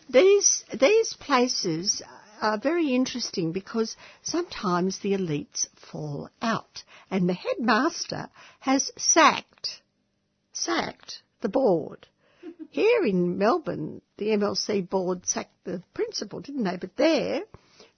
These 0.10 0.64
these 0.80 1.14
places 1.20 2.02
are 2.42 2.58
very 2.58 2.94
interesting 2.94 3.52
because 3.52 3.98
sometimes 4.24 5.00
the 5.00 5.14
elites 5.14 5.68
fall 5.92 6.30
out, 6.42 6.84
and 7.12 7.28
the 7.28 7.34
headmaster 7.34 8.30
has 8.60 8.92
sacked 8.98 9.82
sacked 10.54 11.22
the 11.42 11.50
board 11.50 12.08
here 12.76 13.06
in 13.06 13.38
Melbourne, 13.38 14.02
the 14.18 14.28
MLC 14.32 14.88
board 14.88 15.26
sacked 15.26 15.64
the 15.64 15.82
principal, 15.94 16.42
didn't 16.42 16.66
they? 16.66 16.76
But 16.76 16.98
there, 16.98 17.44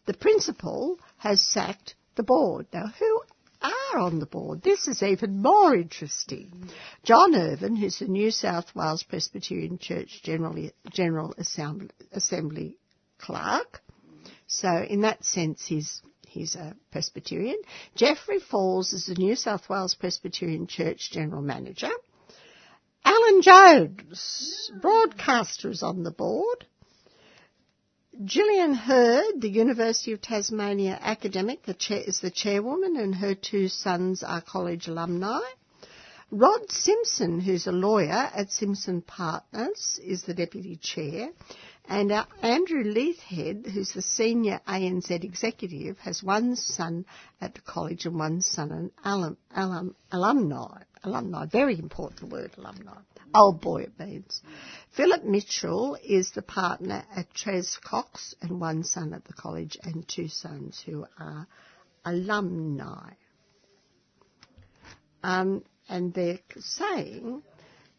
the 0.05 0.13
principal 0.13 0.99
has 1.17 1.41
sacked 1.41 1.95
the 2.15 2.21
board. 2.21 2.67
Now, 2.71 2.85
who 2.85 3.21
are 3.59 3.99
on 3.99 4.19
the 4.19 4.27
board? 4.27 4.61
This 4.61 4.87
is 4.87 5.01
even 5.01 5.41
more 5.41 5.73
interesting. 5.73 6.69
John 7.03 7.33
Irvin, 7.33 7.75
who's 7.75 7.97
the 7.97 8.07
New 8.07 8.29
South 8.29 8.75
Wales 8.75 9.01
Presbyterian 9.01 9.79
Church 9.79 10.21
General, 10.21 10.69
General 10.91 11.33
Assembly, 11.39 11.89
Assembly 12.11 12.77
clerk. 13.17 13.81
So, 14.45 14.69
in 14.87 15.01
that 15.01 15.25
sense, 15.25 15.65
he's 15.65 16.03
he's 16.27 16.55
a 16.55 16.75
Presbyterian. 16.91 17.59
Jeffrey 17.95 18.39
Falls 18.39 18.93
is 18.93 19.07
the 19.07 19.15
New 19.15 19.35
South 19.35 19.67
Wales 19.69 19.95
Presbyterian 19.95 20.67
Church 20.67 21.09
General 21.09 21.41
Manager. 21.41 21.89
Alan 23.17 23.41
Jones, 23.41 24.71
broadcaster, 24.79 25.71
is 25.71 25.81
on 25.81 26.03
the 26.03 26.11
board. 26.11 26.65
Gillian 28.23 28.75
Hurd, 28.75 29.41
the 29.41 29.49
University 29.49 30.11
of 30.11 30.21
Tasmania 30.21 30.99
academic, 31.01 31.63
the 31.63 31.73
chair, 31.73 32.03
is 32.05 32.19
the 32.19 32.29
chairwoman, 32.29 32.95
and 32.95 33.15
her 33.15 33.33
two 33.33 33.69
sons 33.69 34.21
are 34.21 34.41
college 34.41 34.87
alumni. 34.87 35.39
Rod 36.29 36.69
Simpson, 36.69 37.39
who's 37.39 37.65
a 37.65 37.71
lawyer 37.71 38.29
at 38.35 38.51
Simpson 38.51 39.01
Partners, 39.01 39.99
is 40.03 40.23
the 40.23 40.35
deputy 40.35 40.75
chair. 40.75 41.29
And 41.89 42.11
uh, 42.11 42.25
Andrew 42.43 42.83
Leithhead, 42.83 43.65
who's 43.65 43.93
the 43.93 44.03
senior 44.03 44.61
ANZ 44.67 45.09
executive, 45.09 45.97
has 45.99 46.21
one 46.21 46.55
son 46.55 47.05
at 47.41 47.55
the 47.55 47.61
college 47.61 48.05
and 48.05 48.19
one 48.19 48.41
son 48.41 48.71
an 48.71 48.91
alum, 49.03 49.37
alum, 49.55 49.95
alumni. 50.11 50.83
Alumni, 51.07 51.45
very 51.45 51.79
important 51.79 52.33
word, 52.33 52.51
alumni. 52.57 52.97
Old 53.33 53.61
boy 53.61 53.83
it 53.83 53.97
means. 53.97 54.41
Philip 54.91 55.23
Mitchell 55.23 55.97
is 56.03 56.31
the 56.31 56.41
partner 56.41 57.05
at 57.15 57.33
Tress 57.33 57.77
Cox 57.81 58.35
and 58.41 58.59
one 58.59 58.83
son 58.83 59.13
at 59.13 59.23
the 59.23 59.31
college 59.31 59.77
and 59.83 60.05
two 60.05 60.27
sons 60.27 60.83
who 60.85 61.05
are 61.17 61.47
alumni. 62.03 63.11
Um, 65.23 65.63
and 65.87 66.13
they're 66.13 66.39
saying 66.59 67.41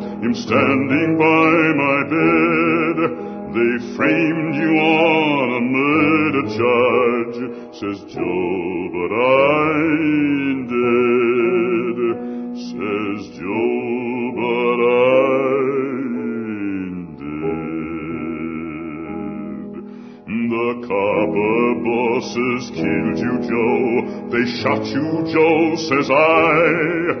him 0.21 0.35
standing 0.35 1.17
by 1.17 1.73
my 1.81 2.03
bed. 2.13 2.97
They 3.51 3.73
framed 3.97 4.55
you 4.55 4.71
on 4.77 5.49
a 5.57 5.61
murder 5.61 6.45
charge, 6.55 7.37
says 7.73 7.99
Joe, 8.13 8.89
but 8.93 9.11
I'm 9.11 10.69
dead, 10.69 11.97
says 12.55 13.21
Joe, 13.35 14.31
but 14.37 14.77
I'm 14.93 15.41
dead. 17.17 17.81
The 20.51 20.69
copper 20.87 21.65
bosses 21.81 22.63
killed 22.77 23.17
you, 23.17 23.35
Joe. 23.49 23.83
They 24.29 24.45
shot 24.61 24.85
you, 24.85 25.07
Joe, 25.33 25.75
says 25.75 26.07
I. 26.09 27.20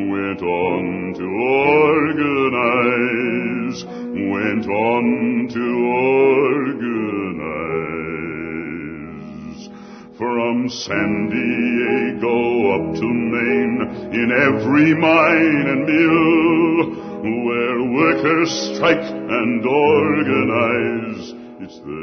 it's 21.63 21.79
there 21.79 22.00